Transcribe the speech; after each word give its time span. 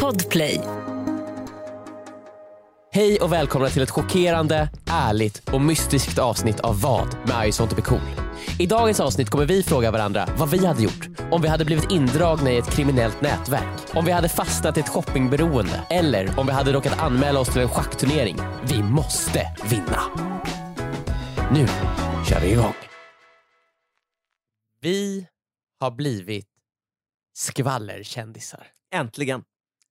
Podplay. 0.00 0.60
Hej 2.92 3.18
och 3.20 3.32
välkomna 3.32 3.68
till 3.68 3.82
ett 3.82 3.90
chockerande, 3.90 4.68
ärligt 4.86 5.48
och 5.48 5.60
mystiskt 5.60 6.18
avsnitt 6.18 6.60
av 6.60 6.80
Vad 6.80 7.16
med 7.28 7.48
I 7.48 7.52
want 7.58 7.70
to 7.70 7.76
be 7.76 7.82
cool. 7.82 8.00
I 8.58 8.66
dagens 8.66 9.00
avsnitt 9.00 9.30
kommer 9.30 9.46
vi 9.46 9.62
fråga 9.62 9.90
varandra 9.90 10.28
vad 10.38 10.50
vi 10.50 10.66
hade 10.66 10.82
gjort 10.82 11.08
om 11.30 11.42
vi 11.42 11.48
hade 11.48 11.64
blivit 11.64 11.90
indragna 11.90 12.50
i 12.52 12.58
ett 12.58 12.70
kriminellt 12.70 13.20
nätverk, 13.20 13.80
om 13.94 14.04
vi 14.04 14.12
hade 14.12 14.28
fastnat 14.28 14.76
i 14.76 14.80
ett 14.80 14.88
shoppingberoende 14.88 15.86
eller 15.90 16.38
om 16.38 16.46
vi 16.46 16.52
hade 16.52 16.72
råkat 16.72 16.98
anmäla 16.98 17.40
oss 17.40 17.48
till 17.48 17.62
en 17.62 17.68
schackturnering. 17.68 18.36
Vi 18.64 18.82
måste 18.82 19.40
vinna. 19.70 20.02
Nu 21.52 21.66
kör 22.28 22.40
vi 22.40 22.52
igång. 22.52 22.74
Vi 24.80 25.26
har 25.80 25.90
blivit 25.90 26.53
skvallerkändisar. 27.34 28.66
Äntligen. 28.94 29.42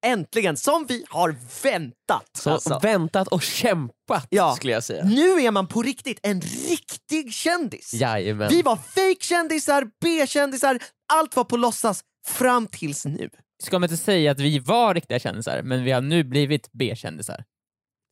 Äntligen, 0.06 0.58
som 0.58 0.86
vi 0.90 1.06
har 1.10 1.36
väntat! 1.64 2.30
Så 2.38 2.50
alltså. 2.50 2.80
väntat 2.84 3.28
och 3.28 3.42
kämpat 3.42 4.28
Ja. 4.30 4.56
skulle 4.56 4.74
jag 4.74 4.84
säga. 4.84 5.04
Nu 5.04 5.42
är 5.42 5.52
man 5.52 5.68
på 5.68 5.82
riktigt 5.82 6.20
en 6.24 6.42
riktig 6.42 7.34
kändis! 7.34 7.94
Jajamän. 7.94 8.50
Vi 8.50 8.62
var 8.62 8.76
fake-kändisar, 8.76 9.88
B-kändisar, 10.02 10.80
allt 11.14 11.36
var 11.36 11.44
på 11.44 11.58
låtsas 11.58 12.04
fram 12.28 12.68
tills 12.68 13.06
nu. 13.06 13.30
Ska 13.64 13.80
man 13.80 13.90
inte 13.90 14.04
säga 14.04 14.32
att 14.32 14.40
vi 14.40 14.60
var 14.60 14.94
riktiga 14.94 15.20
kändisar, 15.20 15.62
men 15.62 15.84
vi 15.84 15.92
har 15.92 16.02
nu 16.02 16.24
blivit 16.24 16.70
B-kändisar? 16.72 17.44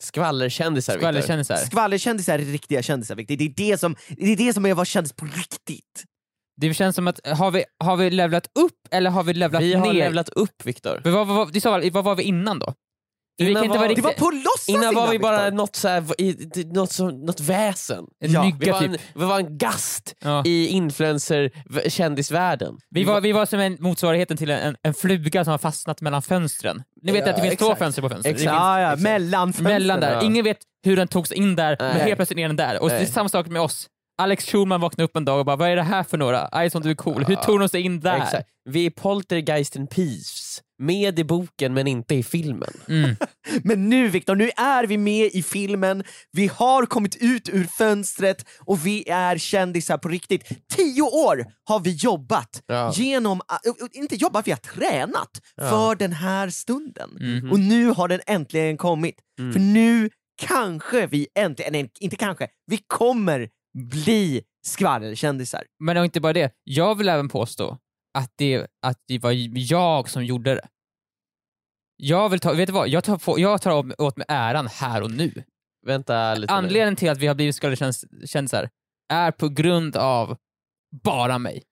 Skvallerkändisar. 0.01 0.97
Skvallerkändisar. 0.97 1.55
Skvallerkändisar 1.55 2.39
är 2.39 2.45
riktiga 2.45 2.81
kändisar, 2.81 3.15
Victor. 3.15 3.35
Det 3.35 3.43
är 3.43 3.53
det 3.71 3.77
som, 3.77 3.95
det 4.09 4.31
är, 4.31 4.35
det 4.35 4.53
som 4.53 4.65
är 4.65 4.71
att 4.71 4.77
vara 4.77 4.85
kändis 4.85 5.13
på 5.13 5.25
riktigt. 5.25 6.05
Det 6.61 6.73
känns 6.73 6.95
som 6.95 7.07
att, 7.07 7.19
har 7.27 7.51
vi, 7.51 7.63
har 7.83 7.97
vi 7.97 8.09
levlat 8.09 8.47
upp 8.59 8.71
eller 8.91 9.09
har 9.09 9.23
vi 9.23 9.33
levlat 9.33 9.61
Vi 9.61 9.69
ner? 9.75 9.79
har 9.79 9.93
levlat 9.93 10.29
upp 10.29 10.65
Viktor. 10.65 11.01
Vad, 11.03 11.27
vad, 11.27 11.63
vad, 11.63 11.91
vad 11.93 12.03
var 12.03 12.15
vi 12.15 12.23
innan 12.23 12.59
då? 12.59 12.73
Vi 13.37 13.49
Innan 13.49 13.55
kan 13.61 13.65
inte 13.65 13.77
var- 13.77 13.85
vara 13.85 13.95
Det 13.95 14.01
var 14.01 14.09
riktigt... 14.09 14.23
på 14.25 14.31
låtsas 14.31 14.69
Innan 14.69 14.95
var 14.95 15.11
vi 15.11 15.19
bara 15.19 15.49
något, 15.49 15.75
så 15.75 15.87
här, 15.87 16.73
något, 16.73 16.91
som, 16.91 17.25
något 17.25 17.39
väsen. 17.39 18.05
En 18.23 18.31
Ja, 18.31 18.51
Vi 18.59 18.69
var, 18.71 18.83
en, 18.83 18.91
typ. 18.91 19.01
vi 19.15 19.25
var 19.25 19.39
en 19.39 19.57
gast 19.57 20.13
Ja. 20.23 20.43
i 20.45 20.67
influencer-kändisvärlden. 20.67 22.77
Vi 22.89 23.03
var, 23.03 23.21
vi 23.21 23.31
var 23.31 23.45
som 23.45 23.59
en 23.59 23.77
motsvarigheten 23.79 24.37
till 24.37 24.49
en, 24.49 24.75
en 24.83 24.93
fluga 24.93 25.43
som 25.43 25.51
har 25.51 25.57
fastnat 25.57 26.01
mellan 26.01 26.21
fönstren. 26.21 26.83
Ni 27.01 27.11
vet 27.11 27.23
Ja, 27.25 27.29
att 27.29 27.35
det 27.35 27.41
finns 27.41 27.57
två 27.57 27.65
exakt. 27.65 27.79
fönster 27.79 28.01
på 28.01 28.09
fönstret. 28.09 28.35
Exakt. 28.35 28.51
Finns 28.51 28.61
Ja, 28.61 28.95
mellan 28.95 29.53
fönstren. 29.53 29.73
mellan 29.73 29.99
där. 29.99 30.13
Ja. 30.13 30.21
Ingen 30.21 30.43
vet 30.43 30.57
hur 30.85 30.95
den 30.95 31.07
tog 31.07 31.27
sig 31.27 31.37
in 31.37 31.55
där, 31.55 31.75
men 31.79 31.95
Nej. 31.97 32.03
helt 32.05 32.15
plötsligt 32.15 32.39
är 32.39 32.47
den 32.47 32.55
där. 32.55 32.81
Och 32.81 32.89
det 32.89 32.95
är 32.95 32.99
Nej. 32.99 33.07
samma 33.07 33.29
sak 33.29 33.47
med 33.47 33.61
oss. 33.61 33.87
Alex 34.21 34.45
Schulman 34.45 34.81
vaknade 34.81 35.05
upp 35.05 35.15
en 35.17 35.25
dag 35.25 35.39
och 35.39 35.45
bara, 35.45 35.55
vad 35.55 35.69
är 35.69 35.75
det 35.75 35.83
här 35.83 36.03
för 36.03 36.17
några? 36.17 36.65
Ison 36.65 36.81
du 36.81 36.89
är 36.89 36.95
cool. 36.95 37.25
Hur 37.25 37.35
tog 37.35 37.59
de 37.59 37.69
sig 37.69 37.81
in 37.81 37.99
där? 37.99 38.17
Exakt. 38.17 38.49
Vi 38.69 38.85
är 38.85 38.89
Poltergeist 38.89 39.75
in 39.75 39.87
Peace. 39.87 40.61
Med 40.79 41.19
i 41.19 41.23
boken 41.23 41.73
men 41.73 41.87
inte 41.87 42.15
i 42.15 42.23
filmen. 42.23 42.73
Mm. 42.87 43.15
Men 43.63 43.89
nu 43.89 44.07
Viktor, 44.07 44.35
nu 44.35 44.49
är 44.57 44.83
vi 44.83 44.97
med 44.97 45.29
i 45.33 45.43
filmen, 45.43 46.03
vi 46.31 46.47
har 46.47 46.85
kommit 46.85 47.15
ut 47.15 47.49
ur 47.49 47.63
fönstret 47.63 48.45
och 48.59 48.85
vi 48.85 49.09
är 49.09 49.37
kändisar 49.37 49.97
på 49.97 50.09
riktigt. 50.09 50.47
Tio 50.75 51.01
år 51.01 51.45
har 51.63 51.79
vi 51.79 51.91
jobbat 51.91 52.63
Ja. 52.67 52.93
genom, 52.95 53.41
inte 53.93 54.15
jobbat, 54.15 54.47
vi 54.47 54.51
har 54.51 54.57
tränat 54.57 55.41
för 55.69 55.95
den 55.95 56.13
här 56.13 56.49
stunden. 56.49 57.09
Mhm. 57.19 57.51
Och 57.51 57.59
nu 57.59 57.87
har 57.87 58.07
den 58.07 58.21
äntligen 58.27 58.77
kommit. 58.77 59.15
Mm. 59.39 59.53
För 59.53 59.59
nu 59.59 60.09
kanske 60.41 61.07
vi 61.07 61.27
äntligen, 61.35 61.71
nej 61.73 61.91
inte 61.99 62.15
kanske, 62.15 62.47
vi 62.65 62.77
kommer 62.87 63.49
bli 63.73 64.41
skvallerkändisar. 64.65 65.63
Men 65.79 65.95
det 65.95 65.99
var 65.99 66.05
inte 66.05 66.21
bara 66.21 66.33
det, 66.33 66.51
jag 66.63 66.95
vill 66.95 67.09
även 67.09 67.29
påstå 67.29 67.77
att 68.17 68.31
det, 68.35 68.67
att 68.81 68.97
det 69.07 69.19
var 69.19 69.31
jag 69.71 70.09
som 70.09 70.25
gjorde 70.25 70.55
det. 70.55 70.67
Jag 71.97 72.29
vill 72.29 72.39
ta, 72.39 72.53
vet 72.53 72.67
du 72.67 72.73
vad, 72.73 72.87
jag 72.89 73.03
tar, 73.03 73.17
på, 73.17 73.39
jag 73.39 73.61
tar 73.61 74.01
åt- 74.01 74.17
mig 74.17 74.25
äran 74.29 74.67
här 74.67 75.01
och 75.01 75.11
nu. 75.11 75.43
Vänta 75.85 76.35
lite 76.35 76.53
nu. 76.53 76.57
Anledningen 76.57 76.95
till 76.95 77.09
att 77.09 77.17
vi 77.17 77.27
har 77.27 77.35
blivit 77.35 77.55
skvallerkändisar 77.55 78.69
är 79.13 79.31
på 79.31 79.49
grund 79.49 79.95
av 79.95 80.37
bara 81.03 81.37
mig. 81.39 81.63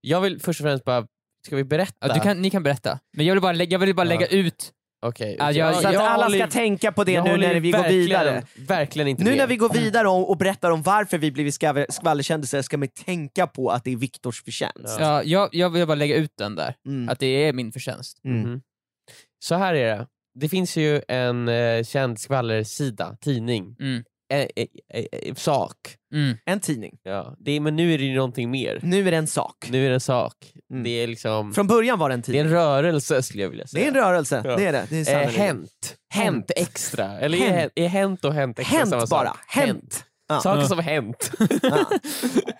Jag 0.00 0.20
vill 0.20 0.40
först 0.40 0.60
och 0.60 0.64
främst 0.64 0.84
bara, 0.84 1.06
ska 1.46 1.56
vi 1.56 1.64
berätta? 1.64 2.08
Ja, 2.08 2.14
du 2.14 2.20
kan, 2.20 2.42
ni 2.42 2.50
kan 2.50 2.62
berätta, 2.62 2.98
men 3.16 3.26
jag 3.26 3.34
vill 3.34 3.42
bara, 3.42 3.52
lä- 3.52 3.64
jag 3.64 3.78
vill 3.78 3.94
bara 3.94 4.06
Ja. 4.06 4.08
lägga 4.08 4.26
ut, 4.26 4.72
Okej. 5.04 5.36
Ja, 5.38 5.52
jag- 5.52 5.74
Så 5.82 5.88
att 5.88 5.96
alla 5.96 6.30
ska 6.30 6.46
tänka 6.46 6.92
på 6.92 7.04
det 7.04 7.22
nu 7.22 7.36
när 7.36 7.60
vi 7.60 7.70
går 7.70 7.88
vidare. 7.88 8.42
Verkligen 8.54 9.08
inte 9.08 9.24
Nu 9.24 9.30
med. 9.30 9.38
när 9.38 9.46
vi 9.46 9.56
går 9.56 9.68
vidare 9.72 10.08
och, 10.08 10.30
och 10.30 10.36
berättar 10.36 10.70
om 10.70 10.82
varför 10.82 11.18
vi 11.18 11.30
blivit 11.32 11.54
skvaller- 11.54 11.86
skvallerkändisar 11.90 12.62
ska 12.62 12.76
man 12.78 12.88
tänka 12.88 13.46
på 13.46 13.70
att 13.70 13.84
det 13.84 13.92
är 13.92 13.96
Viktors 13.96 14.42
förtjänst. 14.44 14.96
ja, 15.00 15.22
jag, 15.22 15.48
jag 15.52 15.70
vill 15.70 15.86
bara 15.86 15.94
lägga 15.94 16.16
ut 16.16 16.32
den 16.38 16.54
där, 16.56 16.74
Mm. 16.86 17.08
att 17.08 17.18
det 17.18 17.26
är 17.26 17.52
min 17.52 17.72
förtjänst. 17.72 18.20
Mm. 18.24 18.40
Mhm. 18.40 18.60
Så 19.44 19.54
här 19.54 19.74
är 19.74 19.96
det. 19.98 20.06
Det 20.40 20.48
finns 20.48 20.76
ju 20.76 21.02
en 21.08 21.48
eh, 21.48 21.84
känd 21.84 22.18
skvallersida, 22.20 23.16
tidning, 23.20 23.76
Eh, 24.32 24.38
eh, 24.56 24.66
eh, 25.12 25.34
sak. 25.34 25.76
Mm. 26.14 26.36
En 26.44 26.60
tidning. 26.60 26.98
Ja. 27.02 27.34
Det 27.38 27.52
är, 27.52 27.60
men 27.60 27.76
nu 27.76 27.94
är 27.94 27.98
det 27.98 28.04
ju 28.04 28.14
någonting 28.16 28.50
mer. 28.50 28.80
Nu 28.82 29.06
är 29.06 29.10
det 29.10 29.16
en 29.16 29.26
sak. 29.26 29.68
Nu 29.70 29.84
är 29.84 29.88
det 29.88 29.94
en 29.94 30.00
sak. 30.00 30.34
Mm. 30.70 30.82
Det 30.84 30.90
är 30.90 31.06
liksom 31.06 31.54
Från 31.54 31.66
början 31.66 31.98
var 31.98 32.08
det 32.08 32.14
en 32.14 32.20
det 32.20 32.24
är 32.24 32.32
tidning. 32.32 32.40
en 32.46 32.50
rörelse 32.52 33.22
skulle 33.22 33.42
jag 33.42 33.50
vilja 33.50 33.64
Det 33.64 33.68
säga. 33.68 33.84
är 33.84 33.88
en 33.88 33.94
rörelse, 33.94 34.42
Ja. 34.44 34.56
det 34.56 34.66
är 34.66 34.72
det. 34.72 34.86
det 34.90 34.96
är 34.96 35.00
eh, 35.00 35.04
sannerligen. 35.04 35.40
hänt. 35.40 35.96
Hänt 36.14 36.50
extra. 36.56 37.18
Eller 37.18 37.38
är, 37.38 37.42
Hänt. 37.42 37.54
hänt. 37.60 37.72
är 37.76 37.88
hänt 37.88 38.24
och 38.24 38.34
hänt 38.34 38.58
extra 38.58 38.78
samma 38.86 38.96
Hänt 38.96 39.08
sak? 39.08 39.18
bara, 39.24 39.36
hänt. 39.46 40.04
Ja. 40.28 40.40
Saker 40.40 40.62
som 40.62 40.78
har 40.78 40.82
hänt. 40.84 41.30
Ja. 41.62 41.86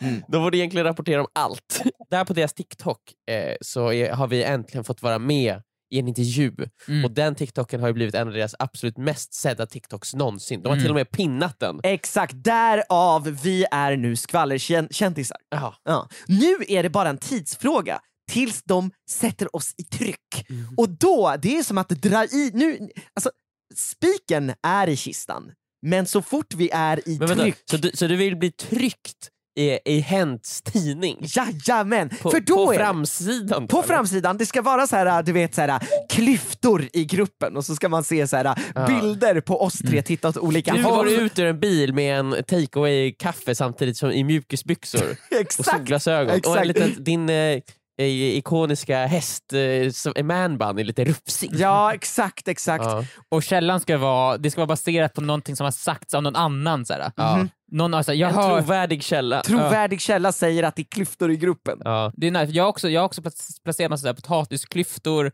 Mm. 0.00 0.22
De 0.28 0.42
borde 0.42 0.56
egentligen 0.58 0.84
rapportera 0.86 1.20
om 1.20 1.26
allt. 1.32 1.82
Där 2.10 2.24
på 2.24 2.32
deras 2.32 2.52
TikTok 2.54 2.98
eh, 3.30 3.54
så 3.60 3.92
är, 3.92 4.12
har 4.12 4.26
vi 4.26 4.42
äntligen 4.44 4.84
fått 4.84 5.02
vara 5.02 5.18
med 5.18 5.62
i 5.94 5.98
en 5.98 6.08
intervju 6.08 6.52
Mm. 6.88 7.04
och 7.04 7.10
den 7.10 7.34
TikToken 7.34 7.80
har 7.80 7.86
ju 7.88 7.94
blivit 7.94 8.14
en 8.14 8.28
av 8.28 8.34
deras 8.34 8.54
absolut 8.58 8.96
mest 8.98 9.34
sedda 9.34 9.66
TikToks 9.66 10.14
någonsin. 10.14 10.62
De 10.62 10.68
har 10.68 10.74
Mm. 10.74 10.84
till 10.84 10.90
och 10.90 10.96
med 10.96 11.10
pinnat 11.10 11.60
den. 11.60 11.80
Exakt, 11.82 12.34
därav 12.44 13.22
vi 13.42 13.66
är 13.70 13.96
nu 13.96 14.16
skvallerkändisar. 14.16 15.36
Ja. 15.50 15.74
Ja. 15.84 16.08
Nu 16.26 16.56
är 16.68 16.82
det 16.82 16.90
bara 16.90 17.08
en 17.08 17.18
tidsfråga 17.18 18.00
tills 18.32 18.62
de 18.62 18.90
sätter 19.10 19.56
oss 19.56 19.74
i 19.76 19.84
tryck. 19.84 20.50
Mm. 20.50 20.74
Och 20.76 20.88
då, 20.88 21.36
det 21.42 21.58
är 21.58 21.62
som 21.62 21.78
att 21.78 21.88
dra 21.88 22.24
i... 22.24 22.50
Nu, 22.54 22.88
alltså, 23.14 23.30
spiken 23.76 24.52
är 24.62 24.88
i 24.88 24.96
kistan, 24.96 25.52
men 25.86 26.06
så 26.06 26.22
fort 26.22 26.54
vi 26.54 26.70
är 26.70 27.08
i 27.08 27.18
vänta, 27.18 27.34
tryck... 27.34 27.56
så, 27.70 27.76
du, 27.76 27.90
så 27.94 28.06
du 28.06 28.16
vill 28.16 28.36
bli 28.36 28.50
tryckt 28.52 29.28
i, 29.56 29.78
i 29.84 30.00
Hents 30.00 30.62
tidning? 30.62 31.18
Jajamän! 31.20 32.08
På, 32.22 32.30
för 32.30 32.40
då 32.40 32.66
på 32.66 32.72
är 32.72 32.78
framsidan? 32.78 33.68
På 33.68 33.76
eller? 33.78 33.86
framsidan, 33.88 34.36
det 34.38 34.46
ska 34.46 34.62
vara 34.62 34.86
så 34.86 34.96
här, 34.96 35.22
du 35.22 35.32
vet, 35.32 35.54
så 35.54 35.60
här, 35.60 35.80
klyftor 36.10 36.88
i 36.92 37.04
gruppen 37.04 37.56
och 37.56 37.64
så 37.64 37.74
ska 37.76 37.88
man 37.88 38.04
se 38.04 38.26
så 38.26 38.36
här, 38.36 38.58
Ja. 38.74 38.86
bilder 38.86 39.40
på 39.40 39.62
oss 39.62 39.78
tre 39.78 40.02
titta 40.02 40.28
åt 40.28 40.36
olika 40.36 40.72
Du 40.74 40.82
går 40.82 40.90
håll. 40.90 41.08
ut 41.08 41.38
ur 41.38 41.46
en 41.46 41.60
bil 41.60 41.94
med 41.94 42.18
en 42.18 42.30
take 42.30 42.78
away 42.78 43.12
kaffe 43.12 43.54
samtidigt 43.54 43.96
som 43.96 44.10
i 44.10 44.24
mjukisbyxor 44.24 45.02
och 45.30 45.36
Exakt! 45.40 45.68
solglasögon. 45.70 46.26
Och 46.28 46.32
en 46.34 46.38
Exakt. 46.38 46.66
liten, 46.66 47.04
din 47.04 47.28
eh, 47.28 47.60
ikoniska 48.02 49.06
häst, 49.06 49.52
eh, 49.52 49.90
som 49.90 50.12
är 50.16 50.22
manbun, 50.22 50.78
är 50.78 50.84
lite 50.84 51.04
rufsig. 51.04 51.50
Ja, 51.54 51.94
exakt, 51.94 52.48
exakt. 52.48 52.84
Ja. 52.84 53.04
Och 53.28 53.42
källan 53.42 53.80
ska 53.80 53.98
vara, 53.98 54.38
det 54.38 54.50
ska 54.50 54.60
vara 54.60 54.66
baserat 54.66 55.14
på 55.14 55.20
någonting 55.20 55.56
som 55.56 55.64
har 55.64 55.70
sagts 55.70 56.14
av 56.14 56.22
någon 56.22 56.36
annan. 56.36 56.86
Såhär. 56.86 57.12
Ja. 57.16 57.46
Någon, 57.72 57.94
alltså, 57.94 58.14
jag 58.14 58.30
En 58.30 58.36
hör, 58.36 58.60
trovärdig 58.60 59.02
källa. 59.02 59.42
Trovärdig 59.42 60.00
källa 60.00 60.32
säger 60.32 60.62
att 60.62 60.76
det 60.76 60.82
är 60.82 60.86
klyftor 60.86 61.30
i 61.30 61.36
gruppen. 61.36 61.78
Ja. 61.84 62.12
det 62.16 62.26
är 62.26 62.30
nice. 62.30 62.52
Jag 62.52 62.64
har 62.64 62.68
också, 62.68 62.88
jag 62.90 63.00
har 63.00 63.06
också 63.06 63.22
plac- 63.22 63.62
placerat 63.64 63.90
massa 63.90 64.00
sådär 64.00 64.14
potatisklyftor, 64.14 65.24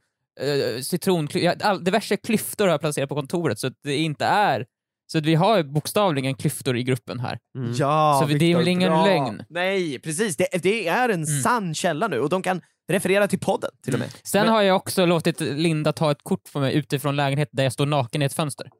uh, 0.42 0.80
citronklyftor, 0.82 1.66
all, 1.66 1.84
diverse 1.84 2.16
klyftor 2.16 2.64
har 2.64 2.72
jag 2.72 2.80
placerat 2.80 3.08
på 3.08 3.14
kontoret 3.14 3.58
så 3.58 3.66
att 3.66 3.72
det 3.84 3.96
inte 3.96 4.24
är 4.24 4.66
så 5.12 5.18
att 5.18 5.26
vi 5.26 5.34
har 5.34 5.62
bokstavligen 5.62 6.34
klyftor 6.34 6.76
i 6.76 6.82
gruppen 6.82 7.20
här. 7.20 7.38
Mm. 7.58 7.72
Ja, 7.74 8.18
Så 8.22 8.34
det 8.38 8.52
är 8.52 8.56
väl 8.56 8.68
ingen 8.68 8.90
bra. 8.90 9.04
lögn? 9.06 9.42
Nej, 9.48 9.98
precis. 9.98 10.36
Det, 10.36 10.46
det 10.62 10.88
är 10.88 11.08
en 11.08 11.26
sann 11.26 11.74
källa 11.74 12.08
nu 12.08 12.20
och 12.20 12.28
de 12.28 12.42
kan 12.42 12.60
referera 12.92 13.28
till 13.28 13.38
podden 13.38 13.70
till 13.84 13.94
och 13.94 14.00
med. 14.00 14.08
Sen 14.22 14.48
har 14.48 14.62
jag 14.62 14.76
också 14.76 15.06
låtit 15.06 15.40
Linda 15.40 15.92
ta 15.92 16.10
ett 16.10 16.22
kort 16.22 16.52
på 16.52 16.60
mig 16.60 16.74
utifrån 16.74 17.16
lägenheten 17.16 17.56
där 17.56 17.62
jag 17.64 17.72
står 17.72 17.86
naken 17.86 18.22
i 18.22 18.24
ett 18.24 18.32
fönster. 18.34 18.70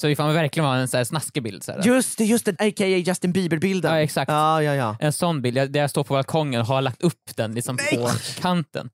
Så 0.00 0.08
ifall 0.08 0.26
man 0.26 0.34
verkligen 0.34 0.66
har 0.68 0.76
en 0.76 0.88
så 0.88 0.96
här 0.96 1.04
snaskig 1.04 1.42
bild. 1.42 1.62
Så 1.64 1.72
här. 1.72 1.82
Just 1.86 2.18
det, 2.18 2.24
just 2.24 2.44
det, 2.44 2.50
a.k.a. 2.58 2.86
Justin 2.86 3.32
Bieber-bilden. 3.32 3.92
Ja, 3.94 4.00
exakt. 4.00 4.30
Ja, 4.30 4.62
ja, 4.62 4.74
ja. 4.74 4.96
En 5.00 5.12
sån 5.12 5.42
bild, 5.42 5.56
jag- 5.56 5.72
där 5.72 5.80
jag 5.80 5.90
står 5.90 6.04
på 6.04 6.14
balkongen 6.14 6.60
och 6.60 6.66
har 6.66 6.82
lagt 6.82 7.02
upp 7.02 7.36
den 7.36 7.54
liksom 7.54 7.76
på 7.76 8.10
kanten. 8.40 8.90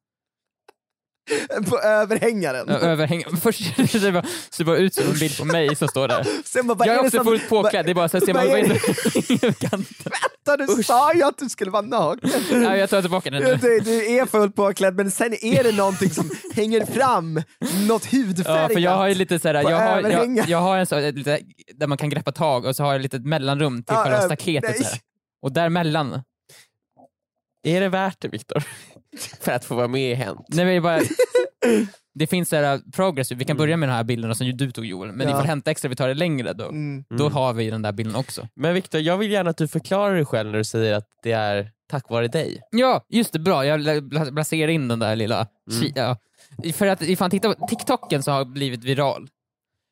På 1.69 1.79
överhängaren. 1.81 2.69
Ö- 2.69 2.79
Överhäng... 2.79 3.25
Först 3.43 3.75
ser 3.91 4.00
det 4.06 4.12
bara, 4.12 4.25
det 4.59 4.65
bara 4.65 4.77
ut 4.77 4.94
som 4.94 5.05
en 5.05 5.19
bild 5.19 5.38
på 5.38 5.44
mig 5.44 5.77
som 5.77 5.88
står 5.88 6.09
där. 6.09 6.27
Sen 6.44 6.67
bara, 6.67 6.87
Jag 6.87 6.94
är 6.97 7.00
också 7.00 7.17
som- 7.17 7.25
fullt 7.27 7.49
påklädd, 7.49 7.85
det 7.87 7.91
är 7.93 7.94
bara 7.94 8.09
så 8.09 8.19
här, 8.19 8.27
ser 8.27 8.35
man 8.35 8.47
vad. 8.49 9.61
Vänta, 10.47 10.67
du 10.77 10.82
sa 10.82 11.15
ju 11.15 11.23
att 11.23 11.38
du 11.38 11.49
skulle 11.49 11.71
vara 11.71 11.82
naken. 11.82 12.31
Ja, 12.62 12.77
jag 12.77 12.91
tar 12.91 13.00
tillbaka 13.00 13.31
den 13.31 13.43
nu. 13.43 13.55
Du, 13.56 13.81
du 13.81 14.06
är 14.19 14.27
fullt 14.27 14.56
påklädd 14.56 14.94
men 14.97 15.11
sen 15.11 15.35
är 15.44 15.65
det 15.65 15.73
någonting 15.73 16.11
som 16.11 16.31
hänger 16.55 16.87
fram, 16.87 17.43
något 17.88 18.05
hudfärgat. 18.12 18.61
Ja, 18.71 18.75
för 18.75 18.81
jag 18.81 18.97
har 18.97 19.09
ju 19.09 19.15
lite 19.15 19.38
såhär, 19.38 19.55
jag 19.55 19.79
har, 19.79 20.11
jag, 20.11 20.49
jag 20.49 20.59
har 20.59 20.79
en 20.79 20.87
så, 20.87 21.00
lite, 21.11 21.41
där 21.75 21.87
man 21.87 21.99
kan 21.99 22.11
greppa 22.11 22.33
tag 22.33 22.65
och 22.65 22.76
så 22.76 22.83
har 22.83 22.91
jag 22.93 22.97
ett 22.97 23.03
litet 23.03 23.25
mellanrum 23.26 23.83
till 23.83 23.94
Ja, 23.97 24.03
själva 24.05 24.21
staketet. 24.21 24.87
Så. 24.87 24.97
Och 25.43 25.53
däremellan, 25.53 26.23
Är 27.62 27.81
det 27.81 27.88
värt 27.88 28.17
det 28.21 28.29
Viktor? 28.29 28.62
För 29.41 29.53
att 29.53 29.65
få 29.65 29.75
vara 29.75 29.89
med 29.89 30.11
i 30.11 30.15
Hänt? 30.15 30.41
nej, 30.49 30.65
men 30.65 30.75
det 30.75 30.81
bara, 30.81 31.01
Det 32.15 32.27
finns 32.27 32.49
så 32.49 32.57
här 32.57 32.81
progressive, 32.93 33.39
vi 33.39 33.45
kan 33.45 33.57
börja 33.57 33.77
med 33.77 33.89
de 33.89 33.93
här 33.93 34.05
bilderna 34.05 34.35
som 34.35 34.47
ju 34.47 34.53
du 34.53 34.71
tog 34.73 34.85
Joel, 34.87 35.12
men 35.12 35.29
Ja. 35.29 35.35
ifall 35.35 35.47
Hänt 35.47 35.69
Extra 35.69 35.89
vi 35.89 35.97
tar 35.97 36.09
det 36.09 36.15
längre 36.15 36.53
då, 36.53 36.65
Mm. 36.69 37.05
då 37.19 37.29
har 37.29 37.53
vi 37.53 37.71
den 37.71 37.83
där 37.83 37.93
bilden 37.93 38.17
också. 38.17 38.49
Men 38.55 38.75
Viktor, 38.75 39.01
jag 39.01 39.19
vill 39.19 39.31
gärna 39.31 39.51
att 39.51 39.57
du 39.57 39.69
förklarar 39.69 40.15
dig 40.15 40.25
själv 40.25 40.51
när 40.51 40.59
du 40.59 40.65
säger 40.65 40.95
att 40.95 41.07
det 41.23 41.33
är 41.33 41.71
tack 41.91 42.11
vare 42.11 42.29
dig. 42.29 42.61
Ja, 42.71 43.05
just 43.09 43.33
det, 43.33 43.39
bra. 43.39 43.67
Jag 43.67 44.11
placerar 44.35 44.69
in 44.69 44.89
den 44.89 44.99
där 44.99 45.17
lilla... 45.17 45.47
Mm. 45.73 45.93
Ja. 45.95 46.17
För 46.75 46.87
att 46.87 47.03
ifall 47.03 47.25
man 47.25 47.31
tittar 47.31 47.55
på 47.55 47.67
TikToken 47.67 48.23
som 48.23 48.35
har 48.35 48.45
blivit 48.45 48.85
viral 48.85 49.29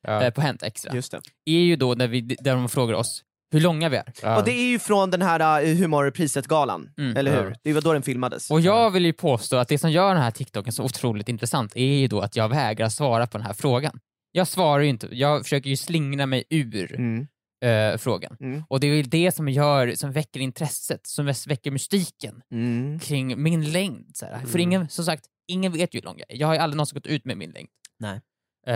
Ja. 0.06 0.23
eh, 0.23 0.31
på 0.31 0.41
Hänt 0.41 0.62
Extra, 0.62 0.94
Just 0.94 1.12
det. 1.12 1.20
är 1.44 1.59
ju 1.61 1.76
då 1.76 1.94
när 1.94 2.09
vi, 2.09 2.20
där 2.20 2.55
de 2.55 2.69
frågar 2.69 2.94
oss 2.94 3.23
hur 3.50 3.60
långa 3.60 3.88
vi 3.88 3.96
är. 3.96 4.36
Och 4.38 4.44
det 4.44 4.52
är 4.52 4.70
ju 4.70 4.78
från 4.78 5.10
den 5.10 5.22
här 5.22 5.62
uh, 5.64 5.74
humorpriset-galan, 5.76 6.90
Mm. 6.98 7.16
eller 7.16 7.44
hur? 7.44 7.56
Det 7.62 7.72
var 7.72 7.80
då 7.80 7.92
den 7.92 8.02
filmades. 8.02 8.50
Och 8.50 8.60
jag 8.60 8.90
vill 8.90 9.04
ju 9.04 9.12
påstå 9.12 9.56
att 9.56 9.68
det 9.68 9.78
som 9.78 9.90
gör 9.90 10.14
den 10.14 10.22
här 10.22 10.30
TikToken 10.30 10.72
så 10.72 10.84
otroligt 10.84 11.28
intressant 11.28 11.76
är 11.76 11.84
ju 11.84 12.08
då 12.08 12.20
att 12.20 12.36
jag 12.36 12.48
vägrar 12.48 12.88
svara 12.88 13.26
på 13.26 13.38
den 13.38 13.46
här 13.46 13.52
frågan. 13.54 14.00
Jag 14.32 14.46
svarar 14.46 14.82
ju 14.82 14.88
inte, 14.88 15.08
jag 15.12 15.42
försöker 15.42 15.70
ju 15.70 15.76
slingra 15.76 16.26
mig 16.26 16.44
ur 16.50 16.94
Mm. 16.94 17.26
eh, 17.64 17.98
frågan. 17.98 18.36
Mm. 18.40 18.62
Och 18.68 18.80
det 18.80 18.86
är 18.86 18.94
ju 18.94 19.02
det 19.02 19.32
som 19.34 19.48
gör, 19.48 19.94
som 19.94 20.12
väcker 20.12 20.40
intresset, 20.40 21.06
som 21.06 21.26
väcker 21.46 21.70
mystiken 21.70 22.42
Mm. 22.52 22.98
kring 23.00 23.42
min 23.42 23.72
längd. 23.72 24.10
Så 24.16 24.26
här. 24.26 24.38
För 24.38 24.48
Mm. 24.48 24.60
ingen, 24.60 24.88
som 24.88 25.04
sagt, 25.04 25.24
ingen 25.48 25.72
vet 25.72 25.94
ju 25.94 25.98
hur 25.98 26.04
lång 26.04 26.18
jag 26.18 26.30
är. 26.32 26.40
Jag 26.40 26.46
har 26.46 26.54
ju 26.54 26.60
aldrig 26.60 26.76
någonsin 26.76 26.94
gått 26.96 27.06
ut 27.06 27.24
med 27.24 27.36
min 27.36 27.50
längd. 27.50 27.68
Nej. 28.00 28.20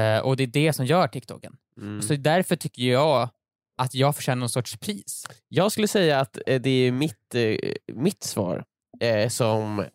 Eh, 0.01 0.19
och 0.19 0.37
det 0.37 0.43
är 0.43 0.47
det 0.47 0.73
som 0.73 0.87
gör 0.87 1.09
TikToken. 1.09 1.57
Mm. 1.81 2.03
Så 2.03 2.15
därför 2.15 2.57
tycker 2.57 2.83
jag 2.83 3.29
att 3.77 3.95
jag 3.95 4.17
förtjänar 4.17 4.41
någon 4.41 4.49
sorts 4.49 4.77
pris. 4.77 5.27
Jag 5.49 5.73
skulle 5.73 5.89
säga 5.89 6.21
att 6.21 6.39
eh, 6.47 6.61
det 6.61 6.71
är 6.71 6.93
mitt, 6.93 7.35
eh, 7.35 7.57
mitt 7.95 8.23
svar 8.23 8.65
eh, 9.01 9.29
som 9.29 9.79
eh, 9.81 9.87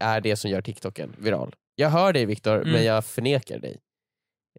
är 0.00 0.20
det 0.20 0.36
som 0.36 0.50
gör 0.50 0.62
TikToken 0.62 1.14
viral. 1.18 1.54
Jag 1.74 1.90
hör 1.90 2.12
dig 2.12 2.26
Viktor, 2.26 2.56
Mm. 2.56 2.70
men 2.72 2.84
jag 2.84 3.04
förnekar 3.04 3.58
dig. 3.58 3.76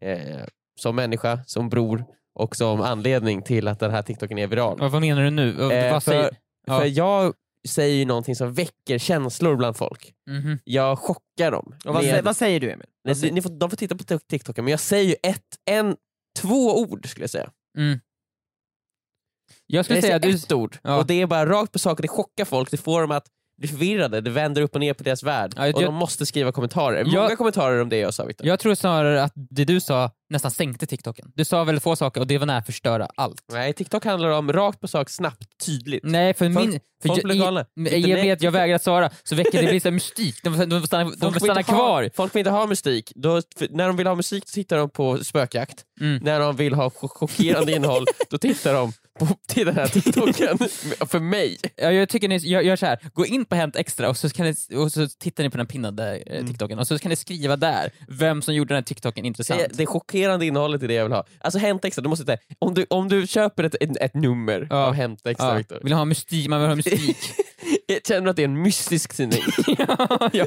Eh, 0.01 0.43
som 0.79 0.95
människa, 0.95 1.39
som 1.45 1.69
bror 1.69 2.05
och 2.35 2.55
som 2.55 2.81
anledning 2.81 3.41
till 3.41 3.67
att 3.67 3.79
den 3.79 3.91
här 3.91 4.01
TikToken 4.01 4.37
är 4.37 4.47
viral. 4.47 4.79
Vad, 4.79 4.91
vad 4.91 5.01
menar 5.01 5.23
du 5.23 5.29
nu? 5.29 5.49
Eh, 5.71 5.91
vad 5.93 6.03
för- 6.03 6.11
säger... 6.11 6.35
Ja. 6.67 6.79
För 6.79 6.85
jag 6.85 7.33
säger 7.67 7.95
ju 7.95 8.05
någonting 8.05 8.35
som 8.35 8.53
väcker 8.53 8.97
känslor 8.97 9.55
bland 9.55 9.77
folk. 9.77 10.13
Mhm. 10.29 10.59
Jag 10.63 10.99
chockar 10.99 11.51
dem. 11.51 11.75
Och 11.85 11.93
vad, 11.93 12.03
med- 12.03 12.23
vad 12.23 12.37
säger 12.37 12.59
du 12.59 12.71
Emil? 12.71 12.85
Ni- 13.21 13.31
ni 13.31 13.41
får, 13.41 13.49
de 13.49 13.69
får 13.69 13.77
titta 13.77 13.95
på 13.95 14.03
TikToken, 14.03 14.63
men 14.65 14.71
jag 14.71 14.79
säger 14.79 15.09
ju 15.09 15.15
ett, 15.23 15.43
en, 15.65 15.95
två 16.39 16.79
ord 16.81 17.09
skulle 17.09 17.23
jag 17.23 17.29
säga. 17.29 17.51
Mm. 17.77 17.99
Jag 19.71 19.85
skulle 19.85 19.97
Jag 19.97 20.03
säga 20.03 20.19
du... 20.19 20.29
ett 20.35 20.51
ord, 20.51 20.77
Ja. 20.83 20.95
och 20.97 21.05
det 21.07 21.21
är 21.21 21.25
bara 21.27 21.45
rakt 21.45 21.71
på 21.71 21.79
sak, 21.79 22.01
det 22.01 22.07
chockar 22.07 22.45
folk, 22.45 22.71
det 22.71 22.77
får 22.77 23.01
dem 23.01 23.11
att 23.11 23.25
bli 23.59 23.67
förvirrade, 23.67 24.21
det 24.21 24.29
vänder 24.29 24.61
upp 24.61 24.73
och 24.75 24.79
ner 24.79 24.93
på 24.93 25.03
deras 25.03 25.23
värld. 25.23 25.53
Ja, 25.55 25.65
jag- 25.67 25.75
och 25.75 25.81
de 25.81 25.95
måste 25.95 26.25
skriva 26.25 26.51
kommentarer. 26.51 26.97
Jag- 26.97 27.07
Många 27.23 27.35
kommentarer 27.35 27.81
om 27.81 27.89
det 27.89 27.97
jag 27.97 28.13
sa 28.13 28.25
Viktor. 28.25 28.47
Jag 28.47 28.59
tror 28.59 28.75
snarare 28.75 29.23
att 29.23 29.33
det 29.35 29.65
du 29.65 29.79
sa 29.81 30.11
nästan 30.29 30.51
sänkte 30.51 30.85
TikToken. 30.85 31.31
Du 31.35 31.45
sa 31.45 31.63
väldigt 31.63 31.83
få 31.83 31.95
saker 31.95 32.21
och 32.21 32.27
det 32.27 32.37
var 32.37 32.45
nära 32.45 32.57
att 32.57 32.65
förstöra 32.65 33.07
allt. 33.15 33.41
Nej, 33.51 33.73
TikTok 33.73 34.05
handlar 34.05 34.29
om 34.29 34.53
rakt 34.53 34.79
på 34.79 34.87
sak, 34.87 35.09
snabbt, 35.09 35.45
tydligt. 35.65 36.03
Nej, 36.03 36.33
för 36.33 36.53
Folk- 36.53 36.69
min... 36.69 36.79
För 37.01 37.07
folk 37.09 37.19
jag, 37.19 37.25
blir 37.25 37.39
galna. 37.39 37.59
jag 37.73 37.83
nej. 38.01 38.13
vet, 38.13 38.41
jag 38.41 38.51
vägrar 38.51 38.77
svara, 38.77 39.09
så 39.23 39.35
väcker 39.35 39.61
det 39.61 39.67
blir 39.67 39.79
så 39.79 39.91
mystik. 39.91 40.43
De, 40.43 40.69
de, 40.69 40.87
stanna, 40.87 41.11
de 41.17 41.33
vill 41.33 41.41
stanna 41.41 41.59
inte 41.59 41.71
ha- 41.71 41.77
kvar. 41.77 42.09
Folk 42.15 42.35
vill 42.35 42.39
inte 42.39 42.49
ha 42.51 42.65
mystik. 42.67 43.11
Då, 43.15 43.41
när 43.69 43.87
de 43.87 43.97
vill 43.97 44.07
ha 44.07 44.15
musik 44.15 44.43
så 44.49 44.53
tittar 44.53 44.77
de 44.77 44.89
på 44.89 45.17
spökjakt. 45.23 45.83
Mm. 46.01 46.23
När 46.23 46.39
de 46.39 46.55
vill 46.55 46.73
ha 46.73 46.89
chock- 46.89 47.09
chockerande 47.17 47.71
innehåll, 47.71 48.05
då 48.29 48.37
tittar 48.37 48.73
de 48.73 48.93
till 49.47 49.65
den 49.65 49.75
här 49.75 49.87
TikToken. 49.87 50.57
för 51.07 51.19
mig. 51.19 51.57
Ja, 51.75 51.91
jag 51.91 52.09
tycker 52.09 52.27
ni 52.27 52.37
gör, 52.37 52.61
gör 52.61 52.75
så 52.75 52.85
här. 52.85 52.99
gå 53.13 53.25
in 53.25 53.45
på 53.45 53.55
Hänt 53.55 53.75
Extra 53.75 54.09
och 54.09 54.17
så, 54.17 54.29
kan 54.29 54.45
ni, 54.45 54.77
och 54.77 54.91
så 54.91 55.07
tittar 55.07 55.43
ni 55.43 55.49
på 55.49 55.57
den 55.57 55.67
pinnade 55.67 56.15
eh, 56.15 56.45
TikToken 56.45 56.79
och 56.79 56.87
så 56.87 56.99
kan 56.99 57.09
ni 57.09 57.15
skriva 57.15 57.55
där 57.55 57.91
vem 58.07 58.41
som 58.41 58.53
gjorde 58.55 58.67
den 58.67 58.75
här 58.75 58.83
TikToken 58.83 59.25
intressant. 59.25 59.59
Det, 59.69 59.77
det 59.77 59.85
chockerande 59.85 60.45
innehållet 60.45 60.83
är 60.83 60.87
det 60.87 60.93
jag 60.93 61.03
vill 61.03 61.13
ha. 61.13 61.25
Alltså 61.39 61.59
Hänt 61.59 61.85
Extra, 61.85 62.01
du 62.01 62.09
måste 62.09 62.25
säga, 62.25 62.37
om 62.59 62.73
du, 62.73 62.85
om 62.89 63.09
du 63.09 63.27
köper 63.27 63.63
ett, 63.63 63.75
ett, 63.79 63.97
ett 63.97 64.13
nummer 64.13 64.67
Ja. 64.69 64.75
av 64.87 64.93
Hänt 64.93 65.25
Extra 65.25 65.47
ja. 65.47 65.53
Viktor, 65.53 65.79
Vill 65.83 65.93
ha 65.93 66.05
mystik, 66.05 66.47
man 66.47 66.59
vill 66.59 66.69
ha 66.69 66.75
mystik. 66.75 67.17
känner 68.07 68.21
du 68.21 68.29
att 68.29 68.35
det 68.35 68.41
är 68.41 68.47
en 68.47 68.61
mystisk 68.61 69.15
tidning? 69.15 69.41
ja, 69.77 70.29
ja. 70.33 70.45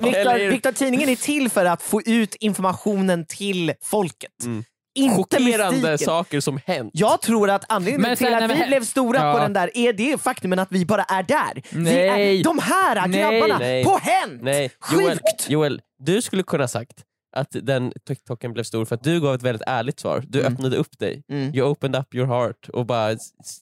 Viktor, 0.51 0.73
tidningen 0.73 1.09
är 1.09 1.17
till 1.17 1.51
för 1.51 1.65
att 1.65 1.83
få 1.83 2.03
ut 2.03 2.35
informationen 2.35 3.27
till 3.27 3.73
folket. 3.83 4.45
Mm. 4.45 4.65
Inte 4.95 5.17
Chockerande 5.17 5.77
mystiken. 5.77 5.99
saker 5.99 6.41
som 6.41 6.61
hänt. 6.67 6.91
Jag 6.95 7.21
tror 7.23 7.51
att 7.51 7.65
anledningen 7.69 8.01
Men 8.01 8.17
till 8.17 8.27
sen- 8.27 8.35
att 8.43 8.49
nej, 8.51 8.61
vi 8.63 8.67
blev 8.67 8.85
stora 8.85 9.19
på 9.21 9.39
Ja. 9.39 9.43
den 9.43 9.53
där 9.53 9.71
är 9.75 9.93
det 9.93 10.21
faktumen 10.23 10.59
att 10.59 10.69
vi 10.73 10.87
bara 10.87 11.03
är 11.03 11.23
där. 11.23 11.63
Nej. 11.71 12.39
är, 12.41 12.45
de 12.45 12.59
här 12.59 13.09
Nej. 13.09 13.21
grabbarna 13.21 13.59
Nej. 13.59 13.85
på 13.85 13.99
Hänt! 14.03 14.43
Nej, 14.43 14.71
Joel, 14.93 15.11
Sjukt! 15.19 15.51
Joel, 15.51 15.81
du 15.99 16.23
skulle 16.23 16.43
kunna 16.43 16.69
sagt 16.69 17.05
att 17.37 17.49
den 17.63 17.93
TikToken 18.07 18.53
blev 18.53 18.65
stor 18.65 18.85
för 18.85 18.95
att 18.95 19.03
du 19.05 19.21
gav 19.21 19.35
ett 19.35 19.43
väldigt 19.43 19.63
ärligt 19.67 20.01
svar. 20.01 20.25
Du 20.29 20.41
Mm. 20.41 20.53
öppnade 20.53 20.77
upp 20.77 20.99
dig. 20.99 21.23
Mm. 21.31 21.55
You 21.55 21.69
opened 21.71 21.97
up 22.01 22.15
your 22.15 22.27
heart 22.27 22.69
och 22.69 22.87
bara 22.87 23.17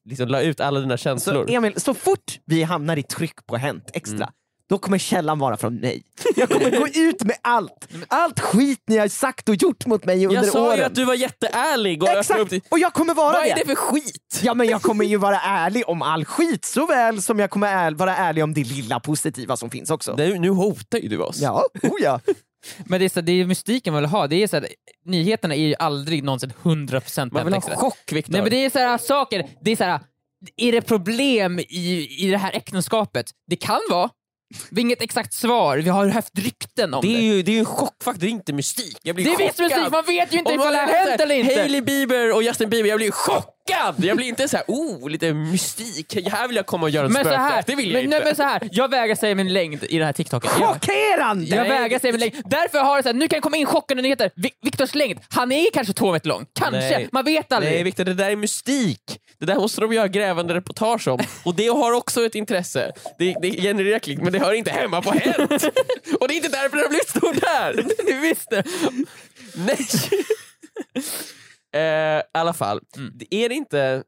liksom 0.05 0.29
la 0.29 0.41
ut 0.41 0.61
alla 0.61 0.81
dina 0.81 0.97
Så 0.97 1.03
känslor. 1.03 1.51
Emil, 1.51 1.81
så 1.81 1.95
fort 1.95 2.39
vi 2.45 2.63
hamnar 2.63 2.97
i 2.97 3.03
tryck 3.03 3.47
på 3.47 3.57
Hänt 3.57 3.91
Extra, 3.95 4.17
Mm. 4.17 4.29
Då 4.71 4.79
kommer 4.79 4.99
källan 4.99 5.39
vara 5.39 5.57
från 5.57 5.75
mig. 5.75 6.03
Jag 6.37 6.49
kommer 6.49 6.71
gå 6.71 6.89
ut 6.89 7.25
med 7.25 7.37
allt! 7.43 7.89
Allt 8.09 8.41
skit 8.41 8.83
ni 8.87 8.99
har 8.99 9.09
sagt 9.09 9.49
och 9.49 9.55
gjort 9.55 9.87
mot 9.87 10.05
mig 10.05 10.27
under 10.27 10.43
jag 10.43 10.53
sa 10.53 10.67
åren. 10.67 10.79
ju 10.79 10.85
att 10.85 10.95
du 10.95 11.05
var 11.05 11.15
jätteärlig 11.15 12.03
och 12.03 12.09
Exakt! 12.09 12.51
dig. 12.51 12.63
Och 12.69 12.79
jag 12.79 12.93
kommer 12.93 13.15
vara 13.15 13.33
Vad 13.33 13.47
är 13.47 13.55
det! 13.55 13.61
det 13.61 13.67
för 13.67 13.75
skit? 13.75 14.41
Ja 14.43 14.55
men 14.55 14.67
jag 14.67 14.83
kommer 14.83 15.05
ju 15.05 15.17
vara 15.17 15.41
ärlig 15.41 15.83
om 15.87 16.03
all 16.03 16.25
skit 16.25 16.65
såväl 16.65 17.23
som 17.23 17.39
jag 17.39 17.51
kommer 17.51 17.67
är, 17.67 17.91
vara 17.91 18.17
ärlig 18.17 18.45
om 18.45 18.55
det 18.55 18.65
lilla 18.65 19.01
positiva 19.01 19.57
som 19.57 19.71
finns 19.71 19.91
också. 19.91 20.15
Nu, 20.17 20.39
nu 20.39 20.51
hotar 20.51 20.99
ju 20.99 21.09
du 21.09 21.19
oss. 21.19 21.39
Ja, 21.39 21.65
oh 21.83 22.03
ja. 22.03 22.21
Men 22.85 22.99
det 22.99 23.05
är, 23.05 23.09
så, 23.09 23.21
det 23.21 23.33
är 23.33 23.45
mystiken 23.45 23.93
man 23.93 24.03
vill 24.03 24.11
ha. 24.11 24.27
Det 24.27 24.43
är 24.43 24.47
så 24.47 24.57
här, 24.57 24.69
nyheterna 25.05 25.55
är 25.55 25.67
ju 25.67 25.75
aldrig 25.79 26.25
någonsin 26.25 26.53
100% 26.63 27.31
Man 27.33 27.45
vill 27.45 27.55
ha 27.55 27.61
chock 27.61 28.13
Viktor. 28.13 28.33
Nej 28.33 28.43
men 28.43 28.51
det 28.51 28.65
är 28.65 28.71
så 28.71 28.79
här 28.79 28.99
saker, 28.99 29.47
det 29.61 29.71
är 29.71 29.77
så 29.77 29.85
här, 29.85 30.01
är 30.57 30.73
det 30.73 30.83
problem 30.83 31.59
i, 31.59 32.09
i 32.19 32.31
det 32.31 32.39
här 32.39 32.53
äktenskapet? 32.53 33.27
Det 33.47 33.57
kan 33.57 33.81
vara. 33.91 34.11
Vi 34.71 34.81
har 34.81 34.87
inget 34.87 35.03
exakt 35.03 35.35
svar, 35.35 35.79
vi 35.79 35.91
har 35.91 36.09
haft 36.09 36.39
rykten 36.39 36.95
om 36.95 37.03
det 37.03 37.09
det. 37.09 37.17
är 37.17 37.21
ju 37.23 37.43
det 37.43 37.51
är 37.51 37.53
ju 37.53 37.59
en 37.59 37.65
chockfaktor, 37.65 38.21
det 38.21 38.27
är 38.27 38.31
inte 38.31 38.53
mystik. 38.53 38.99
Jag 39.03 39.15
blir 39.17 39.25
det 39.25 39.31
är 39.31 39.35
chockad. 39.35 39.47
visst 39.47 39.59
mystik, 39.61 39.93
man 39.93 40.05
vet 40.05 40.35
ju 40.35 40.39
inte 40.39 40.53
Om 40.53 40.61
ifall 40.61 40.73
det 40.73 40.79
har 40.79 40.87
hänt 40.87 41.21
eller 41.21 41.35
inte. 41.35 41.61
Hailey 41.61 41.81
Bieber 41.81 42.35
och 42.35 42.43
Justin 42.43 42.71
Bieber, 42.71 42.89
jag 42.89 42.99
blir 42.99 43.11
chockad! 43.11 43.53
Jag 43.69 44.17
blir 44.17 44.27
inte 44.27 44.49
så 44.49 44.57
här, 44.57 44.65
oh, 44.69 45.11
lite 45.11 45.33
mystik. 45.35 46.29
Här 46.29 46.49
vill 46.49 46.57
jag 46.57 46.67
komma 46.67 46.83
och 46.87 46.91
göra 46.91 47.07
en 47.07 47.13
Men 47.13 47.25
så 47.25 47.31
här, 47.31 47.49
spökjakt. 47.49 47.67
Det 47.67 47.75
vill 47.75 47.87
jag 47.87 47.93
men, 47.95 48.05
inte. 48.05 48.17
nej, 48.17 48.25
men 48.27 48.37
så 48.37 48.43
här, 48.43 48.69
jag 48.73 48.91
vägrar 48.91 49.15
säga 49.15 49.35
min 49.35 49.53
längd 49.53 49.85
i 49.85 49.99
den 49.99 50.07
här 50.07 50.13
TikToken. 50.13 50.51
Jag, 50.61 50.69
Chockerande! 50.75 51.45
jag 51.57 51.65
vägrar 51.65 51.99
säga 51.99 52.13
min 52.13 52.21
längd. 52.21 52.35
Därför 52.45 52.79
har 52.79 52.97
det 52.97 53.03
så 53.03 53.09
här, 53.09 53.15
nu 53.15 53.29
kan 53.29 53.37
det 53.37 53.41
komma 53.41 53.57
in 53.57 53.67
chockande 53.67 54.03
nyheter. 54.03 54.31
Vi- 54.37 54.51
Viktors 54.63 54.95
längd, 54.95 55.19
han 55.31 55.53
är 55.53 55.71
kanske 55.73 55.93
två 55.95 56.13
meter 56.13 56.29
lång. 56.29 56.47
Kanske, 56.59 56.79
Nej. 56.79 57.09
man 57.13 57.25
vet 57.25 57.53
aldrig. 57.53 57.73
Nej 57.75 57.83
Viktor, 57.83 58.05
det 58.05 58.15
där 58.15 58.31
är 58.31 58.37
mystik. 58.37 59.03
Det 59.41 59.47
där 59.47 59.55
måste 59.55 59.81
de 59.81 59.93
göra 59.93 60.09
grävande 60.09 60.55
reportage 60.55 61.09
om. 61.09 61.19
Och 61.45 61.55
det 61.55 61.67
har 61.69 61.93
också 61.93 62.27
ett 62.27 62.35
intresse. 62.35 62.93
Det, 63.19 63.37
det 63.43 63.51
genererar 63.51 63.99
klick, 63.99 64.19
men 64.19 64.33
det 64.33 64.39
hör 64.39 64.53
inte 64.53 64.71
hemma 64.71 65.03
på 65.03 65.11
Hänt. 65.11 65.51
och 66.21 66.29
det 66.29 66.35
är 66.35 66.37
inte 66.37 66.49
därför 66.49 66.77
det 66.77 66.83
har 66.83 66.89
blivit 66.89 67.09
stort 67.09 67.41
där. 67.41 67.85
du 68.07 68.21
visste. 68.29 68.63
Nej. 69.55 69.77
Eh, 71.75 71.81
I 71.81 72.23
alla 72.35 72.53
fall, 72.53 72.81
Mm. 72.97 73.13
det 73.15 73.35
är 73.35 73.49
det 73.49 73.55
inte 73.55 74.05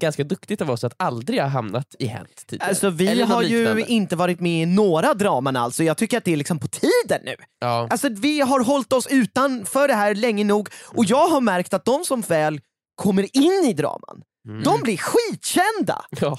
ganska 0.00 0.24
duktigt 0.24 0.60
av 0.62 0.70
oss 0.70 0.84
att 0.84 0.94
aldrig 0.96 1.40
ha 1.40 1.48
hamnat 1.48 1.94
i 1.98 2.06
Hänt 2.06 2.44
tidigare? 2.46 2.68
Alltså 2.68 2.90
vi 2.90 3.22
har 3.22 3.42
ju 3.42 3.84
inte 3.84 4.16
varit 4.16 4.40
med 4.40 4.62
i 4.62 4.66
några 4.66 5.14
draman 5.14 5.56
alls 5.56 5.78
och 5.80 5.84
jag 5.86 5.96
tycker 5.96 6.18
att 6.18 6.24
det 6.24 6.32
är 6.32 6.36
liksom 6.36 6.58
på 6.58 6.68
tiden 6.68 7.20
nu. 7.24 7.34
Ja. 7.58 7.88
Alltså 7.90 8.08
vi 8.08 8.40
har 8.40 8.64
hållit 8.64 8.92
oss 8.92 9.06
utanför 9.10 9.88
det 9.88 9.94
här 9.94 10.14
länge 10.14 10.44
nog 10.44 10.68
och 10.84 11.04
jag 11.04 11.28
har 11.28 11.40
märkt 11.40 11.74
att 11.74 11.84
de 11.84 12.04
som 12.04 12.20
väl 12.20 12.60
kommer 12.94 13.36
in 13.36 13.64
i 13.70 13.72
draman, 13.72 14.22
Mm. 14.48 14.62
de 14.62 14.80
blir 14.82 14.96
skitkända! 14.96 16.04
ja, 16.20 16.38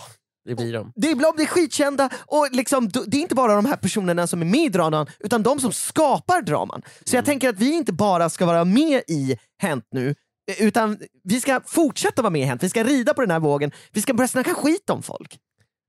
det 0.49 0.55
blir 0.55 0.73
de. 0.73 0.91
Det 0.95 1.15
blir, 1.15 1.35
blir 1.35 1.45
skitkända 1.45 2.09
och 2.27 2.47
liksom, 2.51 2.89
det 2.89 3.17
är 3.17 3.21
inte 3.21 3.35
bara 3.35 3.55
de 3.55 3.65
här 3.65 3.75
personerna 3.75 4.27
som 4.27 4.41
är 4.41 4.45
med 4.45 4.65
i 4.65 4.69
draman 4.69 5.07
utan 5.19 5.43
de 5.43 5.59
som 5.59 5.71
skapar 5.71 6.41
draman. 6.41 6.81
Så 7.05 7.15
jag 7.15 7.25
tänker 7.25 7.49
att 7.49 7.59
vi 7.59 7.73
inte 7.73 7.93
bara 7.93 8.29
ska 8.29 8.45
vara 8.45 8.65
med 8.65 9.01
i 9.07 9.37
Hänt 9.61 9.85
nu 9.91 10.15
eh, 10.51 10.63
utan 10.67 10.97
vi 11.23 11.41
ska 11.41 11.61
fortsätta 11.65 12.21
vara 12.21 12.29
med 12.31 12.41
i 12.41 12.45
Hänt, 12.45 12.63
vi 12.63 12.69
ska 12.69 12.83
rida 12.83 13.13
på 13.13 13.21
den 13.21 13.31
här 13.31 13.39
vågen, 13.39 13.71
vi 13.91 14.01
ska 14.01 14.13
börja 14.13 14.27
snacka 14.27 14.53
skit 14.53 14.89
om 14.89 15.03
folk. 15.03 15.37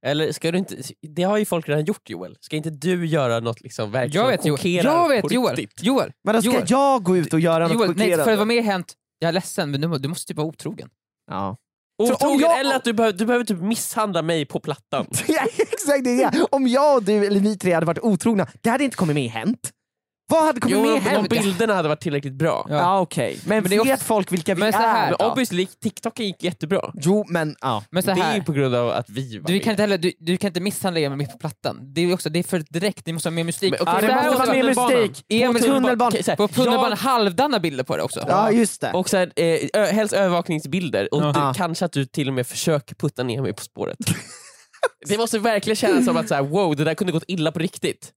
Eller 0.06 0.32
ska 0.32 0.52
du 0.52 0.58
inte, 0.58 0.76
det 1.16 1.22
har 1.22 1.38
ju 1.38 1.44
folk 1.44 1.68
redan 1.68 1.84
gjort 1.84 2.10
Joel. 2.10 2.36
Ska 2.40 2.56
inte 2.56 2.70
du 2.70 3.06
göra 3.06 3.40
något 3.40 3.60
liksom 3.60 3.90
verkligen 3.90 4.24
Jag 4.26 4.30
vet, 4.32 4.44
Joel. 4.46 4.58
chockerar 4.58 4.92
Jag 4.92 5.08
vet 5.08 5.22
på 5.22 5.32
Joel. 5.32 5.56
riktigt? 5.56 5.86
Joel. 5.86 6.12
Men 6.24 6.34
då 6.34 6.42
ska 6.42 6.50
Joel. 6.50 6.64
jag 6.68 7.02
gå 7.02 7.16
ut 7.16 7.32
och 7.34 7.40
göra 7.40 7.64
något 7.68 7.72
Joel, 7.72 7.88
nej, 7.88 7.96
chockerande? 7.96 8.24
för 8.24 8.32
att 8.32 8.38
vara 8.38 8.46
med 8.46 8.56
i 8.56 8.60
Hänt, 8.60 8.94
jag 9.18 9.28
är 9.28 9.32
ledsen 9.32 9.70
men 9.70 9.80
du, 9.80 9.98
du 9.98 10.08
måste 10.08 10.26
typ 10.26 10.36
vara 10.36 10.46
otrogen. 10.46 10.88
Ja. 11.30 11.56
Otrogen, 12.02 12.40
jag- 12.40 12.60
eller 12.60 12.76
att 12.76 12.84
du 12.84 12.92
behöver, 12.92 13.18
du 13.18 13.26
behöver 13.26 13.44
typ 13.44 13.60
misshandla 13.60 14.22
mig 14.22 14.44
på 14.46 14.60
plattan. 14.60 15.06
Ja, 15.28 15.42
exakt 15.58 16.04
det 16.04 16.22
är 16.22 16.30
det. 16.30 16.46
Om 16.50 16.66
jag 16.68 16.96
och 16.96 17.02
du, 17.02 17.26
eller 17.26 17.40
vi 17.40 17.58
tre 17.58 17.72
hade 17.72 17.86
varit 17.86 17.98
otrogna, 18.02 18.46
det 18.60 18.70
hade 18.70 18.84
inte 18.84 18.96
kommit 18.96 19.14
med 19.14 19.24
i 19.24 19.28
Hänt. 19.28 19.70
Vad 20.30 20.44
hade 20.44 20.60
kommit 20.60 20.76
Jo, 20.76 20.82
med 20.82 20.90
de, 20.92 21.00
de 21.04 21.10
hänt? 21.10 21.28
bilderna 21.28 21.74
hade 21.74 21.88
varit 21.88 22.00
tillräckligt 22.00 22.32
bra. 22.34 22.66
Ja. 22.68 22.74
Ja, 22.76 23.00
okej. 23.00 23.38
Men, 23.44 23.62
Men 23.62 23.70
det 23.70 23.76
är 23.76 23.84
vet 23.84 23.94
också- 23.94 24.04
folk 24.04 24.32
vilka 24.32 24.54
vi 24.54 24.60
Men 24.60 24.72
så 24.72 24.78
här, 24.78 25.06
är? 25.12 25.16
Men 25.18 25.30
obviously, 25.30 25.66
TikTok 25.66 26.18
gick 26.20 26.42
jättebra. 26.44 26.92
Jo, 26.94 27.24
men 27.28 27.56
ja. 27.60 27.84
Men 27.90 28.02
så 28.02 28.06
det 28.06 28.12
är 28.20 28.24
här, 28.24 28.36
ju 28.36 28.42
på 28.42 28.52
grund 28.52 28.74
av 28.74 28.90
att 28.90 29.10
vi 29.10 29.38
var 29.38 29.46
du 29.46 29.52
med. 29.52 29.62
kan 29.64 29.70
inte 29.70 29.82
heller, 29.82 29.98
du, 29.98 30.12
du 30.18 30.36
kan 30.36 30.48
inte 30.48 30.60
misshandla 30.60 31.00
Emil 31.00 31.18
mitt 31.18 31.32
på 31.32 31.38
plattan. 31.38 31.78
Det 31.94 32.00
är, 32.00 32.14
också, 32.14 32.28
det 32.30 32.38
är 32.38 32.42
för 32.42 32.58
direkt, 32.70 33.04
det 33.04 33.12
måste 33.12 33.28
vara 33.28 33.34
mer 33.34 33.44
mystik. 33.44 33.70
Men 33.70 33.80
okej, 33.80 33.94
Ja, 33.94 34.00
det 34.06 34.12
här 34.12 34.24
måste 34.24 34.38
vara 34.38 34.52
mer 34.52 34.64
mystik. 34.64 35.24
På 35.52 35.58
tunnelbanan. 35.58 36.12
Här, 36.26 36.36
På 36.36 36.48
tunnelbanan, 36.48 36.90
jag- 36.90 36.96
halvdana 36.96 37.60
bilder 37.60 37.84
på 37.84 37.96
det 37.96 38.02
också. 38.02 38.24
Ja, 38.28 38.50
just 38.50 38.80
det. 38.80 38.92
Och 38.92 39.08
så 39.08 39.16
här, 39.16 39.32
eh, 39.36 39.58
ö, 39.74 39.84
helst 39.86 40.14
övervakningsbilder, 40.14 41.14
och 41.14 41.22
Ja. 41.22 41.32
du, 41.32 41.40
Ja. 41.40 41.54
kanske 41.56 41.84
att 41.84 41.92
du 41.92 42.04
till 42.06 42.28
och 42.28 42.34
med 42.34 42.46
försöker 42.46 42.94
putta 42.94 43.22
ner 43.22 43.42
mig 43.42 43.52
på 43.52 43.62
spåret. 43.62 43.98
det 45.08 45.18
måste 45.18 45.38
verkligen 45.38 45.76
kännas 45.76 46.04
som 46.04 46.16
att 46.16 46.28
så 46.28 46.34
här, 46.34 46.42
wow, 46.42 46.76
det 46.76 46.84
där 46.84 46.94
kunde 46.94 47.12
gått 47.12 47.24
illa 47.28 47.52
på 47.52 47.58
riktigt. 47.58 48.10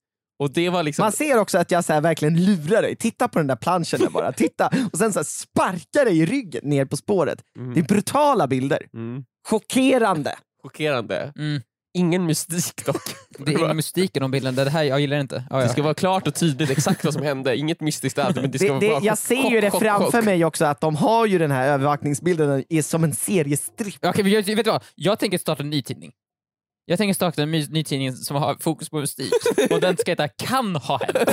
Och 0.44 0.52
det 0.54 0.70
var 0.70 0.84
liksom... 0.84 1.04
Man 1.04 1.12
ser 1.12 1.38
också 1.40 1.58
att 1.58 1.72
jag 1.72 1.86
så 1.86 1.94
här 1.94 2.02
verkligen 2.02 2.46
lurar 2.46 2.82
dig. 2.82 2.96
Titta 2.96 3.28
på 3.28 3.40
den 3.40 3.48
där 3.48 3.56
planschen 3.56 4.00
där 4.00 4.10
bara. 4.10 4.32
Titta. 4.32 4.70
Och 4.92 4.98
sen 4.98 5.14
så 5.14 5.20
här 5.20 5.24
sparkar 5.24 6.06
dig 6.06 6.20
i 6.20 6.26
ryggen 6.26 6.62
ner 6.64 6.86
på 6.86 6.98
spåret. 6.98 7.40
Mm. 7.60 7.74
Det 7.74 7.80
är 7.80 7.84
brutala 7.84 8.48
bilder. 8.48 8.80
Mm. 8.94 9.24
Chockerande. 9.50 10.36
Chockerande. 10.64 11.34
Mm. 11.38 11.62
Ingen 11.98 12.26
mystik 12.26 12.86
dock. 12.86 13.02
Det 13.38 13.54
är 13.54 13.60
ingen 13.60 13.76
mystik 13.76 14.18
i 14.18 14.20
de 14.20 14.32
bilderna, 14.32 14.64
det 14.64 14.70
här, 14.70 14.84
jag 14.84 15.00
gillar 15.00 15.18
det 15.18 15.22
inte. 15.22 15.44
Ja, 15.50 15.58
Det 15.58 15.70
ska 15.70 15.84
vara 15.84 15.94
klart 15.94 16.28
och 16.28 16.36
tydligt 16.36 16.70
exakt 16.70 17.04
vad 17.06 17.14
som 17.14 17.24
hände, 17.24 17.58
inget 17.58 17.82
mystiskt 17.82 18.20
alls. 18.20 18.36
Men 18.36 18.52
det 18.52 18.60
ska 18.60 18.66
Det, 18.68 18.72
vara 18.72 18.80
det, 18.80 18.88
bara 18.90 19.02
jag 19.04 19.12
chock, 19.18 19.20
ser 19.28 19.50
ju 19.52 19.62
det 19.62 19.72
chock, 19.72 19.82
framför 19.82 20.12
chock. 20.12 20.26
mig 20.26 20.46
också, 20.46 20.66
att 20.66 20.82
de 20.82 20.96
har 20.96 21.26
ju 21.26 21.38
den 21.38 21.52
här 21.52 21.68
övervakningsbilden 21.68 22.64
är 22.70 22.82
som 22.82 23.04
en 23.04 23.14
seriestripp. 23.16 23.98
Okej, 24.06 24.28
jag, 24.34 24.44
vet 24.56 24.66
du 24.66 24.72
vad? 24.72 24.84
Jag 24.96 25.20
tänker 25.20 25.38
starta 25.38 25.64
en 25.64 25.70
ny 25.70 25.82
tidning. 25.82 26.12
Jag 26.86 26.98
tänker 26.98 27.14
starta 27.14 27.42
en 27.42 27.52
ny 27.52 27.84
tidning 27.84 28.14
som 28.14 28.36
har 28.38 28.56
fokus 28.60 28.90
på 28.90 28.98
mystik, 29.00 29.34
och 29.72 29.80
den 29.82 29.98
ska 29.98 30.12
heta 30.12 30.28
Kan 30.28 30.76
ha 30.76 30.98
hänt. 31.00 31.30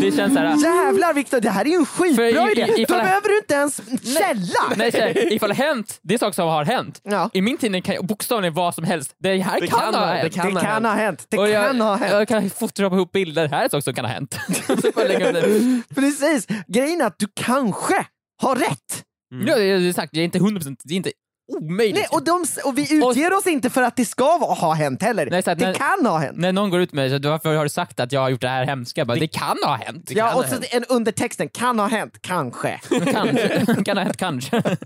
Det 0.00 0.12
känns 0.16 0.34
såhär... 0.34 0.56
Jävlar 0.64 1.14
Viktor, 1.14 1.40
det 1.40 1.50
här 1.50 1.64
är 1.64 1.68
ju 1.68 1.74
en 1.76 1.86
skitbra 1.86 2.24
i- 2.28 2.52
idé! 2.52 2.72
i- 2.76 2.84
Då 2.84 2.94
behöver 2.94 3.28
du 3.28 3.38
inte 3.38 3.54
ens 3.54 3.76
källa! 4.18 4.74
Nej, 4.76 4.90
här, 4.94 5.32
ifall 5.32 5.48
det 5.48 5.54
hänt, 5.54 5.98
det 6.02 6.14
är 6.14 6.18
saker 6.18 6.32
som 6.32 6.48
har 6.48 6.64
hänt. 6.64 7.00
Ja. 7.04 7.30
I 7.32 7.42
min 7.42 7.56
tidning 7.56 7.82
kan 7.82 7.94
jag 7.94 8.06
bokstavligen 8.06 8.54
vad 8.54 8.74
som 8.74 8.84
helst. 8.84 9.14
Det 9.18 9.38
här 9.38 9.60
Det 9.60 9.66
kan, 9.66 9.80
kan 9.80 9.94
ha 9.94 10.06
hänt. 10.06 10.22
det 10.34 10.40
kan 10.40 10.46
det 10.54 10.60
ha 10.60 10.60
kan 10.60 10.72
hänt. 10.72 10.86
ha 10.86 10.94
hänt. 10.94 11.26
Det 11.28 11.38
Och 11.38 11.48
jag, 11.48 11.66
kan 11.66 11.80
ha 11.80 11.94
hänt. 11.96 12.12
Jag 12.12 12.28
kan 12.28 12.50
photoshopa 12.50 12.96
ihop 12.96 13.12
bilder, 13.12 13.48
här 13.48 13.64
är 13.64 13.68
saker 13.68 13.80
som 13.80 13.94
kan 13.94 14.04
ha 14.04 14.12
hänt. 14.12 14.38
det. 14.96 15.82
Precis! 15.94 16.46
Grejen 16.68 17.00
är 17.00 17.04
att 17.06 17.18
du 17.18 17.26
kanske 17.34 18.06
har 18.42 18.56
rätt. 18.56 19.04
Mm. 19.34 19.46
Ja, 19.46 19.56
det 19.56 19.64
är 19.64 19.92
sagt, 19.92 20.10
jag 20.16 20.20
är 20.20 20.24
inte 20.24 20.38
100%, 20.38 20.76
det 20.84 20.94
är 20.94 20.96
inte 20.96 21.12
omöjligt. 21.48 21.94
Nej, 21.96 22.06
och, 22.10 22.24
de, 22.24 22.44
och 22.64 22.78
vi 22.78 22.82
utger 22.82 23.32
oss 23.38 23.46
inte 23.46 23.70
för 23.70 23.82
att 23.82 23.96
det 23.96 24.04
ska 24.04 24.38
vara- 24.38 24.54
ha 24.54 24.72
hänt 24.72 25.02
heller. 25.02 25.30
Nej, 25.30 25.42
det 25.44 25.54
när- 25.54 25.74
kan 25.74 26.06
ha 26.06 26.18
hänt. 26.18 26.38
När 26.38 26.52
någon 26.52 26.70
går 26.70 26.80
ut 26.80 26.92
med 26.92 27.10
det, 27.10 27.22
så 27.22 27.28
varför 27.28 27.54
har 27.56 27.62
du 27.62 27.68
sagt 27.68 28.00
att 28.00 28.12
jag 28.12 28.20
har 28.20 28.28
gjort 28.28 28.40
det 28.40 28.48
här 28.48 28.66
hemska? 28.66 29.04
Bara, 29.04 29.18
det, 29.18 29.26
kan 29.26 29.56
ha 29.64 29.74
hänt. 29.76 30.10
Ja, 30.14 30.34
och 30.34 30.44
så 30.44 30.56
en 30.70 30.84
undertexten, 30.84 31.48
kan 31.48 31.78
ha 31.78 31.86
hänt, 31.86 32.18
kanske. 32.20 32.80
Kanske. 33.12 33.66
kan 33.84 33.96
ha 33.96 34.04
hänt, 34.04 34.16
kanske. 34.16 34.62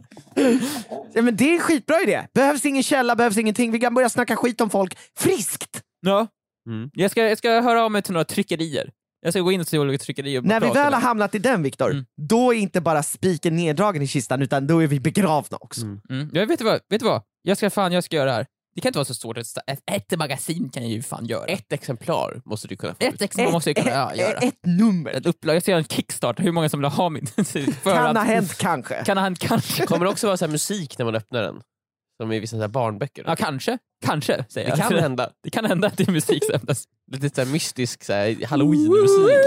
Ja, 1.12 1.22
men 1.22 1.36
det 1.36 1.44
är 1.50 1.52
en 1.54 1.60
skitbra 1.60 2.00
idé. 2.00 2.22
Behövs 2.34 2.64
ingen 2.64 2.82
källa, 2.82 3.16
behövs 3.16 3.36
ingenting. 3.38 3.70
Vi 3.72 3.80
kan 3.80 3.94
börja 3.94 4.08
snacka 4.08 4.36
skit 4.36 4.60
om 4.60 4.70
folk 4.70 4.98
friskt. 5.18 5.80
Ja. 6.00 6.26
Mm. 6.68 6.90
Jag, 6.92 7.10
ska, 7.10 7.22
jag 7.28 7.38
ska 7.38 7.60
höra 7.60 7.84
av 7.84 7.90
mig 7.90 8.02
till 8.02 8.12
några 8.12 8.24
tryckerier. 8.24 8.90
Jag 9.20 9.32
ska 9.32 9.40
gå 9.40 9.52
in 9.52 9.64
till 9.64 9.78
olika 9.78 10.04
tryckerier 10.04 10.38
och 10.38 10.44
När 10.44 10.60
vi 10.60 10.70
väl 10.70 10.92
har 10.92 11.00
hamnat 11.00 11.34
i 11.34 11.38
den 11.38 11.62
Viktor, 11.62 11.90
Mm. 11.90 12.06
då 12.16 12.54
är 12.54 12.58
inte 12.58 12.80
bara 12.80 13.02
spiken 13.02 13.56
neddragen 13.56 14.02
i 14.02 14.06
kistan 14.06 14.42
utan 14.42 14.66
då 14.66 14.82
är 14.82 14.86
vi 14.86 15.00
begravna 15.00 15.58
också. 15.60 15.82
Mm. 15.82 16.00
Mm. 16.10 16.30
Jag 16.34 16.46
vet 16.46 16.58
du 16.58 16.64
vad? 16.64 16.80
Vet 16.88 17.00
du 17.00 17.04
vad? 17.06 17.22
Jag 17.42 17.56
ska 17.56 17.70
fan, 17.70 17.92
jag 17.92 18.04
ska 18.04 18.16
göra 18.16 18.26
det 18.26 18.32
här. 18.32 18.46
Det 18.74 18.80
kan 18.80 18.88
inte 18.88 18.98
vara 18.98 19.04
så 19.04 19.14
svårt. 19.14 19.38
Ett, 19.38 19.46
ett, 19.66 19.80
ett 20.12 20.18
magasin 20.18 20.70
kan 20.70 20.82
jag 20.82 20.92
ju 20.92 21.02
fan 21.02 21.26
göra. 21.26 21.44
Ett 21.46 21.72
exemplar 21.72 22.42
måste 22.44 22.68
du 22.68 22.76
kunna 22.76 22.94
få 22.94 23.04
Ett 23.04 23.14
ut. 23.14 23.22
exemplar 23.22 23.52
måste 23.52 23.70
jag 23.70 23.76
kunna 23.76 23.90
ja, 23.90 24.10
ett, 24.12 24.18
göra. 24.18 24.38
ett 24.38 24.66
nummer. 24.66 25.10
Ett 25.10 25.26
upplag. 25.26 25.56
Jag 25.56 25.62
ska 25.62 25.70
göra 25.70 25.78
en 25.78 25.84
kickstart. 25.88 26.40
Hur 26.40 26.52
många 26.52 26.68
som 26.68 26.80
vill 26.80 26.90
ha 26.90 27.08
min? 27.08 27.26
För 27.26 27.44
Kan 27.94 28.06
att- 28.06 28.16
ha 28.16 28.24
hänt 28.24 28.58
kanske. 28.58 29.04
Kan 29.04 29.16
ha 29.16 29.24
hänt, 29.24 29.38
kanske. 29.38 29.86
Kommer 29.86 30.04
det 30.04 30.10
också 30.10 30.26
vara 30.26 30.36
så 30.36 30.44
här 30.44 30.52
musik 30.52 30.98
när 30.98 31.04
man 31.04 31.14
öppnar 31.14 31.42
den? 31.42 31.60
Som 32.22 32.32
i 32.32 32.40
vissa 32.40 32.56
så 32.56 32.60
här 32.60 32.68
barnböcker. 32.68 33.24
Ja, 33.26 33.36
kanske. 33.36 33.78
Kanske, 34.06 34.44
säger 34.48 34.70
det 34.70 34.76
jag. 34.78 34.88
kan 34.88 34.98
hända. 34.98 35.30
Det 35.42 35.50
kan 35.50 35.64
hända 35.64 35.86
att 35.86 35.96
det 35.96 36.08
är 36.08 36.12
musik 36.12 36.44
som 36.44 36.54
öppnas. 36.54 36.84
Lite 37.10 37.34
så 37.34 37.40
här 37.44 37.52
mystisk 37.52 38.04
så 38.04 38.12
här, 38.12 38.46
halloween-musik. 38.46 39.44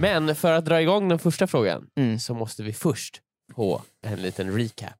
Men 0.00 0.34
för 0.34 0.52
att 0.52 0.64
dra 0.64 0.82
igång 0.82 1.08
den 1.08 1.18
första 1.18 1.46
frågan 1.46 1.86
Mm. 1.96 2.18
så 2.18 2.34
måste 2.34 2.62
vi 2.62 2.72
först 2.72 3.20
få 3.54 3.82
en 4.06 4.22
liten 4.22 4.52
recap 4.58 4.94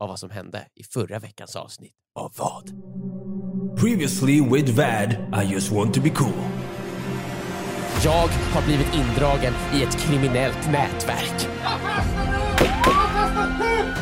av 0.00 0.08
vad 0.08 0.18
som 0.18 0.30
hände 0.30 0.66
i 0.74 0.84
förra 0.84 1.18
veckans 1.18 1.56
avsnitt 1.56 1.94
av 2.14 2.32
vad? 2.36 2.70
Previously 3.80 4.40
with 4.40 4.72
Vad, 4.72 5.12
I 5.44 5.52
just 5.52 5.72
want 5.72 5.94
to 5.94 6.00
be 6.00 6.10
cool. 6.10 6.51
Jag 8.04 8.28
har 8.28 8.62
blivit 8.62 8.94
indragen 8.94 9.54
i 9.74 9.82
ett 9.82 10.00
kriminellt 10.00 10.70
nätverk. 10.70 11.48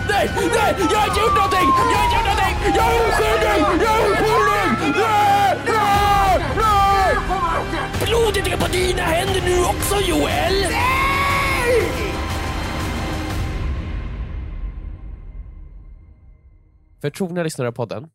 Nej, 0.09 0.31
nej, 0.37 0.75
jag 0.91 0.99
har 0.99 1.09
inte 1.09 1.21
gjort 1.21 1.37
någonting! 1.37 1.69
Jag 1.93 1.99
har 1.99 2.05
inte 2.05 2.17
gjort 2.17 2.25
någonting! 2.25 2.57
Jag 2.77 2.95
är 2.95 3.09
oskyldig! 3.09 3.59
Jag 3.87 3.97
är 3.97 4.13
oskyldig! 4.13 4.97
Nej, 5.01 5.59
nej, 5.67 6.45
nej! 6.57 7.17
Blodet 8.07 8.47
är 8.47 8.57
på 8.57 8.73
dina 8.73 9.03
händer 9.03 9.41
nu 9.45 9.65
också 9.65 9.97
Joel! 10.09 10.67
För 17.01 17.11
trogna 17.11 17.43
lyssnare 17.43 17.69
av 17.69 17.73
podden, 17.73 18.11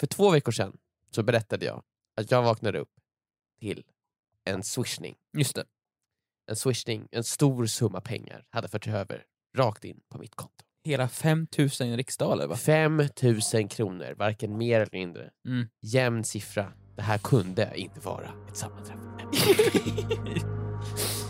för 0.00 0.06
två 0.06 0.30
veckor 0.30 0.52
sedan 0.52 0.76
så 1.10 1.22
berättade 1.22 1.64
jag 1.64 1.82
att 2.16 2.30
jag 2.30 2.42
vaknade 2.42 2.78
upp 2.78 2.90
till 3.60 3.84
en 4.50 4.62
swishning. 4.62 5.14
Just 5.38 5.54
det. 5.54 5.64
En 6.50 6.56
swishning, 6.56 7.08
en 7.12 7.24
stor 7.24 7.66
summa 7.66 8.00
pengar 8.00 8.44
hade 8.50 8.68
förts 8.68 8.88
över 8.88 9.24
rakt 9.56 9.84
in 9.84 10.00
på 10.12 10.18
mitt 10.18 10.34
konto. 10.34 10.64
Hela 10.84 11.08
5000 11.08 11.96
riksdaler 11.96 12.46
va? 12.46 12.56
5000 12.56 13.68
kronor, 13.68 14.14
varken 14.18 14.58
mer 14.58 14.80
eller 14.80 14.92
mindre. 14.92 15.30
Mm. 15.46 15.68
Jämn 15.82 16.24
siffra. 16.24 16.72
Det 16.96 17.02
här 17.02 17.18
kunde 17.18 17.72
inte 17.74 18.00
vara 18.00 18.30
ett 18.48 18.56
sammanträffande. 18.56 19.22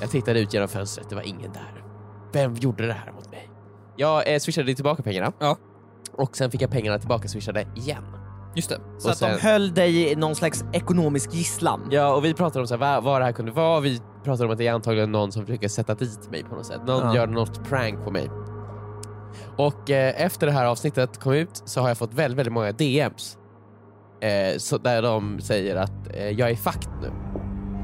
jag 0.01 0.11
tittade 0.11 0.41
ut 0.41 0.55
genom 0.55 0.69
fönstret, 0.69 1.09
det 1.09 1.15
var 1.15 1.23
ingen 1.23 1.53
där. 1.53 1.85
Vem 2.33 2.55
gjorde 2.55 2.87
det 2.87 2.93
här 2.93 3.13
mot 3.13 3.31
mig? 3.31 3.51
Jag 3.97 4.35
eh, 4.35 4.39
swishade 4.39 4.75
tillbaka 4.75 5.03
pengarna. 5.03 5.33
Ja. 5.39 5.59
Och 6.13 6.37
sen 6.37 6.51
fick 6.51 6.63
jag 6.63 6.71
pengarna 6.71 6.99
tillbaka 6.99 7.29
swishade 7.29 7.67
igen. 7.77 8.22
Just 8.55 8.69
det. 8.69 8.81
Så 8.99 9.07
Och 9.09 9.13
att 9.13 9.19
sen- 9.19 9.37
de 9.37 9.43
höll 9.43 9.75
dig 9.75 10.13
i 10.13 10.17
någon 10.17 10.35
slags 10.35 10.65
ekonomisk 10.73 11.35
gisslan. 11.35 11.89
Ja, 11.91 12.15
och 12.15 12.25
vi 12.25 12.35
pratade 12.35 12.61
om 12.61 12.67
så 12.67 12.75
här, 12.75 12.79
vad, 12.95 13.05
vad 13.05 13.21
det 13.21 13.25
här 13.25 13.33
kunde 13.33 13.53
vara. 13.53 13.81
Vi 13.81 14.01
pratade 14.25 14.45
om 14.47 14.53
att 14.53 14.59
det 14.59 14.67
är 14.67 14.73
antagligen 14.73 15.13
någon 15.13 15.33
som 15.33 15.47
försöker 15.47 15.69
sätta 15.69 15.95
dit 15.95 16.31
mig 16.31 16.45
på 16.45 16.55
något 16.55 16.67
sätt. 16.67 16.81
Någon 16.87 17.07
Ja. 17.07 17.15
gör 17.17 17.27
något 17.27 17.69
prank 17.69 18.05
på 18.05 18.11
mig. 18.11 18.31
Och 19.57 19.91
eh, 19.91 20.23
efter 20.25 20.47
det 20.47 20.53
här 20.53 20.65
avsnittet 20.65 21.21
kom 21.21 21.33
ut 21.33 21.63
så 21.65 21.81
har 21.81 21.89
jag 21.89 21.99
fått 21.99 22.15
väldigt, 22.15 22.39
väldigt 22.39 22.53
många 22.53 22.73
DMs. 22.73 23.39
Eh, 24.21 24.59
så 24.59 24.79
där 24.79 25.03
de 25.03 25.41
säger 25.41 25.77
att 25.77 26.17
eh, 26.17 26.29
jag 26.31 26.51
är 26.51 26.57
fakt 26.57 26.89
nu. 27.03 27.11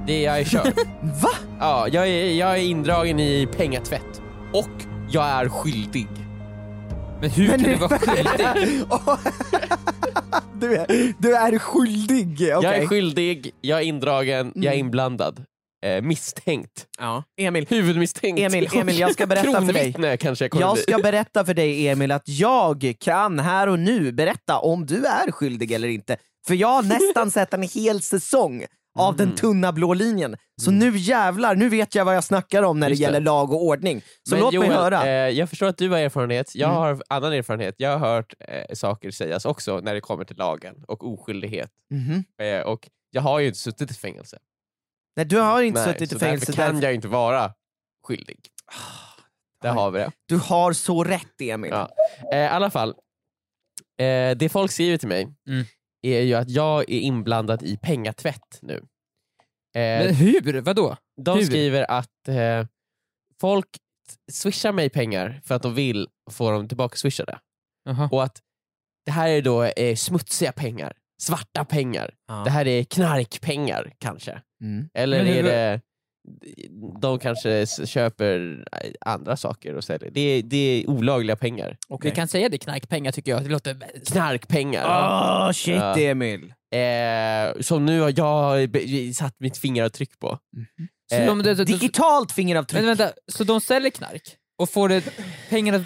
Det 0.06 0.22
jag 0.22 0.38
är 0.40 0.44
körd. 0.44 0.72
Va? 1.22 1.28
ja, 1.60 1.88
jag 1.88 2.08
är, 2.08 2.32
jag 2.34 2.50
är 2.58 2.62
indragen 2.62 3.20
i 3.20 3.48
pengatvätt. 3.56 4.22
Och 4.52 4.84
jag 5.10 5.24
är 5.24 5.48
skyldig. 5.48 6.08
Men 7.20 7.30
hur 7.30 7.48
kan 7.48 7.58
du 7.62 7.74
vara 7.74 7.98
skyldig? 7.98 8.24
du, 10.60 10.76
är, 10.76 11.14
du 11.18 11.34
är 11.36 11.58
skyldig. 11.58 12.28
okej. 12.34 12.48
Jag 12.48 12.64
är 12.76 12.86
skyldig, 12.86 13.50
jag 13.60 13.78
är 13.78 13.82
indragen, 13.84 14.52
jag 14.54 14.64
är 14.64 14.68
Mm. 14.72 14.86
inblandad. 14.86 15.44
Eh, 15.86 16.02
misstänkt. 16.02 16.86
Ja. 16.98 17.22
Emil, 17.40 17.66
Huvudmisstänkt. 17.70 18.40
Emil, 18.40 18.68
Emil, 18.74 18.98
jag 18.98 19.12
ska 19.12 19.26
berätta 19.26 19.66
för 19.66 19.72
dig. 19.72 20.18
Kanske 20.18 20.44
jag 20.44 20.60
Jag 20.60 20.78
ska 20.78 20.98
berätta 21.02 21.44
för 21.44 21.54
dig 21.54 21.88
Emil 21.88 22.12
att 22.12 22.28
jag 22.28 22.94
kan 23.00 23.38
här 23.38 23.66
och 23.68 23.78
nu 23.78 24.12
berätta 24.12 24.58
om 24.58 24.86
du 24.86 25.04
är 25.06 25.30
skyldig 25.32 25.72
eller 25.72 25.88
inte. 25.88 26.16
För 26.46 26.54
jag 26.54 26.68
har 26.68 26.82
nästan 26.82 27.30
sett 27.30 27.54
en 27.54 27.62
hel 27.62 28.02
säsong 28.02 28.64
av 28.98 29.16
den 29.16 29.26
Mm. 29.26 29.36
tunna 29.36 29.72
blå 29.72 29.94
linjen. 29.94 30.36
Så 30.62 30.70
nu 30.70 30.96
jävlar, 30.96 31.54
nu 31.54 31.68
vet 31.68 31.94
jag 31.94 32.04
vad 32.04 32.16
jag 32.16 32.24
snackar 32.24 32.62
om 32.62 32.80
när 32.80 32.88
Just 32.88 32.98
det 33.00 33.02
gäller 33.02 33.20
det. 33.20 33.24
lag 33.24 33.52
och 33.52 33.64
ordning. 33.64 34.02
Så 34.28 34.34
Men 34.34 34.40
låt 34.40 34.54
mig 34.54 34.66
Joel, 34.68 34.72
höra. 34.78 35.06
Eh, 35.06 35.10
jag 35.10 35.50
förstår 35.50 35.66
att 35.66 35.76
du 35.78 35.88
har 35.90 35.98
erfarenhet, 35.98 36.54
jag 36.54 36.68
Mm. 36.70 36.82
har 36.82 37.02
annan 37.08 37.32
erfarenhet. 37.32 37.74
Jag 37.78 37.98
har 37.98 38.14
hört 38.14 38.34
eh, 38.48 38.74
saker 38.74 39.10
sägas 39.10 39.44
också 39.44 39.80
när 39.80 39.94
det 39.94 40.00
kommer 40.00 40.24
till 40.24 40.36
lagen 40.36 40.84
och 40.88 41.12
oskyldighet. 41.12 41.70
Mhm. 41.90 42.24
Eh, 42.42 42.60
och 42.60 42.88
jag 43.10 43.22
har 43.22 43.38
ju 43.38 43.46
inte 43.46 43.58
suttit 43.58 43.90
i 43.90 43.94
fängelse. 43.94 44.38
Nej, 45.16 45.26
du 45.26 45.36
har 45.40 45.62
inte 45.62 45.80
Nej, 45.84 45.92
suttit 45.92 46.10
så 46.10 46.16
i 46.16 46.18
fängelse. 46.18 46.46
Därför 46.46 46.62
kan 46.62 46.74
därför- 46.74 46.86
jag 46.86 46.94
inte 46.94 47.08
vara 47.08 47.52
skyldig. 48.06 48.38
Där 49.62 49.70
Oj. 49.70 49.74
har 49.74 49.90
vi 49.90 49.98
det. 49.98 50.10
Du 50.28 50.36
har 50.36 50.72
så 50.72 51.04
rätt 51.04 51.40
Emil. 51.40 51.70
Ja. 51.70 51.88
Eh, 52.32 52.38
I 52.38 52.46
alla 52.48 52.70
fall, 52.70 52.88
eh, 54.00 54.36
det 54.36 54.48
folk 54.52 54.70
skriver 54.72 54.96
till 54.98 55.08
mig 55.08 55.22
Mm. 55.48 55.64
Är 56.02 56.20
ju 56.22 56.34
att 56.34 56.50
jag 56.50 56.80
är 56.90 56.98
inblandad 57.00 57.62
i 57.62 57.76
pengatvätt 57.76 58.58
nu. 58.62 58.74
Eh, 58.74 58.80
Men 60.04 60.14
hur? 60.14 60.60
Vadå? 60.60 60.96
De 61.20 61.38
hur? 61.38 61.44
skriver 61.46 61.90
att 61.90 62.28
eh, 62.28 62.66
folk 63.40 63.66
swishar 64.32 64.72
mig 64.72 64.90
pengar 64.90 65.40
för 65.44 65.54
att 65.54 65.62
de 65.62 65.74
vill 65.74 66.08
få 66.30 66.50
dem 66.50 66.68
tillbaka 66.68 66.96
swishade. 66.96 67.38
Jaha. 67.84 68.08
Och 68.12 68.22
att 68.24 68.40
det 69.06 69.12
här 69.12 69.28
är 69.28 69.42
då 69.42 69.64
eh, 69.64 69.94
smutsiga 69.96 70.52
pengar, 70.52 70.92
svarta 71.22 71.64
pengar. 71.64 72.14
Det 72.44 72.50
här 72.50 72.66
är 72.66 72.84
knarkpengar 72.84 73.92
kanske. 73.98 74.42
Mm. 74.62 74.88
Eller 74.94 75.18
Men 75.18 75.26
är 75.32 75.34
hur- 75.36 75.42
det 75.42 75.80
de 77.00 77.18
kanske 77.18 77.66
köper 77.86 78.64
eh, 78.72 78.90
andra 79.00 79.36
saker 79.36 79.74
och 79.74 79.84
säljer. 79.84 80.10
Det 80.10 80.20
är, 80.20 80.42
det 80.42 80.56
är 80.56 80.90
olagliga 80.90 81.36
pengar. 81.36 81.76
Vi 82.02 82.10
kan 82.10 82.28
säga 82.28 82.48
det 82.48 82.58
knarkpengar 82.58 83.12
tycker 83.12 83.30
jag, 83.30 83.42
det 83.44 83.48
låter... 83.50 83.76
Knarkpengar. 84.06 84.84
Åh 84.86 85.52
shit 85.52 85.74
Ja. 85.76 85.98
Emil! 85.98 86.54
Eh, 86.74 87.60
som 87.60 87.86
nu 87.86 88.00
har 88.00 88.12
jag 88.16 88.70
be- 88.70 89.12
satt 89.14 89.34
mitt 89.40 89.58
fingeravtryck 89.58 90.18
på. 90.18 90.38
Så 91.10 91.14
Eh, 91.16 91.26
de, 91.26 91.42
de, 91.42 91.54
de, 91.54 91.64
Digitalt 91.64 92.32
fingeravtryck. 92.32 92.84
men 92.84 92.96
vänta, 92.96 93.12
så 93.32 93.44
de 93.44 93.60
säljer 93.60 93.90
knark 93.90 94.22
och 94.58 94.70
får 94.70 94.88
det 94.88 95.04
pengarna 95.50 95.84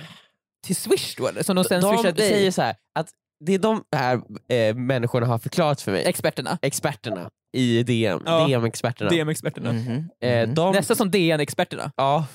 till 0.66 0.76
swish 0.76 1.14
då 1.16 1.28
eller? 1.28 1.42
Som 1.42 1.56
de 1.56 1.64
sen 1.64 1.82
swishar 1.82 2.02
de 2.02 2.12
dig? 2.12 2.30
säger 2.30 2.50
så 2.50 2.62
här, 2.62 2.74
att 2.98 3.08
det 3.46 3.58
de 3.58 3.82
här 3.96 4.20
eh, 4.48 4.74
människorna 4.74 5.26
har 5.26 5.38
förklarat 5.38 5.80
för 5.80 5.92
mig, 5.92 6.04
Experterna? 6.04 6.58
experterna 6.62 7.30
i 7.56 7.82
DM, 7.82 8.20
Ja. 8.26 8.46
DM-experterna, 8.46 9.10
DM-experterna. 9.10 9.72
Mhm. 9.72 10.08
eh, 10.22 10.46
Mhm. 10.46 10.54
de, 10.54 10.72
Nästan 10.74 10.96
som 10.96 11.10
DN-experterna. 11.10 11.92
ja, 11.96 12.26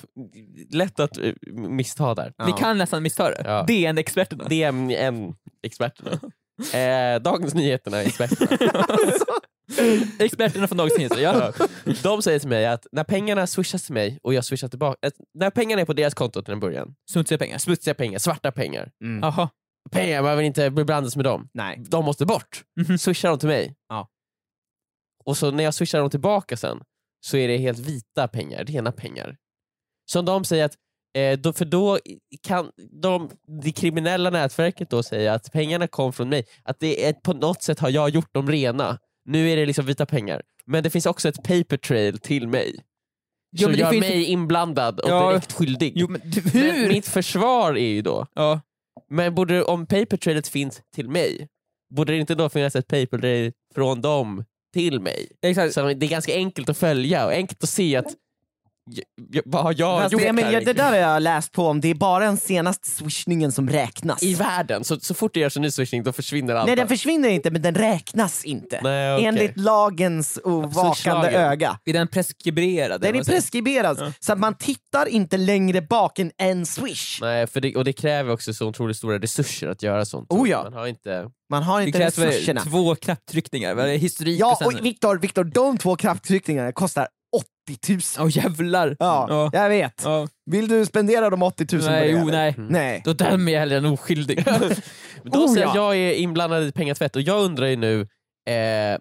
lätt 0.72 1.00
att 1.00 1.18
eh, 1.18 1.32
missta 1.52 2.14
där. 2.14 2.32
Ja. 2.36 2.44
Vi 2.44 2.52
kan 2.52 2.78
nästan 2.78 3.02
missta 3.02 3.30
det. 3.30 3.42
Ja. 3.44 3.62
DN-experterna. 3.68 4.44
DMN-experterna. 4.44 6.20
Eh, 6.74 7.20
Dagens 7.22 7.54
Nyheterna-experterna. 7.54 8.84
Experterna 10.18 10.68
från 10.68 10.78
Dagens 10.78 10.98
Nyheter, 10.98 11.20
ja. 11.20 11.52
De 12.02 12.22
säger 12.22 12.38
till 12.38 12.48
mig 12.48 12.66
att 12.66 12.86
när 12.92 13.04
pengarna 13.04 13.46
swishas 13.46 13.82
till 13.84 13.94
mig 13.94 14.18
och 14.22 14.34
jag 14.34 14.44
swishar 14.44 14.68
tillbaka, 14.68 15.06
att 15.06 15.12
när 15.34 15.50
pengarna 15.50 15.82
är 15.82 15.86
på 15.86 15.92
deras 15.92 16.14
konto 16.14 16.42
till 16.42 16.52
en 16.52 16.60
början, 16.60 16.94
Smutsiga 17.10 17.38
pengar. 17.38 17.58
smutsiga 17.58 17.94
pengar, 17.94 18.18
svarta 18.18 18.52
pengar, 18.52 18.90
Mm. 19.04 19.20
Jaha. 19.22 19.48
Pengar 19.88 20.22
behöver 20.22 20.42
inte 20.42 20.70
blandas 20.70 21.16
med 21.16 21.24
dem. 21.24 21.48
Nej. 21.54 21.82
De 21.88 22.04
måste 22.04 22.26
bort. 22.26 22.64
Mhm. 22.88 22.98
Swishar 22.98 23.28
de 23.28 23.38
till 23.38 23.48
mig. 23.48 23.74
Ja. 23.88 24.08
Och 25.24 25.36
så 25.36 25.50
när 25.50 25.64
jag 25.64 25.74
swishar 25.74 25.98
dem 26.00 26.10
tillbaka 26.10 26.56
sen, 26.56 26.82
så 27.20 27.36
är 27.36 27.48
det 27.48 27.56
helt 27.58 27.78
vita 27.78 28.28
pengar, 28.28 28.64
rena 28.64 28.92
pengar. 28.92 29.36
Som 30.10 30.24
de 30.24 30.44
säger 30.44 30.64
att, 30.64 30.74
eh, 31.16 31.38
då, 31.38 31.52
för 31.52 31.64
då 31.64 31.98
kan 32.42 32.70
de, 33.02 33.30
det 33.62 33.72
kriminella 33.72 34.30
nätverket 34.30 34.90
då 34.90 35.02
säga 35.02 35.34
att 35.34 35.52
pengarna 35.52 35.86
kom 35.86 36.12
från 36.12 36.28
mig, 36.28 36.44
att 36.64 36.80
det 36.80 37.04
är, 37.08 37.12
på 37.12 37.32
något 37.32 37.62
sätt 37.62 37.78
har 37.78 37.90
jag 37.90 38.10
gjort 38.10 38.34
dem 38.34 38.50
rena. 38.50 38.98
Nu 39.24 39.50
är 39.50 39.56
det 39.56 39.66
liksom 39.66 39.86
vita 39.86 40.06
pengar. 40.06 40.42
Men 40.66 40.82
det 40.82 40.90
finns 40.90 41.06
också 41.06 41.28
ett 41.28 41.36
paper 41.42 41.76
trail 41.76 42.18
till 42.18 42.48
mig. 42.48 42.84
Jo, 43.56 43.68
så 43.68 43.74
gör 43.74 43.90
finns- 43.90 44.00
mig 44.00 44.24
inblandad 44.24 45.00
och 45.00 45.10
Ja. 45.10 45.30
direkt 45.30 45.52
skyldig. 45.52 45.92
Jo 45.96 46.08
men 46.08 46.20
du, 46.24 46.42
Men 46.42 46.52
hur? 46.52 46.88
mitt 46.88 47.08
försvar 47.08 47.72
är 47.78 47.88
ju 47.88 48.02
då, 48.02 48.26
Ja. 48.34 48.60
Men 49.10 49.34
borde, 49.34 49.64
om 49.64 49.86
paper 49.86 50.16
trailet 50.16 50.48
finns 50.48 50.82
till 50.94 51.08
mig, 51.08 51.48
borde 51.94 52.12
det 52.12 52.18
inte 52.18 52.34
då 52.34 52.48
finnas 52.48 52.76
ett 52.76 52.86
paper 52.88 53.18
trail 53.18 53.52
från 53.74 54.00
dem 54.00 54.44
till 54.74 55.00
mig? 55.00 55.32
Exakt. 55.42 55.74
Så 55.74 55.86
det 55.86 56.06
är 56.06 56.10
ganska 56.10 56.34
enkelt 56.34 56.68
att 56.68 56.78
följa 56.78 57.26
och 57.26 57.32
enkelt 57.32 57.62
att 57.62 57.68
se 57.68 57.96
att 57.96 58.14
vad 59.44 59.62
har 59.62 59.74
jag 59.78 60.02
Fast 60.02 60.12
gjort 60.12 60.22
Emil, 60.22 60.44
här 60.44 60.60
det 60.60 60.72
där 60.72 60.90
har 60.90 60.96
jag 60.96 61.22
läst 61.22 61.52
på 61.52 61.66
om, 61.66 61.80
det 61.80 61.88
är 61.88 61.94
bara 61.94 62.24
den 62.24 62.36
senaste 62.36 62.88
swishningen 62.90 63.52
som 63.52 63.68
räknas. 63.68 64.22
i 64.22 64.34
världen? 64.34 64.84
Så, 64.84 65.00
så 65.00 65.14
fort 65.14 65.34
det 65.34 65.40
görs 65.40 65.56
en 65.56 65.62
ny 65.62 65.70
swishing 65.70 66.02
då 66.02 66.12
försvinner 66.12 66.54
allt. 66.54 66.66
Nej 66.66 66.76
den 66.76 66.88
försvinner 66.88 67.28
inte 67.28 67.50
men 67.50 67.62
den 67.62 67.74
räknas 67.74 68.44
inte. 68.44 68.80
Nej, 68.82 69.14
okej. 69.14 69.26
Enligt 69.26 69.56
lagens 69.56 70.36
och 70.36 70.52
vakande 70.52 70.94
Swishlagen. 70.94 71.34
öga. 71.34 71.78
Är 71.84 71.92
den 71.92 72.08
preskriberad? 72.08 73.00
Den 73.00 73.16
är 73.16 73.24
preskriberad, 73.24 73.96
Ja. 74.00 74.12
så 74.20 74.32
att 74.32 74.38
man 74.38 74.54
tittar 74.54 75.06
inte 75.08 75.36
längre 75.36 75.82
bak 75.82 76.18
än 76.18 76.30
en 76.38 76.66
swish. 76.66 77.18
Nej, 77.20 77.46
för 77.46 77.60
det, 77.60 77.76
och 77.76 77.84
det 77.84 77.92
kräver 77.92 78.32
också 78.32 78.54
så 78.54 78.66
otroligt 78.68 78.96
stora 78.96 79.18
resurser 79.18 79.68
att 79.68 79.82
göra 79.82 80.04
sånt. 80.04 80.26
Oh 80.32 80.50
ja. 80.50 80.62
Man 80.64 80.72
har 80.72 80.86
inte... 80.86 81.30
Man 81.50 81.62
har 81.62 81.80
Det 81.80 81.86
inte 81.86 81.98
väl 81.98 82.10
resurserna. 82.10 82.60
två 82.60 82.94
knapptryckningar, 82.94 83.74
det? 83.74 83.96
historik 83.96 84.40
Ja, 84.40 84.52
och 84.52 84.58
sen... 84.58 84.66
och 84.66 84.84
Viktor, 84.84 85.18
Viktor, 85.18 85.44
de 85.44 85.78
två 85.78 85.96
krafttryckningarna 85.96 86.72
kostar 86.72 87.08
80 87.74 87.92
000. 87.92 88.00
Åh 88.18 88.36
jävlar! 88.36 88.96
Ja, 88.98 89.26
Ja. 89.28 89.50
jag 89.52 89.68
vet. 89.68 90.02
Ja. 90.04 90.28
Vill 90.50 90.68
du 90.68 90.86
spendera 90.86 91.30
de 91.30 91.42
80 91.42 91.66
000 91.76 91.82
på 91.82 91.90
Nej, 91.90 92.00
det? 92.12 92.18
jo, 92.20 92.28
eller? 92.28 92.30
nej. 92.32 92.54
Nej. 92.70 93.02
Då 93.04 93.12
dömer 93.12 93.52
jag 93.52 93.60
hellre 93.60 93.76
en 93.76 93.86
oskyldig. 93.86 94.44
Då 95.24 95.38
Oh, 95.44 95.52
säger 95.54 95.66
ja. 95.66 95.74
jag 95.74 95.96
är 95.96 96.12
inblandad 96.12 96.64
i 96.68 96.72
pengatvätt 96.72 97.16
och 97.16 97.22
jag 97.22 97.42
undrar 97.44 97.66
ju 97.66 97.76
nu, 97.76 98.00
eh, 98.50 98.98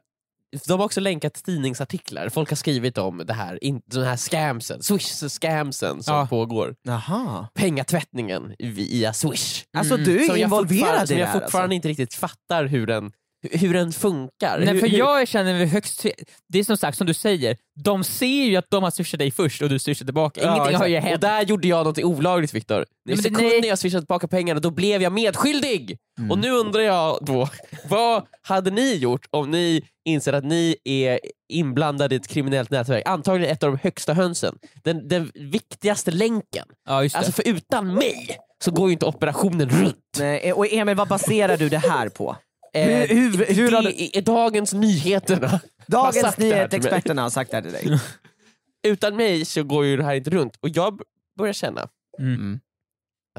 de 0.67 0.79
har 0.79 0.85
också 0.85 0.99
länkat 1.01 1.33
tidningsartiklar, 1.33 2.29
folk 2.29 2.49
har 2.49 2.55
skrivit 2.55 2.97
om 2.97 3.23
det 3.27 3.33
här, 3.33 3.63
in, 3.63 3.81
den 3.85 4.03
här 4.03 4.17
scamsen, 4.17 4.79
swish-scamsen 4.79 6.01
som 6.01 6.15
Ja. 6.15 6.27
pågår. 6.29 6.75
Jaha. 6.83 7.47
Pengatvättningen 7.55 8.55
via 8.59 9.13
swish. 9.13 9.63
Alltså 9.77 9.93
Mm. 9.93 10.05
du 10.05 10.15
är 10.15 10.19
Som 10.25 10.27
jag 10.27 10.39
involverad 10.39 10.69
fortfarande- 10.79 11.03
i 11.03 11.07
som 11.07 11.15
det 11.15 11.19
jag 11.21 11.27
här 11.27 11.39
fortfarande 11.39 11.63
alltså. 11.65 11.75
inte 11.75 11.87
riktigt 11.87 12.13
fattar 12.13 12.65
hur 12.65 12.87
den, 12.87 13.11
hur 13.51 13.73
den 13.73 13.91
funkar. 13.91 14.59
Nej, 14.59 14.67
hur, 14.67 14.79
för 14.79 14.87
hur, 14.87 14.97
jag 14.97 15.27
känner 15.27 15.53
mig 15.53 15.65
högst 15.65 16.05
Det 16.49 16.59
är 16.59 16.63
som 16.63 16.77
sagt, 16.77 16.97
som 16.97 17.07
du 17.07 17.13
säger, 17.13 17.57
de 17.83 18.03
ser 18.03 18.43
ju 18.45 18.55
att 18.55 18.65
de 18.69 18.83
har 18.83 18.91
swishat 18.91 19.19
dig 19.19 19.31
först 19.31 19.61
och 19.61 19.69
du 19.69 19.79
swishar 19.79 20.05
tillbaka. 20.05 20.41
Ja, 20.41 20.55
Ingenting 20.55 20.75
har 20.77 20.87
ju 20.87 20.97
Och 20.97 21.03
hänt. 21.03 21.21
där 21.21 21.41
gjorde 21.41 21.67
jag 21.67 21.85
något 21.85 21.99
olagligt 21.99 22.53
Viktor. 22.53 22.85
I 23.09 23.17
sekunden 23.17 23.63
jag 23.63 23.79
swishade 23.79 24.01
tillbaka 24.01 24.27
pengarna 24.27 24.59
då 24.59 24.71
blev 24.71 25.01
jag 25.01 25.13
medskyldig! 25.13 25.97
Mm. 26.19 26.31
Och 26.31 26.37
nu 26.39 26.51
undrar 26.51 26.81
jag 26.81 27.17
då, 27.21 27.49
vad 27.89 28.23
hade 28.41 28.71
ni 28.71 28.95
gjort 28.95 29.25
om 29.31 29.51
ni 29.51 29.83
inser 30.05 30.33
att 30.33 30.43
ni 30.43 30.75
är 30.83 31.19
inblandade 31.53 32.15
i 32.15 32.17
ett 32.17 32.27
kriminellt 32.27 32.69
nätverk? 32.69 33.03
Antagligen 33.05 33.53
ett 33.53 33.63
av 33.63 33.71
de 33.71 33.79
högsta 33.83 34.13
hönsen. 34.13 34.57
Den, 34.83 35.07
den 35.07 35.31
viktigaste 35.33 36.11
länken. 36.11 36.65
Ja, 36.89 37.03
just 37.03 37.15
det. 37.15 37.19
Alltså 37.19 37.31
för 37.31 37.47
utan 37.47 37.93
mig 37.93 38.37
så 38.63 38.71
går 38.71 38.87
ju 38.87 38.93
inte 38.93 39.05
operationen 39.05 39.69
runt. 39.69 39.95
Nej, 40.19 40.53
och 40.53 40.73
Emil, 40.73 40.95
vad 40.95 41.07
baserar 41.07 41.57
du 41.57 41.69
det 41.69 41.77
här 41.77 42.09
på? 42.09 42.35
Eh, 42.73 42.87
Hur- 42.87 43.07
hur- 43.07 43.45
hur 43.55 43.71
det 43.71 43.75
har 43.77 43.83
du- 43.83 44.09
är 44.13 44.21
Dagens 44.21 44.73
Nyheterna. 44.73 45.59
Dagens. 45.87 46.37
Nyhet-experterna 46.37 47.21
har 47.21 47.29
sagt 47.29 47.51
det 47.51 47.57
här 47.57 47.61
till 47.63 47.71
dig. 47.89 47.99
Utan 48.87 49.15
mig 49.15 49.45
så 49.45 49.63
går 49.63 49.85
ju 49.85 49.97
det 49.97 50.03
här 50.03 50.15
inte 50.15 50.29
runt. 50.29 50.55
Och 50.61 50.69
jag 50.69 51.01
börjar 51.37 51.53
känna 51.53 51.89
Mm. 52.19 52.59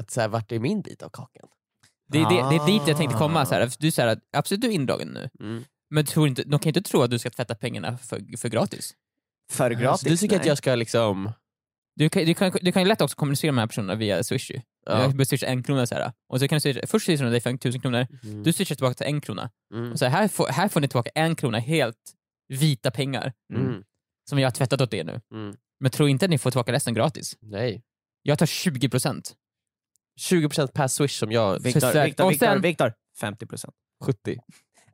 att 0.01 0.11
så 0.11 0.21
här, 0.21 0.27
vart 0.27 0.51
är 0.51 0.59
min 0.59 0.81
bit 0.81 1.03
av 1.03 1.09
kakan? 1.09 1.49
Det, 2.11 2.19
det, 2.19 2.25
det 2.25 2.55
är 2.55 2.65
dit 2.65 2.81
jag 2.87 2.97
tänkte 2.97 3.17
komma. 3.17 3.45
Så 3.45 3.55
här. 3.55 3.71
Du 3.79 3.91
säger 3.91 4.09
att 4.09 4.19
absolut 4.37 4.61
du 4.61 4.67
är 4.67 4.71
indragen 4.71 5.07
nu, 5.07 5.29
Mm. 5.39 5.63
men 5.89 6.05
tror 6.05 6.27
inte, 6.27 6.43
de 6.43 6.59
kan 6.59 6.69
inte 6.69 6.81
tro 6.81 7.01
att 7.01 7.11
du 7.11 7.19
ska 7.19 7.29
tvätta 7.29 7.55
pengarna 7.55 7.97
för, 7.97 8.37
för 8.37 8.49
gratis. 8.49 8.93
För 9.51 9.71
gratis? 9.71 10.01
Så 10.03 10.09
du 10.09 10.17
tycker 10.17 10.35
att 10.35 10.41
nej. 10.41 10.47
jag 10.49 10.57
ska 10.57 10.75
liksom... 10.75 11.31
Du 11.95 12.09
kan, 12.09 12.25
du, 12.25 12.33
kan, 12.33 12.51
du 12.61 12.71
kan 12.71 12.81
ju 12.81 12.87
lätt 12.87 13.01
också 13.01 13.15
kommunicera 13.15 13.51
med 13.51 13.57
de 13.57 13.61
här 13.61 13.67
personerna 13.67 13.95
via 13.95 14.23
Swish. 14.23 14.51
Ja. 14.89 15.13
Jag 15.17 15.27
swisha 15.27 15.47
en 15.47 15.63
krona 15.63 15.85
så 15.85 15.95
här. 15.95 16.11
Och 16.29 16.39
så 16.39 16.47
kan 16.47 16.55
du 16.55 16.59
swisha, 16.59 16.87
först 16.87 17.05
swishar 17.05 17.25
de 17.25 17.31
dig 17.31 17.41
för 17.41 17.49
en 17.49 17.57
tusen 17.57 17.81
kronor, 17.81 18.07
Mm. 18.23 18.43
du 18.43 18.53
swishar 18.53 18.75
tillbaka 18.75 18.93
till 18.93 19.07
en 19.07 19.21
krona. 19.21 19.49
Mm. 19.73 19.91
Och 19.91 19.99
så 19.99 20.05
här, 20.05 20.11
här, 20.11 20.27
får, 20.27 20.47
här 20.47 20.67
får 20.69 20.81
ni 20.81 20.87
tillbaka 20.87 21.09
en 21.15 21.35
krona 21.35 21.59
helt 21.59 21.97
vita 22.47 22.91
pengar 22.91 23.33
Mm. 23.53 23.83
som 24.29 24.39
jag 24.39 24.45
har 24.45 24.51
tvättat 24.51 24.81
åt 24.81 24.93
er 24.93 25.03
nu. 25.03 25.21
Mm. 25.33 25.55
Men 25.79 25.91
tro 25.91 26.07
inte 26.07 26.25
att 26.25 26.29
ni 26.29 26.37
får 26.37 26.51
tillbaka 26.51 26.71
resten 26.71 26.93
gratis. 26.93 27.37
Nej. 27.41 27.81
Jag 28.21 28.39
tar 28.39 28.45
20%. 28.45 29.35
20% 30.19 30.67
per 30.73 30.87
swish 30.87 31.19
som 31.19 31.31
jag... 31.31 31.59
Viktor. 32.61 32.93
50 33.19 33.45
procent. 33.45 33.73
70. 34.05 34.37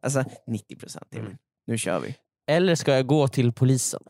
Alltså 0.02 0.24
90 0.48 0.76
procent. 0.76 1.16
Mm. 1.16 1.38
Nu 1.68 1.78
kör 1.78 2.00
vi. 2.00 2.16
Eller 2.48 2.76
ska 2.76 2.96
jag 2.96 3.08
gå 3.08 3.28
till 3.28 3.52
polisen? 3.54 4.02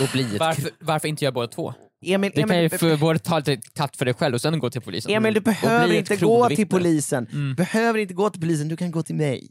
Och 0.00 0.08
bli 0.12 0.22
ett... 0.34 0.40
Varför, 0.40 0.70
varför 0.80 1.08
inte 1.08 1.24
göra 1.24 1.32
båda 1.32 1.46
två? 1.48 1.74
Emil, 2.06 2.32
Du 2.34 2.40
kan 2.42 2.50
ju 2.50 2.58
Emil, 2.66 2.78
för, 2.78 2.96
både 2.96 3.18
ta 3.18 3.38
lite 3.38 3.56
katt 3.74 3.96
för 3.96 4.04
dig 4.04 4.14
själv 4.14 4.34
och 4.34 4.40
sen 4.40 4.58
gå 4.58 4.70
till 4.70 4.80
polisen. 4.80 5.12
Emil, 5.12 5.34
du 5.34 5.40
behöver 5.40 5.92
inte 5.94 6.16
gå 6.16 6.48
till 6.48 6.68
polisen. 6.68 7.26
Mm. 7.32 7.54
behöver 7.54 7.98
inte 7.98 8.14
gå 8.14 8.30
till 8.30 8.40
polisen, 8.40 8.68
du 8.68 8.76
kan 8.76 8.90
gå 8.90 9.02
till 9.02 9.14
mig. 9.14 9.48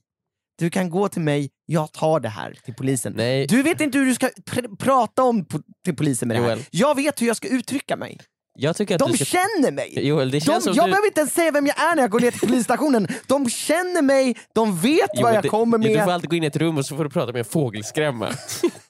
Du 0.60 0.70
kan 0.70 0.90
gå 0.90 1.08
till 1.10 1.22
mig, 1.22 1.50
jag 1.66 1.92
tar 1.92 2.20
det 2.20 2.30
här 2.30 2.58
till 2.66 2.74
polisen. 2.74 3.14
Nej. 3.18 3.48
Du 3.48 3.64
vet 3.64 3.82
inte 3.82 3.98
hur 3.98 4.06
du 4.06 4.16
ska 4.16 4.28
pr- 4.28 4.78
prata 4.78 5.24
om 5.24 5.46
po- 5.46 5.64
till 5.86 5.96
polisen 5.96 6.28
med 6.28 6.38
det 6.38 6.42
Joel. 6.42 6.58
här. 6.58 6.68
Jag 6.72 6.96
vet 6.96 7.22
hur 7.22 7.28
jag 7.28 7.36
ska 7.38 7.48
uttrycka 7.48 7.96
mig. 7.98 8.18
Jag 8.60 8.76
tycker 8.76 8.96
att 8.96 9.00
De 9.00 9.12
du 9.12 9.18
ska... 9.18 9.26
känner 9.26 9.72
mig! 9.72 10.08
Joel, 10.08 10.32
det 10.32 10.38
De, 10.40 10.46
känns 10.46 10.64
som 10.64 10.74
jag 10.76 10.86
du... 10.86 10.92
behöver 10.92 11.08
inte 11.08 11.20
ens 11.20 11.34
säga 11.34 11.52
vem 11.52 11.68
jag 11.68 11.82
är 11.82 11.96
när 11.96 12.04
jag 12.04 12.12
går 12.12 12.20
ner 12.20 12.32
till 12.32 12.40
polisstationen. 12.40 13.08
De 13.28 13.50
känner 13.50 14.02
mig, 14.02 14.36
de 14.56 14.78
vet 14.78 15.10
vad 15.14 15.22
Joel, 15.22 15.34
jag 15.36 15.44
det- 15.44 15.50
kommer 15.50 15.78
Du 15.78 15.88
får 15.90 15.96
med, 16.06 16.08
alltid 16.10 16.30
gå 16.30 16.36
in 16.36 16.44
i 16.44 16.48
ett 16.48 16.56
rum 16.56 16.78
och 16.78 16.86
så 16.86 16.96
får 16.98 17.04
du 17.04 17.10
prata 17.10 17.32
med 17.32 17.40
en 17.40 17.46
fågelskrämma. 17.46 18.30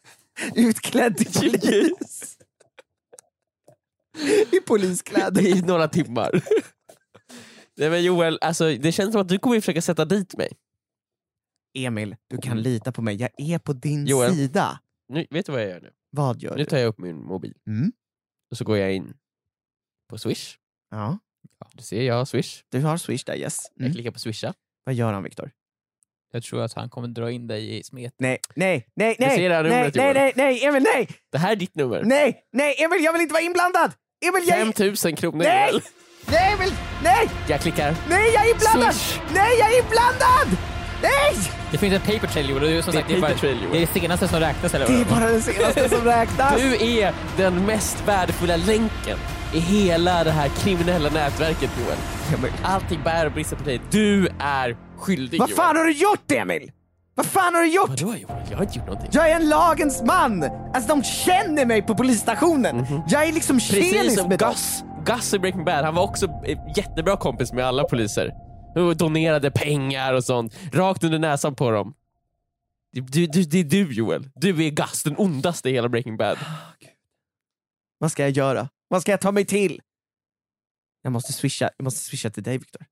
utklädd 0.56 1.18
till 1.18 1.52
polis. 1.62 2.38
I 4.52 4.60
poliskläder. 4.60 5.42
I 5.48 5.62
några 5.62 5.88
timmar. 5.88 6.32
Nej 7.78 7.90
men 7.90 8.04
Joel, 8.04 8.38
alltså, 8.42 8.76
det 8.76 8.92
känns 8.92 9.12
som 9.12 9.22
att 9.22 9.28
du 9.28 9.40
kommer 9.40 9.60
försöka 9.60 9.82
sätta 9.82 10.06
dit 10.06 10.38
mig. 10.38 10.50
Emil, 11.78 12.16
du 12.28 12.38
kan 12.38 12.62
lita 12.62 12.92
på 12.92 13.02
mig, 13.02 13.16
jag 13.16 13.30
är 13.38 13.60
på 13.60 13.74
din 13.74 14.06
Joel. 14.08 14.34
sida. 14.36 14.80
Nu, 15.08 15.28
vet 15.30 15.46
du 15.46 15.52
vad 15.52 15.62
jag 15.62 15.70
gör 15.70 15.82
nu? 15.82 15.92
Vad 16.10 16.42
gör 16.42 16.52
Nu 16.56 16.64
du? 16.64 16.70
tar 16.70 16.78
jag 16.78 16.88
upp 16.88 16.98
min 17.00 17.24
mobil 17.24 17.54
Mm. 17.68 17.92
och 18.52 18.58
så 18.58 18.64
går 18.64 18.78
jag 18.78 18.94
in 18.94 19.14
på 20.10 20.18
swish. 20.18 20.58
Ja, 20.90 21.18
Ja, 21.60 21.70
du 21.74 21.84
ser, 21.84 22.02
jag 22.02 22.16
har 22.16 22.26
swish. 22.26 22.64
du 22.70 22.82
har 22.82 22.98
swish 22.98 23.24
där, 23.26 23.36
yes. 23.36 23.58
Jag 23.76 23.82
Mm. 23.86 23.94
klickar 23.94 24.12
på 24.12 24.20
swisha. 24.20 24.54
Vad 24.84 24.96
gör 24.96 25.14
han 25.14 25.24
Viktor? 25.24 25.52
Jag 26.36 26.44
tror 26.44 26.62
att 26.64 26.74
han 26.74 26.90
kommer 26.90 27.08
dra 27.08 27.32
in 27.32 27.48
dig 27.48 27.80
i 27.80 27.84
smet. 27.84 28.14
Nej, 28.20 28.40
nej, 28.56 28.88
nej, 28.96 29.16
nej, 29.20 29.38
det 29.50 29.50
nej, 29.50 29.70
nej, 29.70 29.92
Joel. 29.96 30.14
nej, 30.14 30.34
nej, 30.36 30.66
Emil, 30.66 30.84
nej, 30.84 31.08
Det 31.32 31.38
här 31.38 31.52
är 31.52 31.56
ditt 31.56 31.76
nummer. 31.76 32.02
nej, 32.06 32.40
nej, 32.54 32.76
Emil, 32.84 33.04
jag 33.04 33.14
vill 33.14 33.22
inte 33.22 33.34
vara 33.34 33.44
inblandad! 33.44 33.92
Emil, 34.26 34.44
jag 34.50 34.60
är... 34.60 34.66
5000 34.66 35.16
kronor 35.16 35.38
Nej! 35.44 35.70
Emil. 35.70 35.82
Nej, 36.26 36.54
Emil! 36.54 36.74
Nej! 37.04 37.30
Jag 37.48 37.60
klickar. 37.62 37.96
Nej, 38.10 38.32
jag 38.34 38.46
är 38.48 38.52
inblandad! 38.54 38.96
Swish. 38.96 39.20
Nej, 39.34 39.52
jag 39.60 39.74
är 39.74 39.78
inblandad! 39.84 40.58
Nej! 41.02 41.36
Det 41.72 41.78
finns 41.78 41.94
en 41.94 42.02
paper 42.02 42.28
trail 42.28 42.50
Joel, 42.50 42.62
det 42.62 42.70
Det 42.74 42.84
sagt 42.84 43.08
det 43.08 43.16
är, 43.16 43.22
bara, 43.22 43.34
trail, 43.34 43.58
det 43.72 43.78
är 43.78 43.82
det 43.82 44.00
senaste 44.00 44.28
som 44.28 44.40
räknas 44.40 44.74
eller 44.74 44.88
Det 44.88 44.94
är 45.02 45.06
bara 45.06 45.30
den 45.30 45.42
senaste 45.42 45.90
som 45.90 46.06
räknas. 46.06 46.56
Du 46.62 46.76
är 47.00 47.14
den 47.38 47.66
mest 47.66 48.08
värdefulla 48.08 48.56
länken 48.56 49.18
i 49.54 49.60
hela 49.60 50.24
det 50.24 50.32
här 50.32 50.50
kriminella 50.50 51.10
nätverket 51.10 51.70
Joel. 51.80 51.98
Allting 52.64 53.00
bär 53.04 53.26
och 53.26 53.32
brister 53.32 53.56
på 53.56 53.64
dig. 53.64 53.82
Du 53.92 54.28
är 54.40 54.78
skyldig 55.04 55.40
Vad 55.40 55.50
fan 55.50 55.78
har 55.78 55.84
du 55.84 55.92
gjort, 55.92 56.32
Emil? 56.32 56.72
Vad 57.16 57.26
fan 57.26 57.56
har 57.56 57.62
du 57.62 57.70
gjort? 57.70 57.90
Vadå 57.90 58.16
Joel? 58.16 58.46
Jag 58.50 58.58
har 58.58 58.64
inte 58.64 58.78
gjort 58.78 58.88
någonting. 58.88 59.10
Jag 59.14 59.32
är 59.32 59.36
en 59.36 59.50
lagens 59.50 60.02
man! 60.02 60.44
Alltså 60.44 60.88
de 60.96 61.04
känner 61.04 61.66
mig 61.66 61.82
på 61.82 61.96
polisstationen. 61.96 62.86
Jag 63.08 63.28
är 63.28 63.34
liksom 63.34 63.60
tjenis 63.60 64.28
med 64.28 64.40
dem. 64.40 64.50
Gus. 64.52 64.84
Gus 65.06 65.34
i 65.34 65.40
Breaking 65.40 65.66
Bad, 65.66 65.86
han 65.86 65.96
var 65.96 66.04
också 66.04 66.26
eh, 66.26 66.60
jättebra 66.76 67.18
kompis 67.18 67.54
med 67.54 67.66
alla 67.66 67.84
poliser. 67.84 68.32
Och 68.76 68.98
donerade 68.98 69.52
pengar 69.52 70.14
och 70.14 70.24
sånt, 70.24 70.56
rakt 70.72 71.04
under 71.04 71.20
näsan 71.20 71.56
på 71.56 71.72
dem. 71.72 71.94
Du, 72.92 73.02
du, 73.02 73.44
det 73.44 73.60
är 73.60 73.64
du 73.64 73.94
Joel. 73.94 74.30
Du 74.36 74.66
är 74.66 74.70
Gus, 74.70 75.04
den 75.04 75.18
ondaste 75.18 75.70
i 75.70 75.74
hela 75.74 75.90
Breaking 75.90 76.18
Bad. 76.18 76.38
Vad 77.98 78.12
ska 78.12 78.24
jag 78.24 78.32
göra? 78.32 78.70
Vad 78.88 79.02
ska 79.02 79.12
jag 79.12 79.22
ta 79.22 79.32
mig 79.32 79.46
till? 79.46 79.82
Jag 81.02 81.12
måste 81.12 81.34
swisha, 81.34 81.70
jag 81.78 81.84
måste 81.84 82.00
swisha 82.00 82.30
till 82.30 82.44
dig 82.44 82.58
Viktor. 82.58 82.86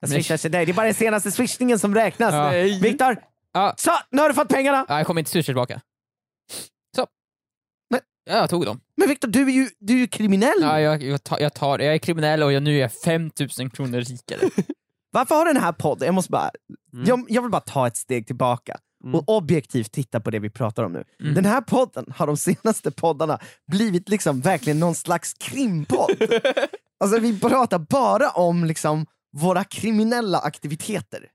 Jag 0.00 0.10
swishar 0.10 0.36
till 0.36 0.50
dig, 0.50 0.66
det 0.66 0.72
är 0.72 0.74
bara 0.74 0.86
den 0.86 0.94
senaste 0.94 1.30
swishningen 1.30 1.78
som 1.78 1.94
räknas. 1.94 2.34
Ja. 2.34 2.50
Viktor, 2.82 3.16
Ja. 3.52 3.74
så 3.76 3.90
nu 4.10 4.22
har 4.22 4.28
du 4.28 4.34
fått 4.34 4.48
pengarna! 4.48 4.86
Ja, 4.88 4.96
jag 4.98 5.06
kommer 5.06 5.18
inte 5.20 5.30
swisha 5.30 5.44
tillbaka. 5.46 5.80
Så. 6.96 7.06
Men- 7.90 8.00
Ja, 8.30 8.36
jag 8.36 8.50
tog 8.50 8.64
dem. 8.64 8.80
Men 8.96 9.08
Viktor, 9.08 9.28
du 9.28 9.42
är 9.42 9.50
ju, 9.52 9.68
du 9.78 9.92
är 9.94 9.98
ju 9.98 10.06
kriminell. 10.06 10.58
Ja, 10.60 10.80
jag, 10.80 11.02
jag, 11.02 11.24
tar, 11.24 11.38
jag, 11.40 11.54
tar, 11.54 11.78
jag 11.78 11.94
är 11.94 11.98
kriminell 11.98 12.42
och 12.42 12.52
jag, 12.52 12.62
nu 12.62 12.76
är 12.76 12.80
jag 12.80 12.92
5000 12.92 13.70
kronor 13.70 14.00
rikare. 14.00 14.40
Varför 15.10 15.34
har 15.34 15.44
den 15.46 15.56
här 15.56 15.72
podden, 15.72 16.06
jag 16.06 16.14
måste 16.14 16.30
bara, 16.30 16.50
Mm. 16.92 17.04
jag, 17.06 17.24
jag 17.28 17.42
vill 17.42 17.50
bara 17.50 17.60
ta 17.60 17.86
ett 17.86 17.96
steg 17.96 18.26
tillbaka 18.26 18.76
Mm. 19.04 19.14
och 19.14 19.28
objektivt 19.36 19.92
titta 19.92 20.20
på 20.20 20.30
det 20.30 20.38
vi 20.38 20.50
pratar 20.50 20.82
om 20.82 20.92
nu. 20.92 21.04
Mm. 21.20 21.34
Den 21.34 21.44
här 21.44 21.60
podden 21.60 22.12
har 22.16 22.26
de 22.26 22.36
senaste 22.36 22.90
poddarna 22.90 23.38
blivit 23.66 24.08
liksom 24.08 24.40
verkligen 24.40 24.78
någon 24.80 24.94
slags 24.94 25.34
krimpodd. 25.34 26.10
alltså 27.00 27.20
vi 27.20 27.40
pratar 27.40 27.78
bara 27.78 28.30
om 28.30 28.64
liksom 28.64 29.06
våra 29.36 29.64
kriminella 29.64 30.38
aktiviteter. 30.38 31.26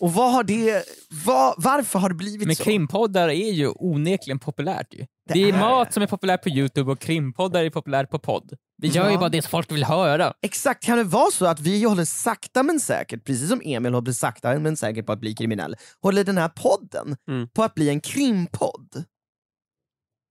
Och 0.00 0.12
vad 0.14 0.32
har 0.32 0.44
det, 0.44 0.84
vad, 1.26 1.54
varför 1.58 1.98
har 1.98 2.08
det 2.08 2.14
blivit 2.14 2.46
Men 2.46 2.56
så? 2.56 2.64
krimpoddar 2.64 3.28
är 3.28 3.50
ju 3.52 3.68
onekligen 3.68 4.38
populärt 4.38 4.94
ju. 4.94 4.98
Det, 4.98 5.06
Det 5.34 5.42
är, 5.42 5.48
är 5.54 5.58
mat 5.58 5.92
som 5.94 6.02
är 6.02 6.06
populärt 6.06 6.42
på 6.42 6.48
Youtube 6.48 6.92
och 6.92 7.00
krimpoddar 7.00 7.64
är 7.64 7.70
populärt 7.70 8.10
på 8.10 8.18
podd. 8.18 8.52
Vi 8.82 8.88
gör 8.88 9.06
ju 9.08 9.12
Ja. 9.14 9.18
bara 9.20 9.28
det 9.28 9.42
som 9.42 9.50
folk 9.50 9.70
vill 9.72 9.84
höra. 9.84 10.32
Exakt, 10.42 10.84
kan 10.84 10.98
det 10.98 11.04
vara 11.04 11.30
så 11.30 11.46
att 11.46 11.60
vi 11.60 11.84
håller 11.84 12.04
sakta 12.04 12.62
men 12.62 12.80
säkert, 12.80 13.24
precis 13.24 13.48
som 13.48 13.60
Emil 13.64 13.94
håller 13.94 14.12
sakta 14.12 14.58
men 14.58 14.76
säkert 14.76 15.06
på 15.06 15.12
att 15.12 15.20
bli 15.20 15.34
kriminell, 15.34 15.76
håller 16.02 16.24
den 16.24 16.38
här 16.38 16.48
podden 16.48 17.16
Mm. 17.28 17.48
på 17.48 17.62
att 17.62 17.74
bli 17.74 17.88
en 17.88 18.00
krimpodd? 18.00 19.04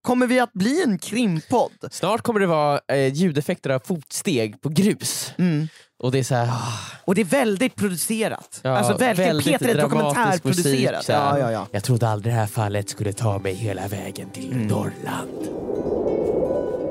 Kommer 0.03 0.27
vi 0.27 0.39
att 0.39 0.53
bli 0.53 0.83
en 0.83 0.99
krimpodd? 0.99 1.71
Snart 1.91 2.21
kommer 2.21 2.39
det 2.39 2.47
vara 2.47 2.79
eh, 2.87 3.13
ljudeffekter 3.13 3.69
av 3.69 3.79
fotsteg 3.79 4.61
på 4.61 4.69
grus. 4.69 5.33
Mm. 5.37 5.67
Och 6.01 6.11
det 6.11 6.19
är 6.19 6.23
så 6.23 6.35
här, 6.35 6.47
ah, 6.47 6.73
Och 7.05 7.15
det 7.15 7.21
är 7.21 7.25
väldigt 7.25 7.75
producerat. 7.75 8.59
Ja, 8.63 8.77
alltså 8.77 8.97
väldigt, 8.97 9.25
väldigt 9.27 9.47
Peter 9.59 9.75
är 9.75 9.81
dokumentärproducerat. 9.81 11.05
Ja, 11.09 11.39
ja, 11.39 11.51
ja. 11.51 11.67
Jag 11.71 11.83
trodde 11.83 12.07
aldrig 12.09 12.33
det 12.33 12.39
här 12.39 12.47
fallet 12.47 12.89
skulle 12.89 13.13
ta 13.13 13.39
mig 13.39 13.53
hela 13.53 13.87
vägen 13.87 14.29
till 14.29 14.51
Mm. 14.51 14.67
Norrland. 14.67 15.47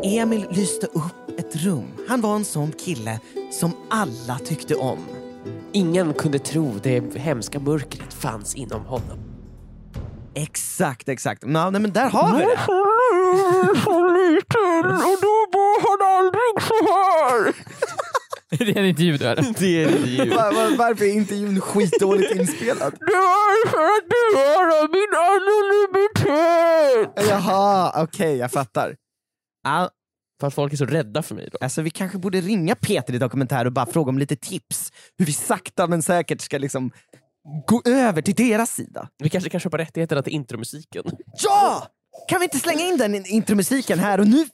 Emil 0.04 0.46
lyste 0.50 0.86
upp 0.86 1.38
ett 1.38 1.56
rum. 1.56 1.84
Han 2.08 2.20
var 2.20 2.36
en 2.36 2.44
sån 2.44 2.72
kille 2.72 3.20
som 3.52 3.72
alla 3.90 4.38
tyckte 4.38 4.74
om. 4.74 4.98
Ingen 5.72 6.14
kunde 6.14 6.38
tro 6.38 6.74
det 6.82 7.16
hemska 7.16 7.60
mörkret 7.60 8.14
fanns 8.14 8.54
inom 8.54 8.84
honom. 8.84 9.18
Exakt, 10.34 11.08
exakt. 11.08 11.42
Ja, 11.46 11.70
nej, 11.70 11.80
men 11.80 11.92
där 11.92 12.10
har 12.10 12.32
vi 12.36 12.42
det. 12.44 12.58
så 13.84 14.08
liten 14.08 14.92
och 14.94 15.18
då 15.22 15.34
var 15.52 15.80
han 15.86 16.16
aldrig 16.18 16.62
så 16.68 16.74
här. 16.92 17.54
det 18.58 18.68
är 18.70 18.76
en 18.78 18.84
intervju 18.86 19.16
du 19.16 19.24
är. 19.26 19.36
Det 19.58 19.84
är 19.84 20.06
ju. 20.06 20.30
Var, 20.30 20.54
var, 20.54 20.76
varför 20.76 21.04
är 21.04 21.12
intervjun 21.12 21.60
skitdåligt 21.60 22.34
inspelad? 22.34 22.92
Det 22.98 23.04
var 23.12 23.68
för 23.70 23.84
att 23.84 24.08
bevara 24.08 24.88
min 24.92 25.10
anonymitet. 25.30 27.28
Jaha, 27.30 28.02
okej 28.02 28.36
jag 28.36 28.52
fattar. 28.52 28.96
Ja, 29.64 29.90
För 30.40 30.46
att 30.46 30.54
folk 30.54 30.72
är 30.72 30.76
så 30.76 30.86
rädda 30.86 31.22
för 31.22 31.34
mig 31.34 31.48
då. 31.52 31.58
alltså, 31.60 31.82
vi 31.82 31.90
kanske 31.90 32.18
borde 32.18 32.40
ringa 32.40 32.74
Peter 32.74 33.14
i 33.14 33.18
Dokumentär 33.18 33.64
och 33.64 33.72
bara 33.72 33.86
fråga 33.86 34.08
om 34.08 34.18
lite 34.18 34.36
tips. 34.36 34.92
Hur 35.18 35.26
vi 35.26 35.32
sakta 35.32 35.86
men 35.86 36.02
säkert 36.02 36.40
ska 36.40 36.58
liksom 36.58 36.90
gå 37.66 37.82
över 37.84 38.22
till 38.22 38.34
deras 38.34 38.74
sida. 38.74 39.08
Vi 39.18 39.30
kanske 39.30 39.50
kan 39.50 39.60
köpa 39.60 39.78
rättigheterna 39.78 40.22
till 40.22 40.32
intromusiken. 40.32 41.04
Ja! 41.42 41.86
Kan 42.28 42.40
vi 42.40 42.44
inte 42.44 42.58
slänga 42.58 42.80
in 42.80 42.96
den 42.98 43.26
intromusiken 43.26 43.98
här 43.98 44.20
och 44.20 44.26
nu? 44.28 44.46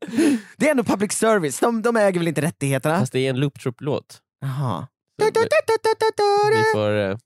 Det 0.56 0.66
är 0.66 0.70
ändå 0.70 0.84
public 0.84 1.12
service, 1.12 1.60
de, 1.60 1.82
de 1.82 1.96
äger 1.96 2.20
väl 2.20 2.28
inte 2.28 2.42
rättigheterna? 2.42 2.98
Fast 2.98 3.12
det 3.12 3.20
är 3.20 3.30
en 3.30 3.40
Loop 3.40 3.60
Troop-låt. 3.60 4.20
Jaha. 4.40 4.86
Så 5.20 5.30
Vi 6.50 6.62
får... 6.72 6.90
eh, 6.98 7.16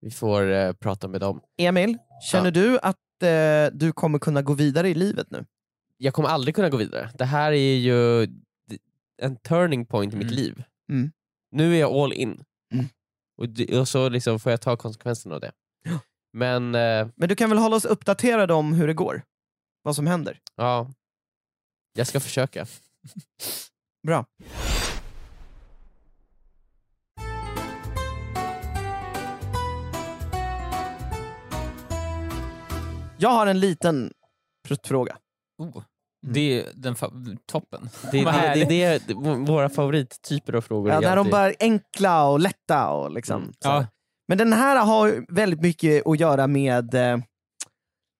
Vi 0.00 0.10
får 0.10 0.50
eh, 0.52 0.72
prata 0.72 1.08
med 1.08 1.20
dem. 1.20 1.40
Emil, 1.58 1.98
känner 2.30 2.44
Ja. 2.46 2.50
du 2.50 2.78
att 2.78 3.22
eh, 3.22 3.78
du 3.78 3.92
kommer 3.92 4.18
kunna 4.18 4.42
gå 4.42 4.52
vidare 4.54 4.88
i 4.88 4.94
livet 4.94 5.26
nu? 5.30 5.44
Jag 5.96 6.14
kommer 6.14 6.28
aldrig 6.28 6.54
kunna 6.54 6.68
gå 6.68 6.76
vidare. 6.76 7.10
Det 7.18 7.24
här 7.24 7.52
är 7.52 7.76
ju 7.76 8.22
en 9.22 9.36
turning 9.36 9.86
point 9.86 10.14
i 10.14 10.16
mitt 10.16 10.26
Mm. 10.30 10.36
liv. 10.36 10.62
Mm. 10.90 11.12
Nu 11.52 11.74
är 11.76 11.80
jag 11.80 11.92
all 11.92 12.12
in. 12.12 12.44
Mm. 12.72 12.86
Och, 13.38 13.78
och 13.80 13.88
så 13.88 14.08
liksom 14.08 14.40
får 14.40 14.52
jag 14.52 14.60
ta 14.60 14.76
konsekvenserna 14.76 15.34
av 15.34 15.40
det. 15.40 15.52
Men 16.32 16.74
eh, 16.74 17.08
Men 17.16 17.28
du 17.28 17.36
kan 17.36 17.50
väl 17.50 17.58
hålla 17.58 17.76
oss 17.76 17.84
uppdaterade 17.84 18.54
om 18.54 18.72
hur 18.72 18.86
det 18.86 18.94
går? 18.94 19.22
Vad 19.82 19.96
som 19.96 20.06
händer? 20.06 20.40
ja, 20.56 20.90
jag 21.94 22.06
ska 22.06 22.20
försöka. 22.20 22.66
Bra. 24.06 24.24
Jag 33.18 33.30
har 33.30 33.46
en 33.46 33.60
liten 33.60 34.12
pruttfråga. 34.68 35.16
Oh, 35.58 35.82
det 36.26 36.60
är 36.60 36.66
den 36.74 36.96
toppen. 37.46 37.88
Det, 38.12 38.24
Vad 38.24 38.34
det, 38.34 38.54
det, 38.54 38.64
det 38.64 38.82
är 38.82 39.00
det- 39.06 39.14
våra 39.52 39.68
favorittyper 39.68 40.52
av 40.52 40.60
frågor. 40.60 40.92
Ja, 40.92 41.00
när 41.00 41.16
de 41.16 41.30
bara 41.30 41.46
är 41.46 41.56
enkla 41.60 42.26
och 42.28 42.40
lätta. 42.40 42.88
Och 42.90 43.10
liksom, 43.12 43.42
Mm. 43.42 43.52
Ja. 43.64 43.86
Men 44.28 44.38
den 44.38 44.52
här 44.52 44.76
har 44.86 45.24
väldigt 45.34 45.60
mycket 45.60 46.06
att 46.06 46.20
göra 46.20 46.46
med 46.46 46.94
eh, 46.94 47.18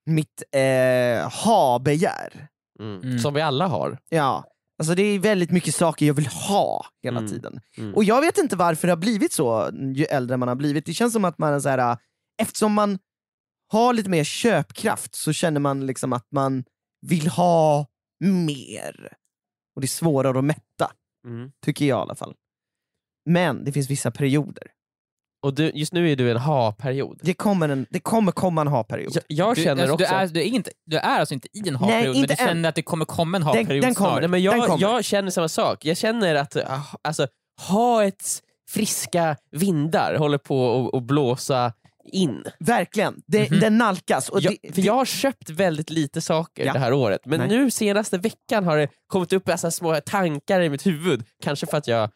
mitt 0.06 0.42
eh, 0.54 1.30
ha-begär. 1.44 2.48
Mm. 2.80 3.00
Mm. 3.02 3.18
Som 3.18 3.34
vi 3.34 3.40
alla 3.40 3.66
har. 3.66 3.98
Ja. 4.08 4.44
Alltså 4.78 4.94
det 4.94 5.02
är 5.02 5.18
väldigt 5.18 5.50
mycket 5.50 5.74
saker 5.74 6.06
jag 6.06 6.14
vill 6.14 6.26
ha 6.26 6.86
hela 7.02 7.18
Mm. 7.18 7.30
tiden. 7.30 7.60
Mm. 7.78 7.94
Och 7.94 8.04
jag 8.04 8.20
vet 8.20 8.38
inte 8.38 8.56
varför 8.56 8.88
det 8.88 8.92
har 8.92 8.96
blivit 8.98 9.32
så 9.32 9.70
ju 9.94 10.04
äldre 10.04 10.36
man 10.36 10.48
har 10.48 10.54
blivit. 10.54 10.86
Det 10.86 10.94
känns 10.94 11.12
som 11.12 11.24
att 11.24 11.38
man 11.38 11.54
är 11.54 11.60
så 11.60 11.68
här, 11.68 11.96
eftersom 12.42 12.72
man 12.72 12.98
har 13.72 13.94
lite 13.94 14.10
mer 14.10 14.24
köpkraft 14.24 15.14
så 15.14 15.32
känner 15.32 15.60
man 15.60 15.86
liksom 15.86 16.12
att 16.12 16.26
man 16.32 16.64
vill 17.06 17.28
ha 17.28 17.86
mer. 18.46 19.12
Och 19.74 19.80
det 19.80 19.84
är 19.84 19.88
svårare 19.88 20.38
att 20.38 20.44
mätta, 20.44 20.90
Mm. 21.26 21.52
tycker 21.64 21.84
jag 21.84 21.98
i 21.98 22.02
alla 22.02 22.14
fall. 22.14 22.34
Men 23.26 23.64
det 23.64 23.72
finns 23.72 23.90
vissa 23.90 24.10
perioder. 24.10 24.66
Och 25.42 25.54
du, 25.54 25.70
just 25.74 25.92
nu 25.92 26.10
är 26.12 26.16
du 26.16 26.28
i 26.28 26.30
en 26.30 26.36
ha-period. 26.36 27.18
Det 27.22 27.34
kommer, 27.34 27.68
en, 27.68 27.86
det 27.90 28.00
kommer 28.00 28.32
komma 28.32 28.60
en 28.60 28.66
ha-period. 28.68 29.12
Jag, 29.14 29.22
jag 29.26 29.56
Du, 29.56 29.62
känner 29.62 29.82
alltså, 29.82 29.94
också... 29.94 30.06
du, 30.14 30.14
är, 30.20 30.26
du, 30.26 30.40
är 30.40 30.44
inte, 30.44 30.70
du 30.86 30.96
är 30.96 31.18
alltså 31.20 31.34
inte 31.34 31.48
i 31.52 31.68
en 31.68 31.76
ha-period, 31.76 32.06
men 32.08 32.16
inte 32.16 32.34
du 32.34 32.42
än. 32.42 32.48
känner 32.48 32.68
att 32.68 32.74
det 32.74 32.82
kommer 32.82 33.04
komma 33.04 33.36
en 33.36 33.40
Den- 33.42 33.46
ha-period 33.46 33.84
den 33.84 33.94
kommer. 33.94 34.10
snart. 34.10 34.20
Nej, 34.20 34.28
men 34.28 34.42
Den 34.42 34.58
jag, 34.58 34.66
kommer. 34.66 34.80
jag 34.82 35.04
känner 35.04 35.30
samma 35.30 35.48
sak. 35.48 35.84
Jag 35.84 35.96
känner 35.96 36.34
att 36.34 36.56
ah, 36.56 36.80
alltså, 37.02 37.26
ha 37.68 38.04
ett 38.04 38.24
friska 38.70 39.36
vindar 39.50 40.14
håller 40.14 40.38
på 40.38 40.90
att- 40.94 41.02
blåsa 41.02 41.72
in. 42.12 42.44
Verkligen, 42.58 43.14
det, 43.26 43.50
Mhm. 43.50 43.60
den 43.60 43.78
nalkas. 43.78 44.28
Och 44.28 44.40
Jag, 44.40 44.56
det, 44.62 44.72
för 44.74 44.82
jag 44.82 44.94
har 44.94 45.04
köpt 45.04 45.50
väldigt 45.50 45.90
lite 45.90 46.20
saker 46.20 46.66
Ja. 46.66 46.72
det 46.72 46.78
här 46.78 46.92
året, 46.92 47.20
men 47.26 47.38
Nej. 47.40 47.48
nu 47.48 47.70
senaste 47.70 48.18
veckan 48.18 48.64
har 48.64 48.76
det 48.76 48.88
kommit 49.06 49.32
upp 49.32 49.48
alltså, 49.48 49.70
små 49.70 49.96
tankar 50.06 50.60
i 50.60 50.68
mitt 50.68 50.86
huvud. 50.86 51.24
Kanske 51.42 51.66
för 51.66 51.76
att 51.78 51.88
jag 51.88 52.10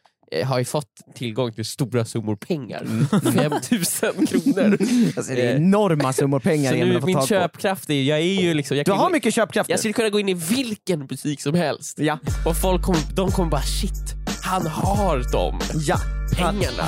har 0.45 0.59
ju 0.59 0.65
fått 0.65 0.87
tillgång 1.15 1.53
till 1.53 1.65
stora 1.65 2.05
summor 2.05 2.37
pengar. 2.37 2.87
5000 3.33 4.27
kronor. 4.27 4.79
alltså, 5.17 5.33
det 5.35 5.43
är 5.43 5.51
Eh, 5.51 5.57
enorma 5.57 6.13
summor 6.13 6.41
pengar 6.41 6.73
Så 6.73 6.79
nu, 6.79 7.01
min 7.01 7.23
köpkraft 7.23 7.91
är, 7.91 8.03
jag 8.03 8.19
är 8.19 8.41
ju 8.43 8.55
liksom... 8.55 8.77
Jag, 8.77 8.87
Du 8.87 8.93
har 8.93 9.11
mycket 9.11 9.35
köpkraft 9.35 9.71
jag 9.71 9.75
nu. 9.77 9.79
skulle 9.79 9.93
kunna 9.93 10.09
gå 10.09 10.21
in 10.21 10.29
i 10.29 10.35
vilken 10.35 11.07
butik 11.07 11.41
som 11.41 11.55
helst 11.55 11.99
Ja. 11.99 12.19
och 12.47 12.57
folk 12.57 12.83
kommer, 12.83 13.01
de 13.15 13.31
kommer 13.31 13.51
bara 13.51 13.63
shit, 13.63 14.15
Han 14.47 14.67
har 14.67 15.33
dem 15.33 15.61
Ja. 15.75 15.99
pengarna. 16.37 16.85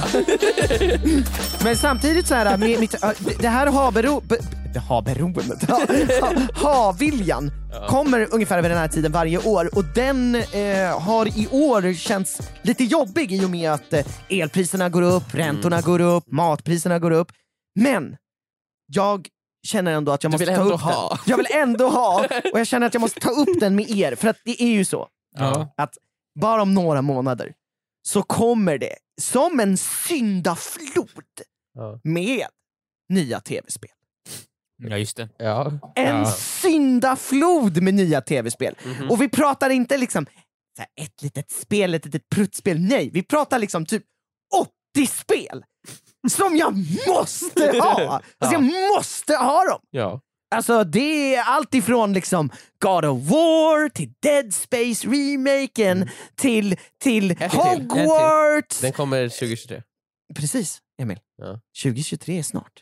Men 1.65 1.77
samtidigt 1.77 2.27
så 2.27 2.35
här, 2.35 2.57
med, 2.59 2.81
mitt, 2.81 3.03
äh, 3.05 3.11
det- 3.41 3.49
här 3.49 3.67
ha-bero, 3.67 4.21
be, 4.21 4.37
be, 4.75 4.81
ha-beroendet, 4.81 5.71
ha, 5.71 5.81
ha, 6.21 6.33
ha-viljan 6.63 7.51
kommer 7.89 8.29
ungefär 8.35 8.63
vid 8.63 8.71
den 8.71 8.79
här 8.79 8.89
tiden 8.89 9.13
varje 9.13 9.39
år 9.39 9.71
och 9.79 9.85
den 9.95 10.35
eh, 10.35 11.01
har 11.01 11.27
i 11.39 11.49
år 11.51 11.95
känts 11.95 12.41
lite 12.63 12.85
jobbig 12.85 13.33
i 13.33 13.45
och 13.45 13.51
med 13.51 13.73
att 13.73 13.93
eh, 13.93 14.05
elpriserna 14.29 14.89
går 14.89 15.03
upp, 15.03 15.35
räntorna 15.35 15.81
går 15.81 16.01
upp, 16.01 16.25
matpriserna 16.33 16.99
går 16.99 17.11
upp. 17.11 17.33
Men 17.81 18.17
jag 18.87 19.29
känner 19.67 19.93
ändå 19.93 20.13
att 20.13 20.23
jag 20.23 20.33
måste 20.33 20.47
ta 20.57 20.63
upp 20.63 20.81
ha. 20.81 21.09
den. 21.09 21.19
Jag 21.27 21.37
vill 21.37 21.47
ändå 21.51 21.89
ha 21.89 22.27
och 22.53 22.59
jag 22.61 22.67
känner 22.67 22.87
att 22.87 22.95
jag 22.95 23.01
måste 23.01 23.21
ta 23.21 23.31
upp 23.31 23.61
den 23.61 23.75
med 23.77 23.91
er 23.91 24.15
för 24.15 24.29
att 24.29 24.37
det 24.45 24.63
är 24.63 24.69
ju 24.71 24.85
så 24.85 25.09
Ja. 25.39 25.73
att 25.77 25.91
bara 26.41 26.63
om 26.63 26.75
några 26.75 27.03
månader 27.03 27.53
så 28.09 28.23
kommer 28.23 28.79
det 28.79 28.95
som 29.21 29.61
en 29.61 29.77
syndaflod 29.77 31.11
Ja. 31.75 32.01
med 32.05 32.47
nya 33.09 33.41
tv-spel. 33.41 33.91
ja, 34.83 34.97
just 34.99 35.17
det. 35.17 35.29
Ja. 35.39 35.73
En 35.95 36.17
Ja. 36.17 36.25
syndaflod 36.33 37.83
med 37.83 37.95
nya 37.95 38.21
tv-spel. 38.21 38.75
Mhm. 38.87 39.11
Och 39.11 39.23
vi 39.23 39.29
pratar 39.29 39.71
inte 39.71 39.99
liksom 39.99 40.27
så 40.77 40.83
här, 40.83 41.05
ett 41.07 41.23
litet 41.23 41.51
spel, 41.51 41.95
ett 41.95 42.05
litet 42.05 42.29
pruttspel. 42.35 42.81
Nej, 42.81 43.11
vi 43.13 43.23
pratar 43.23 43.59
liksom 43.59 43.87
typ 43.87 44.05
80 44.95 45.07
spel 45.07 45.65
som 46.31 46.57
jag 46.57 46.75
måste 47.09 47.79
ha! 47.81 48.23
Alltså 48.39 48.53
jag 48.61 48.63
måste 48.97 49.37
ha 49.37 49.65
dem! 49.65 49.81
ja. 49.91 50.21
Alltså 50.51 50.85
det 50.85 51.35
är 51.35 51.43
allt 51.43 51.75
ifrån 51.75 52.13
liksom 52.13 52.51
God 52.79 53.05
of 53.05 53.31
War 53.31 53.89
till 53.89 54.13
Dead 54.23 54.55
Space 54.55 55.09
remaken 55.09 56.09
till, 56.37 56.77
till 57.03 57.31
Ett 57.31 57.39
till, 57.39 57.49
Hogwarts. 57.61 58.81
Den 58.81 58.93
kommer 58.93 59.29
2023. 59.29 59.83
Precis, 60.37 60.79
Emil. 61.03 61.19
Ja. 61.37 61.61
2023 61.83 62.39
är 62.39 62.43
snart. 62.43 62.73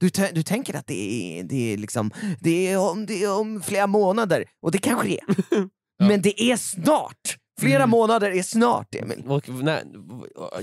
Du, 0.00 0.10
du 0.32 0.42
tänker 0.42 0.76
att 0.76 0.86
det 0.86 1.38
är, 1.40 1.44
det 1.44 1.72
är, 1.72 1.76
liksom, 1.76 2.10
det 2.40 2.68
är, 2.72 2.78
om, 2.78 3.06
det 3.06 3.22
är 3.24 3.32
om 3.32 3.62
flera 3.62 3.86
månader, 3.86 4.44
och 4.62 4.70
det 4.72 4.78
kanske 4.78 5.08
det 5.08 5.20
är. 5.20 5.68
Men 6.08 6.22
det 6.22 6.42
är 6.42 6.56
snart! 6.56 7.36
Flera 7.60 7.76
Mm. 7.76 7.90
månader 7.90 8.30
är 8.30 8.42
snart, 8.42 8.94
Emil. 8.94 9.24
Och, 9.28 9.48
nej, 9.48 9.84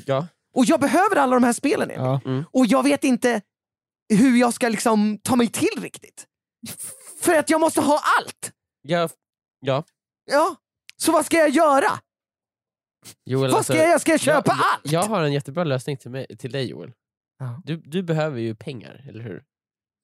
ja. 0.06 0.28
Och 0.56 0.65
jag 0.65 0.80
behöver 0.80 1.15
alla 1.15 1.34
de 1.34 1.43
här 1.43 1.54
spelen, 1.54 1.91
Emil. 1.91 2.19
Ja. 2.26 2.43
Och 2.52 2.65
jag 2.65 2.84
vet 2.84 3.04
inte 3.04 3.41
hur 4.10 4.38
jag 4.39 4.54
ska 4.54 4.69
liksom 4.69 5.19
ta 5.24 5.36
mig 5.36 5.48
till 5.48 5.82
riktigt. 5.82 6.26
För 7.22 7.36
att 7.36 7.50
jag 7.50 7.62
måste 7.62 7.82
ha 7.82 8.02
allt! 8.19 8.52
Ja. 8.82 9.10
ja. 9.60 9.84
Ja, 10.32 10.56
så 10.98 11.12
vad 11.12 11.26
ska 11.26 11.38
jag 11.38 11.50
göra? 11.50 12.00
Joel, 13.26 13.52
Vad 13.52 13.63
ska 13.65 13.76
jag 13.78 13.88
göra? 13.88 14.00
Ska 14.00 14.12
jag 14.12 14.19
köpa 14.19 14.52
jag, 14.52 14.58
allt? 14.74 14.91
Jag 14.91 15.04
har 15.04 15.24
en 15.24 15.34
jättebra 15.34 15.63
lösning 15.63 15.98
till, 15.98 16.12
mig, 16.12 16.38
till 16.39 16.52
dig 16.52 16.69
Joel. 16.69 16.91
Ja. 17.39 17.62
Du, 17.65 17.78
du 17.78 18.04
behöver 18.04 18.39
ju 18.39 18.56
pengar, 18.56 19.06
eller 19.10 19.24
hur? 19.24 19.43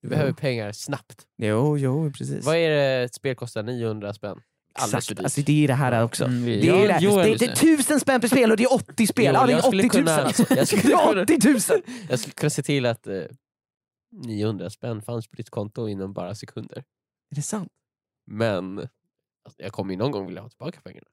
Du 0.02 0.08
behöver 0.08 0.32
pengar 0.32 0.72
snabbt. 0.72 1.26
Jo, 1.42 1.78
jo, 1.78 2.12
precis. 2.12 2.44
Vad 2.44 2.56
är 2.56 2.70
det 2.70 3.04
ett 3.04 3.14
spel 3.14 3.34
kostar? 3.36 3.62
900 3.62 4.14
spänn? 4.14 4.40
Alldeles 4.78 5.04
Exakt, 5.10 5.20
alltså 5.24 5.40
det 5.40 5.64
är 5.64 5.68
det 5.68 5.74
här 5.74 6.04
också. 6.04 6.24
Mm, 6.24 6.44
Det 6.44 6.68
är, 6.68 6.88
det. 6.88 6.98
Joel, 7.00 7.38
det 7.38 7.44
är 7.44 7.48
inte 7.50 7.60
tusen 7.60 8.00
spänn 8.00 8.20
per 8.20 8.28
spel 8.28 8.50
och 8.50 8.56
det 8.56 8.62
är 8.64 8.72
80 8.74 9.06
spel. 9.06 9.24
Joel, 9.24 9.34
ja, 9.34 9.46
det 9.46 9.52
jag 9.52 9.58
är 9.58 9.62
skulle 9.62 9.86
80 9.88 9.98
000. 9.98 10.04
kunna- 10.06 10.32
jag 10.60 10.68
skulle 10.68 10.80
Det 11.26 11.34
är 11.34 11.40
kunna- 11.40 11.58
80 11.58 11.72
000! 11.72 11.82
Jag 12.10 12.18
skulle 12.18 12.32
kunna 12.32 12.50
se 12.50 12.62
till 12.62 12.86
att 12.86 13.06
eh, 13.06 13.14
900 14.16 14.70
spänn 14.70 15.02
fanns 15.02 15.28
på 15.28 15.36
ditt 15.36 15.50
konto 15.50 15.88
inom 15.88 16.12
bara 16.12 16.34
sekunder. 16.34 16.78
Är 17.30 17.36
det 17.36 17.42
sant? 17.42 17.72
Men 18.26 18.78
alltså, 18.78 19.62
jag 19.62 19.72
kommer 19.72 19.90
ju 19.92 19.98
någon 19.98 20.10
gång 20.10 20.26
vilja 20.26 20.42
ha 20.42 20.48
tillbaka 20.48 20.80
pengarna. 20.80 21.06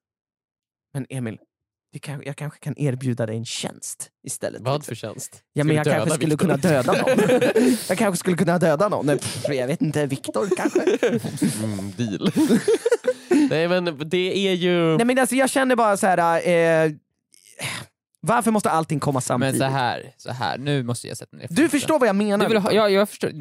Men 0.93 1.05
Emil, 1.09 1.39
kan, 1.99 2.21
jag 2.25 2.35
kanske 2.35 2.59
kan 2.59 2.73
erbjuda 2.77 3.25
dig 3.25 3.37
en 3.37 3.45
tjänst 3.45 4.09
istället. 4.27 4.61
Vad 4.61 4.85
för 4.85 4.95
tjänst? 4.95 5.43
Ja, 5.53 5.63
men 5.63 5.75
jag 5.75 5.85
kanske 5.85 6.15
skulle 6.15 6.37
kunna 6.37 6.57
döda 6.57 6.93
någon. 6.93 7.19
jag 7.89 7.97
kanske 7.97 8.17
skulle 8.17 8.37
kunna 8.37 8.59
döda 8.59 8.89
någon. 8.89 9.05
Nej, 9.05 9.17
pff, 9.17 9.45
Jag 9.49 9.67
vet 9.67 9.81
inte, 9.81 10.05
Viktor 10.05 10.49
kanske? 10.57 10.81
Mm, 11.63 11.91
deal. 11.91 12.31
Nej 13.49 13.67
men 13.67 14.09
det 14.09 14.47
är 14.47 14.53
ju... 14.53 14.97
Nej 14.97 15.05
men 15.05 15.19
alltså 15.19 15.35
jag 15.35 15.49
känner 15.49 15.75
bara 15.75 15.97
så 15.97 16.07
här. 16.07 16.47
Eh, 16.47 16.91
varför 18.27 18.51
måste 18.51 18.69
allting 18.69 18.99
komma 18.99 19.17
Men 19.17 19.21
samtidigt? 19.21 19.57
så 19.57 19.63
här, 19.65 20.13
så 20.17 20.31
här, 20.31 20.57
nu 20.57 20.83
måste 20.83 21.07
jag 21.07 21.17
sätta 21.17 21.37
ner 21.37 21.47
Du 21.49 21.69
förstår 21.69 21.99
vad 21.99 22.09
jag 22.09 22.15
menar? 22.15 22.37
Du 22.45 22.49
vill 22.53 22.57
ha, 22.61 22.69
Viktor. 22.69 22.89
ja, 22.89 22.89
jag 22.89 23.09
förstår. 23.09 23.31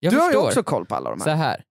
Jag 0.00 0.12
du 0.12 0.16
har 0.18 0.24
ju 0.26 0.32
förstår. 0.32 0.46
också 0.46 0.62
koll 0.62 0.86
på 0.86 0.94
alla 0.94 1.10
de 1.10 1.20
Så 1.20 1.30
här. 1.30 1.36
här. 1.36 1.62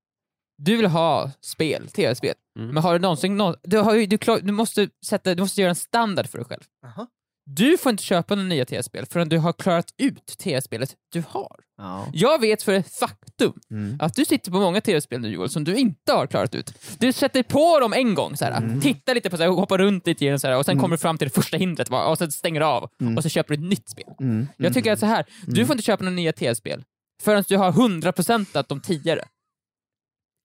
Du 0.57 0.77
vill 0.77 0.85
ha 0.85 1.31
spel, 1.41 1.87
tv-spel, 1.87 2.33
Mm. 2.59 2.73
men 2.73 2.83
har 2.83 2.93
du 2.93 2.99
någonsin 2.99 3.37
nå- 3.37 3.55
du, 3.63 3.77
har 3.77 3.95
ju, 3.95 4.05
du, 4.05 4.17
klar, 4.17 4.39
du, 4.43 4.51
måste 4.51 4.89
sätta, 5.05 5.35
du 5.35 5.41
måste 5.43 5.61
göra 5.61 5.69
en 5.69 5.75
standard 5.75 6.27
för 6.29 6.37
dig 6.37 6.45
själv. 6.47 6.61
Aha. 6.85 7.07
Du 7.45 7.77
får 7.77 7.89
inte 7.89 8.03
köpa 8.03 8.35
några 8.35 8.47
nya 8.49 8.65
tv-spel 8.65 9.05
förrän 9.11 9.29
du 9.29 9.37
har 9.37 9.53
klarat 9.53 9.85
ut 9.97 10.25
tv-spelet 10.25 10.95
du 11.11 11.23
har. 11.27 11.59
Ja. 11.77 12.07
Jag 12.13 12.41
vet 12.41 12.63
för 12.63 12.73
ett 12.73 12.93
faktum 12.95 13.53
Mm. 13.71 13.97
att 14.01 14.13
du 14.15 14.25
sitter 14.25 14.51
på 14.51 14.59
många 14.59 14.81
tv-spel 14.81 15.21
nu 15.21 15.29
Joel 15.29 15.49
som 15.49 15.63
du 15.63 15.75
inte 15.75 16.13
har 16.13 16.27
klarat 16.27 16.55
ut. 16.55 16.73
Du 16.99 17.13
sätter 17.13 17.43
på 17.43 17.79
dem 17.79 17.93
en 17.93 18.13
gång, 18.15 18.37
såhär, 18.37 18.57
Mm. 18.57 18.81
tittar 18.81 19.15
lite 19.15 19.29
på 19.29 19.37
så 19.37 19.43
här, 19.43 19.49
hoppar 19.49 19.77
runt 19.77 20.07
lite 20.07 20.25
i 20.25 20.27
den, 20.29 20.39
såhär, 20.39 20.57
och 20.57 20.65
sen 20.65 20.79
kommer 20.79 20.95
du 20.95 21.01
fram 21.01 21.17
till 21.17 21.27
det 21.27 21.33
första 21.33 21.57
hindret 21.57 21.89
och 21.91 22.17
sen 22.17 22.31
stänger 22.31 22.59
du 22.59 22.65
av 22.65 22.89
och 23.17 23.23
så 23.23 23.29
köper 23.29 23.55
du 23.57 23.63
ett 23.63 23.69
nytt 23.69 23.89
spel. 23.89 24.13
Mm. 24.19 24.47
Jag 24.57 24.73
tycker 24.73 24.91
att 24.93 24.99
så 24.99 25.05
här, 25.05 25.25
du 25.47 25.65
får 25.65 25.73
inte 25.73 25.83
köpa 25.85 26.03
några 26.03 26.15
nya 26.15 26.33
tv-spel 26.33 26.83
förrän 27.21 27.43
du 27.47 27.57
har 27.57 27.71
100% 27.71 28.63
de 28.69 28.81
tidigare. 28.81 29.25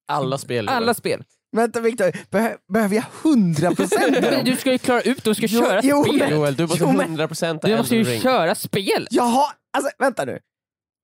Alla 0.08 0.38
spel. 0.38 0.64
Joel. 0.64 0.68
Alla 0.76 0.94
spel. 0.94 1.24
Vänta 1.56 1.80
Viktor, 1.80 2.10
Behö- 2.30 2.56
behöver 2.72 2.96
jag 2.96 3.04
100 3.24 3.74
procent? 3.74 4.16
Du 4.44 4.56
ska 4.56 4.72
ju 4.72 4.78
klara 4.78 5.00
ut, 5.00 5.24
du 5.24 5.34
ska 5.34 5.48
köra 5.48 5.80
jo, 5.82 6.04
spel. 6.04 6.18
men- 6.18 6.30
Joel, 6.30 6.54
du 6.54 6.62
måste 6.66 6.78
Jo, 6.84 6.92
men- 6.92 7.18
100% 7.18 7.58
Du 7.62 7.76
måste 7.76 7.96
ju 7.96 8.04
Ring. 8.04 8.20
köra 8.20 8.54
spel. 8.54 9.06
Jaha, 9.10 9.52
alltså 9.76 9.90
vänta 9.98 10.24
nu. 10.24 10.38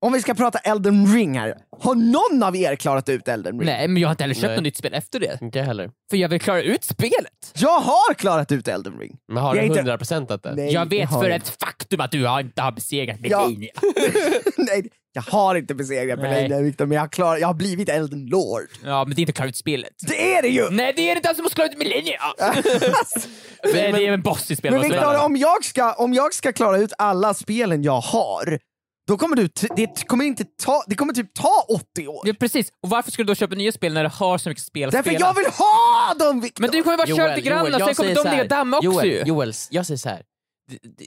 Om 0.05 0.13
vi 0.13 0.21
ska 0.21 0.33
prata 0.33 0.59
Elden 0.59 1.13
ring 1.15 1.39
här, 1.39 1.55
har 1.81 1.95
någon 1.95 2.43
av 2.43 2.55
er 2.55 2.75
klarat 2.75 3.09
ut 3.09 3.27
Elden 3.27 3.59
ring? 3.59 3.65
Nej, 3.65 3.87
men 3.87 4.01
jag 4.01 4.07
har 4.07 4.11
inte 4.13 4.23
heller 4.23 4.33
köpt 4.35 4.45
Nej. 4.47 4.55
något 4.55 4.63
nytt 4.63 4.77
spel 4.77 4.93
efter 4.93 5.19
det. 5.19 5.37
Inte 5.41 5.61
heller. 5.61 5.89
För 6.09 6.17
jag 6.17 6.29
vill 6.29 6.39
klara 6.41 6.61
ut 6.61 6.83
spelet. 6.83 7.51
Jag 7.55 7.79
har 7.79 8.13
klarat 8.13 8.51
ut 8.51 8.67
Elden 8.67 8.99
ring! 8.99 9.17
Men 9.27 9.43
har 9.43 9.53
du 9.53 9.57
Jag 9.59 9.65
är 9.65 9.79
inte- 9.79 9.81
100% 9.81 10.39
det? 10.43 10.55
Nej, 10.55 10.73
jag 10.73 10.89
vet 10.89 11.09
har 11.09 11.21
för 11.21 11.29
jag 11.29 11.35
ett 11.35 11.57
faktum 11.59 11.99
att 12.01 12.11
du 12.11 12.25
har 12.25 12.39
inte 12.39 12.61
har 12.61 12.71
besegrat 12.71 13.17
Ja. 13.23 13.47
Melania. 13.47 13.71
Nej, 14.57 14.89
jag 15.13 15.21
har 15.21 15.55
inte 15.55 15.75
besegrat 15.75 16.19
Nej. 16.19 16.31
Melania 16.31 16.61
Victor, 16.61 16.85
men 16.85 16.95
jag 16.95 17.01
har, 17.01 17.07
klar, 17.09 17.37
jag 17.37 17.47
har 17.47 17.53
blivit 17.53 17.89
Elden 17.89 18.25
Lord. 18.25 18.61
Ja, 18.83 19.05
men 19.05 19.15
det 19.15 19.19
är 19.19 19.21
inte 19.21 19.29
att 19.31 19.35
klara 19.35 19.49
ut 19.49 19.55
spelet. 19.57 19.91
Det 20.07 20.33
är 20.35 20.41
det 20.41 20.47
ju! 20.47 20.69
Nej, 20.69 20.93
det 20.95 21.01
är 21.01 21.15
det 21.15 21.17
inte 21.17 21.29
alls 21.29 21.37
som 21.37 21.43
måste 21.43 21.55
klara 21.55 21.67
ut 21.69 21.77
Melania! 21.77 22.19
Alltså, 22.39 23.29
Nej, 23.73 23.91
det 23.91 24.07
är 24.07 24.11
en 24.13 24.21
boss 24.21 24.51
i 24.51 24.55
spelet. 24.55 24.81
men 24.81 24.89
Victor, 24.91 25.25
om 25.25 25.35
jag, 25.37 25.65
ska, 25.65 25.93
om 25.93 26.13
jag 26.13 26.33
ska 26.33 26.53
klara 26.53 26.77
ut 26.77 26.93
alla 26.97 27.33
spelen 27.33 27.83
jag 27.83 27.99
har, 28.01 28.59
då 29.07 29.17
kommer 29.17 29.35
du, 29.35 29.49
det 29.75 30.07
kommer 30.07 30.25
inte 30.25 30.43
ta, 30.63 30.83
det 30.87 30.95
kommer 30.95 31.13
typ 31.13 31.33
ta 31.33 31.65
80 31.69 32.07
år. 32.07 32.21
Ja, 32.27 32.33
precis. 32.39 32.71
Och 32.83 32.89
varför 32.89 33.11
ska 33.11 33.23
du 33.23 33.27
då 33.27 33.35
köpa 33.35 33.55
nya 33.55 33.71
spel 33.71 33.93
när 33.93 34.03
du 34.03 34.09
har 34.09 34.37
så 34.37 34.49
mycket 34.49 34.63
spel 34.63 34.87
att 34.87 34.91
Därför 34.91 35.09
spela? 35.09 35.25
jag 35.27 35.33
vill 35.33 35.45
ha 35.45 36.13
dem 36.19 36.41
Victor! 36.41 36.61
Men 36.61 36.71
du 36.71 36.83
kommer 36.83 36.97
bara 36.97 37.07
köra 37.07 37.35
lite 37.35 37.49
grann 37.49 37.73
och 37.73 37.81
sen 37.81 37.95
kommer 37.95 38.15
de 38.15 38.29
här. 38.29 38.37
ner 38.37 38.49
damma 38.49 38.77
också 38.77 38.85
Joel, 38.85 39.07
ju. 39.07 39.23
Joel, 39.25 39.53
jag 39.69 39.85
säger 39.85 39.97
så 39.97 40.09
här. 40.09 40.23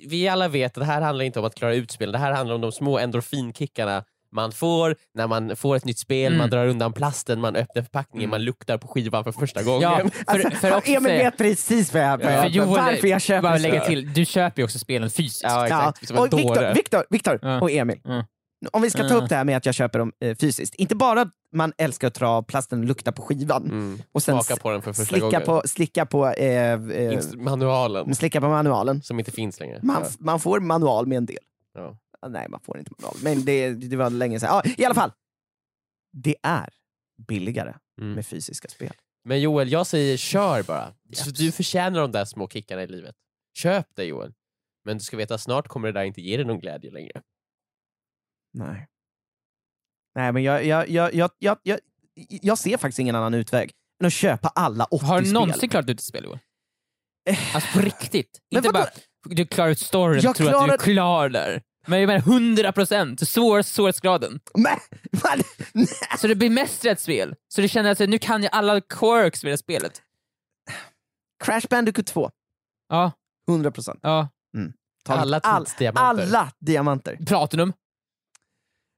Vi 0.08 0.28
alla 0.28 0.48
vet 0.48 0.76
att 0.76 0.80
det 0.80 0.84
här 0.84 1.00
handlar 1.00 1.24
inte 1.24 1.38
om 1.38 1.44
att 1.44 1.54
klara 1.54 1.74
ut 1.74 1.90
spel, 1.90 2.12
det 2.12 2.18
här 2.18 2.32
handlar 2.32 2.54
om 2.54 2.60
de 2.60 2.72
små 2.72 2.98
endorfinkickarna 2.98 4.04
man 4.32 4.52
får 4.52 4.96
när 5.14 5.26
man 5.26 5.56
får 5.56 5.76
ett 5.76 5.84
nytt 5.84 5.98
spel, 5.98 6.26
Mm. 6.26 6.38
man 6.38 6.50
drar 6.50 6.66
undan 6.66 6.92
plasten, 6.92 7.40
man 7.40 7.56
öppnar 7.56 7.82
förpackningen, 7.82 8.30
man 8.30 8.44
luktar 8.44 8.78
på 8.78 8.88
skivan 8.88 9.24
för 9.24 9.32
första 9.32 9.62
gången. 9.62 9.82
Ja, 9.82 9.96
för, 10.26 10.32
Alltså, 10.32 10.50
för 10.50 10.76
också 10.76 10.90
Emil 10.92 11.12
vet 11.12 11.38
precis 11.38 11.94
vad 11.94 12.02
jag, 12.02 12.22
jag, 12.22 12.48
Joel, 12.48 12.68
varför 12.68 13.08
jag 13.08 13.22
köper 13.22 13.42
bara 13.42 13.56
lägga 13.58 13.80
till, 13.84 14.12
du 14.12 14.24
köper 14.24 14.60
ju 14.62 14.64
också 14.64 14.78
spelen 14.78 15.10
fysiskt. 15.10 15.42
Ja, 15.42 15.64
exakt. 15.66 16.10
En 16.10 16.18
Och 16.18 16.24
Victor, 16.24 16.54
dåre. 16.54 16.72
Victor, 16.74 17.04
Victor 17.10 17.38
Ja. 17.42 17.60
och 17.60 17.70
Emil. 17.70 18.00
Ja. 18.04 18.24
Om 18.72 18.82
vi 18.82 18.90
ska 18.90 19.02
ta 19.02 19.08
Ja. 19.08 19.14
upp 19.14 19.28
det 19.28 19.36
här 19.36 19.44
med 19.44 19.56
att 19.56 19.66
jag 19.66 19.74
köper 19.74 19.98
dem 19.98 20.12
eh, 20.24 20.36
fysiskt. 20.36 20.74
Inte 20.74 20.94
bara 20.96 21.20
att 21.20 21.28
man 21.54 21.72
älskar 21.78 22.08
att 22.08 22.14
dra 22.14 22.42
plasten 22.42 22.78
och 22.78 22.84
lukta 22.84 23.12
på 23.12 23.22
skivan 23.22 23.62
Mm. 23.64 23.98
och 24.12 24.22
sen 24.22 24.42
Smaka 24.42 24.62
på 24.62 24.70
den 24.70 24.82
för 24.82 24.92
första 24.92 25.04
slicka 25.04 25.24
gången. 25.26 25.42
på, 25.46 25.62
slicka 25.64 26.06
på, 26.06 26.26
eh, 26.28 26.72
eh, 26.72 27.20
manualen, 27.36 28.14
slicka 28.14 28.40
på 28.40 28.48
manualen. 28.48 29.02
som 29.02 29.18
inte 29.18 29.30
finns 29.30 29.60
längre. 29.60 29.80
Man, 29.82 30.02
Ja. 30.02 30.08
man 30.18 30.40
får 30.40 30.60
manual 30.60 31.06
med 31.06 31.16
en 31.18 31.26
del. 31.26 31.36
Ja. 31.74 31.96
Nej, 32.26 32.48
man 32.48 32.60
får 32.60 32.78
inte 32.78 32.90
manual. 32.98 33.16
Men 33.22 33.44
det, 33.44 33.70
det 33.74 33.96
var 33.96 34.10
länge 34.10 34.40
sedan. 34.40 34.48
Ah, 34.52 34.62
I 34.76 34.84
alla 34.84 34.94
fall. 34.94 35.12
Det 36.12 36.36
är 36.42 36.68
billigare 37.28 37.74
Mm. 38.00 38.12
med 38.12 38.26
fysiska 38.26 38.68
spel. 38.68 38.92
Men 39.24 39.40
Joel, 39.40 39.72
jag 39.72 39.86
säger 39.86 40.16
kör 40.16 40.62
bara. 40.62 40.94
Så 41.12 41.30
du 41.30 41.52
förtjänar 41.52 42.00
de 42.00 42.12
där 42.12 42.24
små 42.24 42.48
kickarna 42.48 42.82
i 42.82 42.86
livet. 42.86 43.14
Köp 43.58 43.86
det 43.96 44.04
Joel. 44.04 44.32
Men 44.84 44.98
du 44.98 45.04
ska 45.04 45.16
veta, 45.16 45.38
snart 45.38 45.68
kommer 45.68 45.88
det 45.92 46.00
där 46.00 46.04
inte 46.04 46.20
ge 46.20 46.36
dig 46.36 46.46
någon 46.46 46.60
glädje 46.60 46.90
längre. 46.90 47.22
Nej. 48.52 48.88
Nej, 50.14 50.32
men 50.32 50.42
jag, 50.42 50.64
jag, 50.64 50.88
jag, 50.88 51.14
jag, 51.14 51.30
jag, 51.38 51.58
jag, 51.62 51.78
jag 52.14 52.58
ser 52.58 52.76
faktiskt 52.76 52.98
ingen 52.98 53.14
annan 53.14 53.34
utväg 53.34 53.72
än 54.00 54.06
att 54.06 54.12
köpa 54.12 54.48
alla 54.48 54.84
80 54.84 55.04
Har 55.06 55.18
du 55.20 55.24
spel. 55.26 55.32
någonsin 55.34 55.68
klarat 55.68 55.88
ut 55.88 55.98
ett 55.98 56.04
spel 56.04 56.24
Joel? 56.24 56.38
Alltså 57.54 57.78
på 57.78 57.80
riktigt. 57.84 58.38
Men 58.50 58.56
Inte 58.58 58.68
vadå? 58.68 58.78
bara 59.26 59.34
du 59.34 59.46
klarar 59.46 59.70
ut 59.70 59.78
storyn 59.78 60.20
Jag 60.22 60.30
och 60.30 60.36
tror 60.36 60.46
att 60.48 60.52
du 60.52 60.58
klarar- 60.58 60.74
är 60.74 60.78
klar 60.78 61.28
där. 61.28 61.62
Men 61.86 62.00
jag 62.00 62.06
menar 62.06 62.20
100% 62.20 63.24
svår, 63.24 63.62
svårighetsgraden. 63.62 64.40
Men, 64.54 64.78
men, 65.72 65.86
Så 66.18 66.26
det 66.26 66.34
bemästrar 66.34 66.92
ett 66.92 67.00
spel. 67.00 67.34
Så 67.48 67.60
du 67.60 67.68
känner 67.68 67.90
att 67.90 67.98
nu 67.98 68.18
kan 68.18 68.42
jag 68.42 68.54
alla 68.54 68.80
quirks 68.80 69.44
med 69.44 69.52
det 69.52 69.58
spelet. 69.58 70.02
Crash 71.44 71.66
Bandicoot 71.70 72.06
2. 72.06 72.30
Ja, 72.88 73.12
100 73.50 73.70
procent. 73.70 73.98
Ja. 74.02 74.28
Alla 75.08 75.40
tidsdiamanter. 75.40 76.22
alla 76.22 76.52
diamanter. 76.60 77.18
Platinum. 77.26 77.72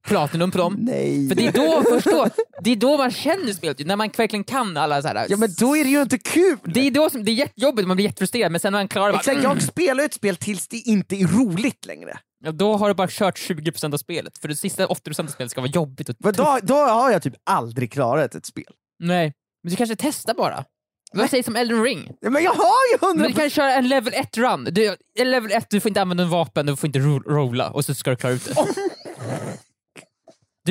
Platinum 0.06 0.50
på 0.50 0.58
dem. 0.58 0.76
Nej. 0.78 1.28
För 1.28 1.34
det 1.34 1.46
är 1.46 1.52
då, 1.52 1.82
först 1.88 2.06
då, 2.06 2.28
det 2.60 2.70
är 2.70 2.76
då 2.76 2.96
man 2.96 3.10
känner 3.10 3.52
spelet, 3.52 3.86
när 3.86 3.96
man 3.96 4.10
verkligen 4.16 4.44
kan 4.44 4.76
alla 4.76 5.02
så 5.02 5.08
här. 5.08 5.26
Ja 5.28 5.36
men 5.36 5.54
då 5.58 5.76
är 5.76 5.84
det 5.84 5.90
ju 5.90 6.02
inte 6.02 6.18
kul! 6.18 6.56
Det 6.64 6.86
är 6.86 6.90
då 6.90 7.10
som, 7.10 7.24
det 7.24 7.30
är 7.30 7.34
jättejobbigt, 7.34 7.88
man 7.88 7.96
blir 7.96 8.06
jättefrustrerad 8.06 8.52
men 8.52 8.60
sen 8.60 8.72
när 8.72 8.78
man 8.78 8.88
klarar 8.88 9.12
det, 9.12 9.18
Exakt, 9.18 9.42
jag 9.42 9.62
spelar 9.62 10.04
ett 10.04 10.14
spel 10.14 10.36
tills 10.36 10.68
det 10.68 10.76
inte 10.76 11.16
är 11.16 11.26
roligt 11.26 11.86
längre. 11.86 12.18
ja, 12.44 12.52
då 12.52 12.76
har 12.76 12.88
du 12.88 12.94
bara 12.94 13.08
kört 13.10 13.38
20% 13.38 13.94
av 13.94 13.98
spelet. 13.98 14.38
För 14.38 14.48
det 14.48 14.56
sista 14.56 14.86
80% 14.86 15.20
av 15.20 15.26
spelet 15.26 15.50
ska 15.50 15.60
vara 15.60 15.70
jobbigt 15.70 16.08
och 16.08 16.16
För 16.22 16.32
då, 16.32 16.58
då 16.62 16.74
har 16.74 17.10
jag 17.10 17.22
typ 17.22 17.34
aldrig 17.50 17.92
klarat 17.92 18.34
ett 18.34 18.46
spel. 18.46 18.64
Nej, 19.02 19.32
men 19.62 19.70
du 19.70 19.76
kanske 19.76 19.96
testar 19.96 20.34
bara. 20.34 20.64
Vad 21.12 21.30
sägs 21.30 21.48
om 21.48 21.56
Elden 21.56 21.82
ring? 21.82 22.12
Men 22.22 22.42
jag 22.42 22.52
har 22.52 22.92
ju 22.92 22.98
Men 23.00 23.08
hundra 23.08 23.28
du 23.28 23.34
kan 23.34 23.50
köra 23.50 23.72
en 23.74 23.88
level 23.88 24.12
1 24.14 24.36
run. 24.36 24.68
Du, 24.70 24.96
en 25.18 25.30
level 25.30 25.52
1, 25.52 25.66
du 25.70 25.80
får 25.80 25.88
inte 25.88 26.02
använda 26.02 26.22
en 26.22 26.30
vapen, 26.30 26.66
du 26.66 26.76
får 26.76 26.86
inte 26.86 26.98
ro 26.98 27.18
rolla 27.18 27.70
och 27.70 27.84
så 27.84 27.94
ska 27.94 28.10
du 28.10 28.16
klara 28.16 28.32
ut 28.32 28.44
det. 28.44 28.54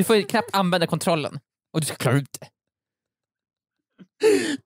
Du 0.00 0.04
får 0.04 0.16
ju 0.16 0.22
knappt 0.24 0.48
använda 0.52 0.86
kontrollen 0.86 1.40
och 1.72 1.80
du 1.80 1.86
ska 1.86 1.96
klara 1.96 2.16
ut 2.16 2.36
det. 2.40 2.46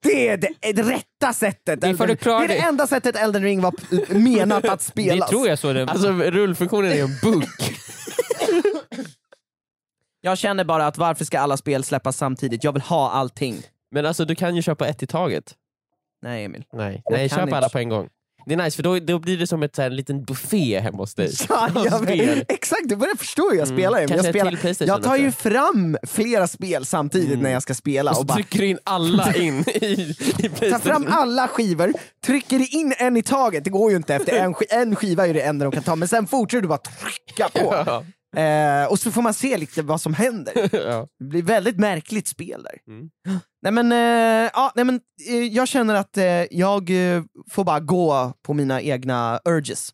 Det 0.03 0.29
är 0.29 0.37
det, 0.37 0.73
det 0.73 0.83
rätta 0.83 1.33
sättet! 1.33 1.81
Det 1.81 1.87
Elden- 1.87 1.97
du 2.09 2.15
det 2.15 2.45
är 2.45 2.49
det 2.49 2.55
det. 2.55 2.61
enda 2.61 2.87
sättet 2.87 3.17
Elden 3.17 3.43
ring 3.43 3.61
var 3.61 3.71
p- 3.71 4.15
menat 4.15 4.65
att 4.65 4.79
Det 4.79 4.85
spelas. 4.85 5.31
tror 5.31 5.49
jag 5.49 5.59
så. 5.59 5.73
Det. 5.73 5.83
Alltså 5.89 6.09
rullfunktionen 6.13 6.93
är 6.93 7.03
en 7.03 7.19
bugg. 7.23 7.45
Jag 10.21 10.39
känner 10.39 10.65
bara 10.65 10.87
att 10.87 10.99
varför 10.99 11.25
ska 11.25 11.41
alla 11.41 11.57
spel 11.57 11.85
släppas 11.85 12.17
samtidigt? 12.17 12.65
Jag 12.65 12.73
vill 12.73 12.83
ha 12.83 13.11
allting. 13.11 13.63
Men 13.91 14.07
alltså 14.07 14.25
du 14.25 14.35
kan 14.35 14.57
ju 14.57 14.63
köpa 14.63 14.87
ett 14.89 15.03
i 15.03 15.07
taget. 15.07 15.55
Nej 16.23 16.45
Emil. 16.45 16.65
Nej, 16.73 17.03
Jag 17.05 17.13
Nej 17.13 17.29
kan 17.29 17.39
köp 17.39 17.47
inte. 17.47 17.57
alla 17.57 17.69
på 17.69 17.79
en 17.79 17.89
gång. 17.89 18.09
Det 18.47 18.55
är 18.55 18.57
nice 18.57 18.77
för 18.77 18.83
då, 18.83 18.99
då 18.99 19.19
blir 19.19 19.39
det 19.39 19.47
som 19.47 19.63
ett, 19.63 19.77
så 19.77 19.83
här, 19.83 19.91
en 19.91 19.97
liten 19.97 20.25
buffé 20.25 20.81
hemma 20.81 20.99
hos 20.99 21.15
dig. 21.15 21.31
Ja, 21.49 21.69
jag 21.75 22.45
exakt, 22.49 22.89
du 22.89 22.97
börjar 22.97 23.17
förstå 23.17 23.51
hur 23.51 23.59
jag 23.59 23.67
Mm, 23.69 23.77
spelar 23.79 23.99
kanske 23.99 24.17
Jag, 24.17 24.25
spelar, 24.67 24.87
jag 24.87 25.03
tar 25.03 25.17
ju 25.17 25.33
fram 25.33 25.97
flera 26.03 26.47
spel 26.49 26.87
samtidigt 26.87 27.29
Mm. 27.29 27.41
när 27.41 27.51
jag 27.51 27.63
ska 27.63 27.75
spela. 27.75 28.11
Och 28.11 28.19
Och 28.19 28.27
bara, 28.27 28.35
trycker 28.35 28.63
in 28.63 28.79
alla 28.85 29.35
in 29.35 29.61
i, 29.69 30.15
i 30.39 30.49
tar 30.49 30.79
fram 30.79 31.07
alla 31.11 31.49
skivor, 31.49 31.93
trycker 32.27 32.75
in 32.77 32.95
en 32.99 33.17
i 33.17 33.23
taget, 33.23 33.65
det 33.65 33.71
går 33.71 33.91
ju 33.91 33.97
inte 33.97 34.15
efter 34.15 34.37
en, 34.39 34.55
sk- 34.55 34.63
en 34.71 34.97
skiva 34.97 35.27
är 35.27 35.35
det 35.35 35.41
enda 35.41 35.65
de 35.65 35.73
kan 35.73 35.83
ta, 35.83 35.97
men 35.97 36.09
sen 36.09 36.27
fortsätter 36.27 36.63
du 36.63 36.69
bara 36.69 36.79
trycka 36.79 37.49
på. 37.49 37.75
Ja, 37.87 38.05
Eh, 38.37 38.91
och 38.91 38.99
så 38.99 39.11
får 39.11 39.23
man 39.23 39.35
se 39.35 39.57
lite 39.57 39.83
vad 39.83 40.01
som 40.01 40.15
händer. 40.15 40.69
ja. 40.77 41.09
Det 41.19 41.25
blir 41.25 41.43
väldigt 41.43 41.79
märkligt 41.79 42.29
spel 42.29 42.63
där. 42.63 42.79
Mm. 42.87 43.11
Nej 43.63 43.73
men, 43.73 43.93
eh, 43.93 44.51
ja, 44.55 44.73
nej, 44.75 44.85
men 44.85 45.01
eh, 45.29 45.35
jag 45.35 45.69
känner 45.69 45.95
att 45.95 46.17
eh, 46.17 46.25
jag 46.51 46.91
eh, 46.91 47.23
får 47.51 47.65
bara 47.65 47.81
gå 47.81 48.33
på 48.43 48.55
mina 48.55 48.83
egna 48.83 49.41
urges. 49.45 49.91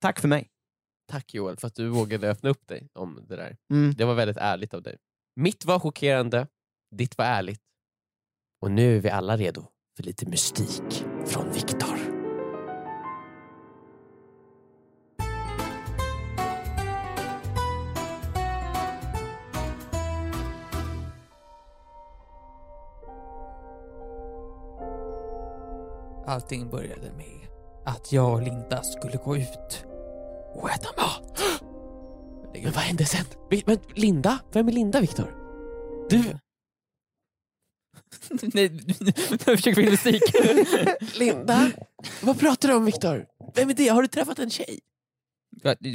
Tack 0.00 0.20
för 0.20 0.28
mig. 0.28 0.48
Tack 1.10 1.34
Joel 1.34 1.56
för 1.56 1.66
att 1.66 1.74
du 1.74 1.88
vågade 1.88 2.30
öppna 2.30 2.50
upp 2.50 2.66
dig 2.68 2.88
om 2.94 3.24
det 3.28 3.36
där. 3.36 3.56
Mm. 3.72 3.94
Det 3.94 4.04
var 4.04 4.14
väldigt 4.14 4.36
ärligt 4.36 4.74
av 4.74 4.82
dig. 4.82 4.96
Mitt 5.36 5.64
var 5.64 5.78
chockerande, 5.78 6.46
ditt 6.96 7.18
var 7.18 7.24
ärligt. 7.24 7.60
Och 8.62 8.70
nu 8.70 8.96
är 8.96 9.00
vi 9.00 9.10
alla 9.10 9.36
redo 9.36 9.64
för 9.96 10.02
lite 10.02 10.26
mystik 10.26 11.04
från 11.26 11.52
Viktor. 11.52 11.91
Allting 26.32 26.70
började 26.70 27.12
med 27.16 27.48
att 27.86 28.12
jag 28.12 28.32
och 28.32 28.42
Linda 28.42 28.82
skulle 28.82 29.16
gå 29.16 29.36
ut 29.36 29.84
och 30.54 30.70
äta 30.70 30.88
mat. 31.02 31.40
Men 32.52 32.64
vad 32.64 32.74
hände 32.74 33.04
sen? 33.04 33.24
Vi- 33.50 33.62
Men 33.66 33.78
Linda? 33.94 34.38
Vem 34.52 34.68
är 34.68 34.72
Linda 34.72 35.00
Viktor? 35.00 35.34
Du, 36.10 36.22
Nej, 38.54 38.80
jag 39.30 39.56
försöker 39.56 39.80
in 39.80 39.90
musik. 39.90 40.22
Linda? 41.18 41.70
Vad 42.22 42.38
pratar 42.40 42.68
du 42.68 42.74
om 42.74 42.84
Viktor? 42.84 43.26
Vem 43.54 43.70
är 43.70 43.74
det? 43.74 43.88
Har 43.88 44.02
du 44.02 44.08
träffat 44.08 44.38
en 44.38 44.50
tjej? 44.50 44.80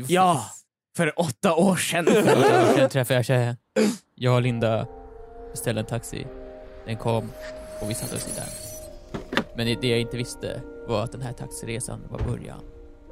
Ja, 0.07 0.45
för 0.97 1.19
åtta 1.19 1.55
år 1.55 1.75
sedan. 1.75 2.05
Sen 2.75 2.89
träffade 2.89 3.13
jag 3.19 3.25
tjejen. 3.25 3.57
Jag 4.15 4.35
och 4.35 4.41
Linda 4.41 4.87
beställde 5.51 5.81
en 5.81 5.87
taxi. 5.87 6.27
Den 6.85 6.97
kom 6.97 7.31
och 7.81 7.89
vi 7.89 7.93
satte 7.93 8.15
oss 8.15 8.27
i 8.27 8.31
den. 8.35 8.66
Men 9.57 9.77
det 9.81 9.87
jag 9.87 9.99
inte 9.99 10.17
visste 10.17 10.61
var 10.87 11.03
att 11.03 11.11
den 11.11 11.21
här 11.21 11.33
taxiresan 11.33 11.99
var 12.09 12.19
början 12.19 12.59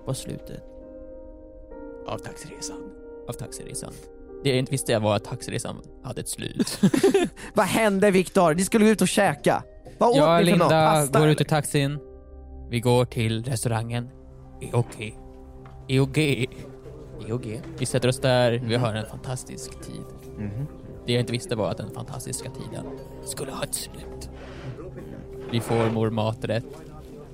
på 0.06 0.14
slutet 0.14 0.64
Av 2.08 2.18
taxiresan. 2.18 2.78
av 3.28 3.34
taxiresan. 3.34 3.94
Det 4.44 4.50
jag 4.50 4.60
inte 4.60 4.72
visste 4.72 5.00
var 5.00 5.16
att 5.16 5.24
taxiresan 5.24 5.82
hade 6.04 6.22
ett 6.22 6.30
slut. 6.30 6.80
Vad 7.54 7.66
hände 7.66 8.12
Viktor? 8.12 8.54
Ni 8.54 8.64
skulle 8.66 8.90
ut 8.90 9.02
och 9.02 9.08
käka. 9.08 9.64
Vad 9.98 10.10
åt 10.10 10.16
Jag 10.18 10.40
och 10.40 10.46
ni 10.46 10.52
för 10.52 10.58
något? 10.58 10.70
Linda 10.72 10.88
Pasta, 10.92 11.20
går 11.20 11.28
ut 11.28 11.38
eller? 11.42 11.46
ur 11.46 11.50
taxin. 11.50 12.00
Vi 12.70 12.80
går 12.80 13.06
till 13.06 13.44
restaurangen 13.44 14.10
EOG. 14.62 15.18
EOG. 15.88 16.18
EOG. 17.28 17.62
Vi 17.78 17.86
sätter 17.86 18.08
oss 18.08 18.20
där, 18.20 18.52
vi 18.66 18.76
har 18.76 18.94
en 18.94 19.06
fantastisk 19.06 19.72
tid. 19.82 20.06
Mhm. 20.38 20.68
Det 21.06 21.14
jag 21.14 21.20
inte 21.20 21.32
visste 21.32 21.56
var 21.56 21.72
att 21.72 21.78
den 21.78 21.90
fantastiska 21.90 22.50
tiden 22.50 22.86
skulle 23.26 23.52
ha 23.52 23.64
ett 23.64 23.74
slut. 23.76 24.30
Vi 25.52 25.60
får 25.60 25.86
vår 25.90 26.10
maträtt. 26.10 26.64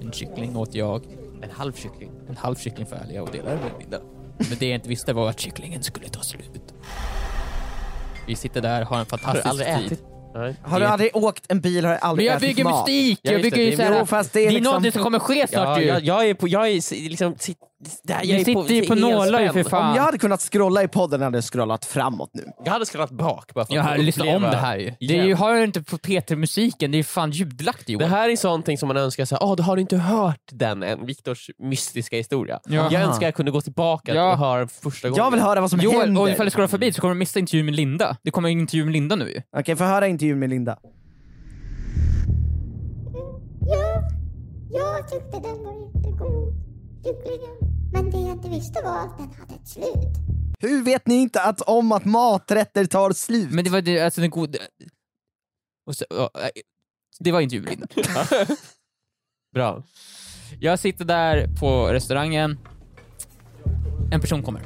En 0.02 0.12
kyckling 0.12 0.58
åt 0.58 0.76
jag. 0.76 1.02
En 1.44 1.50
halv 1.52 1.74
kyckling. 1.74 2.12
En 2.30 2.38
halv 2.38 2.56
kyckling 2.56 2.86
för 2.88 3.00
jag 3.14 3.24
och 3.24 3.32
delar 3.32 3.56
med 3.56 3.72
Linda. 3.80 4.00
Men 4.38 4.58
det 4.60 4.66
jag 4.68 4.76
inte 4.76 4.90
visste 4.90 5.14
var 5.14 5.30
att 5.30 5.40
kycklingen 5.40 5.84
skulle 5.84 6.08
ta 6.10 6.22
slut. 6.22 6.52
Vi 8.28 8.36
sitter 8.36 8.62
där, 8.62 8.82
har 8.82 8.82
en 8.82 8.86
Har 8.88 9.00
du 9.06 9.06
fantastisk 9.10 9.46
aldrig 9.48 9.68
tid. 9.78 9.86
ätit? 9.86 10.04
Nej. 10.36 10.56
Har 10.64 10.80
du 10.80 10.86
aldrig 10.86 11.16
åkt 11.16 11.46
en 11.52 11.62
bil 11.62 11.86
har 11.86 11.92
du 11.92 12.00
Men 12.02 12.10
aldrig 12.10 12.28
jag 12.28 12.36
ätit 12.36 12.50
bygger 12.50 12.64
mat. 12.64 12.88
mystik! 12.88 13.20
Ja, 13.22 13.32
jag 13.32 13.42
bygger 13.42 13.58
ju 13.58 13.76
såhär... 13.78 13.90
Det 13.92 13.96
är 13.96 14.28
det 14.34 14.40
är 14.46 14.52
liksom- 14.52 14.64
någonting 14.64 14.92
som 14.92 15.04
kommer 15.04 15.20
ske 15.20 15.48
snart 15.48 15.64
Ja, 15.78 15.80
ju. 15.82 15.88
jag, 15.88 16.04
jag 16.04 16.30
är 16.30 16.34
på, 16.34 16.48
jag 16.48 16.68
är 16.68 17.10
liksom, 17.10 17.36
där, 18.04 18.16
jag 18.16 18.22
Vi 18.24 18.34
är 18.42 18.46
sitter 18.46 18.74
ju 18.74 18.86
på 18.86 18.96
nålar 18.96 19.42
ju 19.42 19.50
för 19.50 19.64
fan. 19.64 19.90
Om 19.90 19.96
jag 19.96 20.04
hade 20.04 20.18
kunnat 20.18 20.42
scrolla 20.42 20.84
i 20.84 20.88
podden 20.88 21.22
hade 21.22 21.38
jag 21.38 21.44
scrollat 21.44 21.86
framåt 21.86 22.30
nu. 22.34 22.44
Jag 22.66 22.72
hade 22.72 22.86
scrollat 22.86 23.12
bak 23.12 23.54
bara 23.54 23.66
för 23.66 23.74
Jag 23.74 23.82
att 23.82 23.90
har 23.90 23.96
få 23.96 24.02
lyssnat 24.02 24.28
om 24.28 24.34
uppleva 24.36 24.52
det 24.52 24.58
här 24.58 24.78
ju. 24.78 24.94
Det 25.00 25.20
är 25.20 25.24
ju, 25.24 25.36
har 25.36 25.54
jag 25.56 25.64
inte 25.64 25.84
på 25.84 25.98
P3-musiken, 25.98 26.92
det 26.92 26.98
är 27.00 27.04
fan 27.04 27.32
ljudlagt 27.32 27.88
Det 27.88 27.94
Johan. 27.94 28.10
här 28.10 28.30
är 28.30 28.36
sånting 28.36 28.78
som 28.78 28.88
man 28.88 28.98
önskar, 28.98 29.26
så 29.26 29.36
här, 29.36 29.42
oh, 29.46 29.56
du 29.56 29.64
har 29.64 29.78
inte 29.78 29.98
hört 29.98 30.42
den 30.52 30.84
än, 30.84 31.06
Viktors 31.06 31.50
mystiska 31.60 32.16
historia. 32.18 32.60
Ja. 32.70 32.88
Jag 32.92 33.02
önskar 33.02 33.28
jag 33.28 33.36
kunde 33.36 33.52
gå 33.52 33.62
tillbaka 33.62 34.16
Ja. 34.16 34.32
och 34.32 34.38
höra 34.38 34.60
den 34.60 34.68
första 34.68 35.10
gången. 35.10 35.24
Jag 35.24 35.32
vill 35.32 35.40
höra 35.40 35.62
vad 35.62 35.70
som 35.70 35.80
Joel, 35.80 36.00
händer. 36.00 36.22
och 36.22 36.30
ifall 36.30 36.46
du 36.46 36.52
scrollar 36.52 36.68
förbi 36.68 36.94
så 36.94 37.02
kommer 37.02 37.14
du 37.14 37.20
missa 37.20 37.40
intervjun 37.40 37.66
med 37.66 37.76
Linda. 37.76 38.18
Det 38.24 38.32
kommer 38.32 38.50
en 38.50 38.60
intervju 38.60 38.84
med 38.86 38.94
Linda 38.94 39.16
nu 39.16 39.30
ju. 39.30 39.42
Okej, 39.58 39.76
få 39.76 39.84
höra 39.84 40.08
intervjun 40.08 40.40
med 40.40 40.50
Linda. 40.50 40.78
Ja, 43.68 44.02
jag 44.72 45.08
tyckte 45.12 45.40
den 45.50 45.64
var 45.64 45.74
jättegod. 45.96 46.54
Men 47.94 48.12
det 48.12 48.18
jag 48.18 48.32
inte 48.32 48.50
visste 48.50 48.82
var 48.82 49.00
att 49.00 49.18
den 49.18 49.34
hade 49.40 49.56
ett 49.56 49.68
slut. 49.68 50.18
Hur 50.60 50.84
vet 50.84 51.08
ni 51.08 51.16
inte 51.16 51.42
att 51.42 51.62
om 51.62 51.92
att 51.92 52.06
maträtter 52.06 52.86
tar 52.86 53.12
slut? 53.12 53.52
Men 53.52 53.64
det 53.64 53.70
var 53.70 53.82
det, 53.82 54.02
alltså 54.02 54.22
den 54.22 54.30
goda... 54.30 54.60
Och 55.86 55.96
så, 55.96 56.06
ja, 56.10 56.30
nej. 56.36 56.52
det 57.20 57.32
var 57.32 57.42
intervjun 57.42 57.66
Linda. 57.66 57.88
Bra. 59.54 59.84
Jag 60.60 60.80
sitter 60.80 61.06
där 61.06 61.48
på 61.60 61.88
restaurangen. 61.88 62.60
En 64.12 64.22
person 64.22 64.44
kommer. 64.44 64.62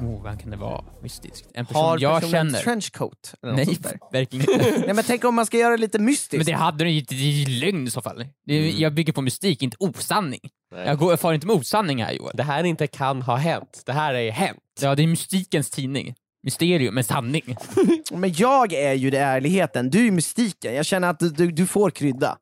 Oh, 0.00 0.22
vem 0.22 0.38
kan 0.38 0.50
det 0.50 0.56
vara? 0.56 0.84
Mystiskt. 1.02 1.48
En 1.54 1.66
person 1.66 1.82
har 1.84 1.98
jag 2.00 2.20
personen 2.20 2.46
känner. 2.46 2.58
trenchcoat? 2.58 3.34
Eller 3.42 3.52
något 3.52 3.56
Nej, 3.56 3.66
sånt 3.66 3.82
där? 3.82 3.98
verkligen 4.12 4.50
inte. 4.54 4.78
Nej 4.86 4.94
men 4.94 5.04
tänk 5.04 5.24
om 5.24 5.34
man 5.34 5.46
ska 5.46 5.58
göra 5.58 5.70
det 5.70 5.80
lite 5.80 5.98
mystiskt. 5.98 6.36
Men 6.36 6.46
det 6.46 6.52
hade 6.52 6.84
den 6.84 6.92
ju 6.92 6.98
inte, 7.00 7.14
det 7.14 7.20
är 7.20 7.30
ju 7.48 7.60
lögn 7.60 7.86
i 7.86 7.90
så 7.90 8.02
fall. 8.02 8.24
Det 8.46 8.54
är, 8.54 8.80
Jag 8.80 8.94
bygger 8.94 9.12
på 9.12 9.22
mystik, 9.22 9.62
inte 9.62 9.76
osanning. 9.80 10.40
Nej. 10.74 10.86
Jag, 10.86 10.98
går, 10.98 11.12
jag 11.12 11.20
far 11.20 11.32
inte 11.32 11.46
med 11.46 11.56
osanning 11.56 12.02
här 12.04 12.12
Joel. 12.12 12.36
Det 12.36 12.42
här 12.42 12.64
inte 12.64 12.86
kan 12.86 13.22
ha 13.22 13.36
hänt, 13.36 13.82
det 13.86 13.92
här 13.92 14.14
är 14.14 14.30
hänt. 14.30 14.58
Ja, 14.80 14.94
det 14.94 15.02
är 15.02 15.06
mystikens 15.06 15.70
tidning. 15.70 16.14
Mysterium, 16.42 16.94
men 16.94 17.04
sanning. 17.04 17.56
Men 18.12 18.32
jag 18.32 18.72
är 18.72 18.92
ju 18.94 19.10
det 19.10 19.18
ärligheten, 19.18 19.90
du 19.90 20.06
är 20.06 20.10
mystiken. 20.10 20.74
Jag 20.74 20.86
känner 20.86 21.08
att 21.10 21.18
du, 21.18 21.28
du, 21.30 21.50
du 21.52 21.66
får 21.66 21.90
krydda. 21.90 22.36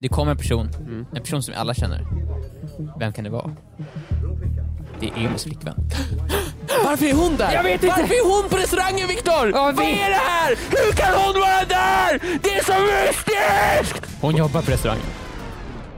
Det 0.00 0.08
kommer 0.08 0.30
en 0.32 0.36
person, 0.38 0.68
Mm. 0.80 1.06
en 1.14 1.22
person 1.22 1.42
som 1.42 1.54
alla 1.56 1.74
känner. 1.74 2.06
Vem 2.98 3.12
kan 3.12 3.24
det 3.24 3.30
vara? 3.30 3.56
Det 5.00 5.06
är 5.06 5.16
Emils 5.26 5.44
flickvän. 5.44 5.74
Varför 6.84 7.06
är 7.06 7.12
hon 7.14 7.36
där? 7.36 7.52
Jag 7.52 7.62
vet 7.62 7.72
inte. 7.84 7.86
Varför 7.86 8.14
är 8.14 8.40
hon 8.42 8.50
på 8.50 8.56
restaurangen 8.56 9.08
Viktor? 9.08 9.50
Ja, 9.50 9.62
Vad 9.64 9.76
vi- 9.76 10.00
är 10.00 10.08
det 10.10 10.14
här? 10.14 10.56
Hur 10.70 10.92
kan 10.92 11.14
hon 11.14 11.40
vara 11.40 11.64
där? 11.64 12.38
Det 12.42 12.50
är 12.54 12.64
så 12.64 12.72
mystiskt! 12.82 14.20
Hon 14.20 14.36
jobbar 14.36 14.62
på 14.62 14.70
restaurangen. 14.70 15.06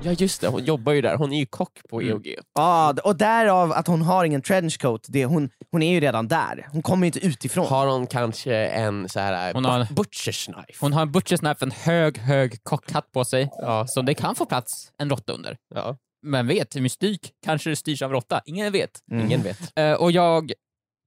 Ja 0.05 0.11
just 0.12 0.41
det, 0.41 0.49
hon 0.49 0.64
jobbar 0.64 0.93
ju 0.93 1.01
där. 1.03 1.16
Hon 1.16 1.33
är 1.33 1.39
ju 1.39 1.47
kock 1.47 1.81
på 1.91 2.01
Mm. 2.01 2.12
EOG. 2.12 2.35
Ja, 2.55 2.95
och 3.05 3.16
därav 3.16 3.73
att 3.73 3.87
hon 3.87 4.03
har 4.03 4.25
ingen 4.25 4.43
trenchcoat, 4.43 5.01
det, 5.09 5.25
hon, 5.25 5.51
hon 5.73 5.83
är 5.83 5.93
ju 5.93 6.01
redan 6.01 6.29
där. 6.29 6.68
Hon 6.73 6.83
kommer 6.83 7.07
ju 7.07 7.07
inte 7.07 7.27
utifrån. 7.27 7.66
Har 7.66 7.87
hon 7.87 8.07
kanske 8.07 8.55
en 8.66 9.09
så 9.09 9.20
här 9.20 9.55
Hon 9.55 9.64
har 9.64 9.79
en- 9.81 9.87
butcher's 9.87 10.45
knife? 10.53 10.79
Hon 10.81 10.93
har 10.93 11.03
en 11.03 11.09
butcher's 11.12 11.39
knife, 11.39 11.64
en 11.64 11.70
hög, 11.70 12.18
hög 12.18 12.64
kockhatt 12.64 13.12
på 13.12 13.25
sig. 13.25 13.49
Ja. 13.59 13.87
Så 13.89 14.03
det 14.03 14.14
kan 14.14 14.35
få 14.35 14.45
plats 14.47 14.89
en 14.99 15.11
råtta 15.11 15.33
under. 15.33 15.57
Ja. 15.75 15.97
Men 16.23 16.47
vet, 16.47 16.75
mystik 16.75 17.33
kanske 17.45 17.70
det 17.70 17.77
styrs 17.77 18.03
av 18.03 18.12
råtta, 18.12 18.41
ingen 18.45 18.73
vet. 18.73 19.03
Mm. 19.11 19.27
Ingen 19.27 19.43
vet. 19.43 19.79
Eh, 19.79 19.93
och 19.93 20.12
jag 20.12 20.53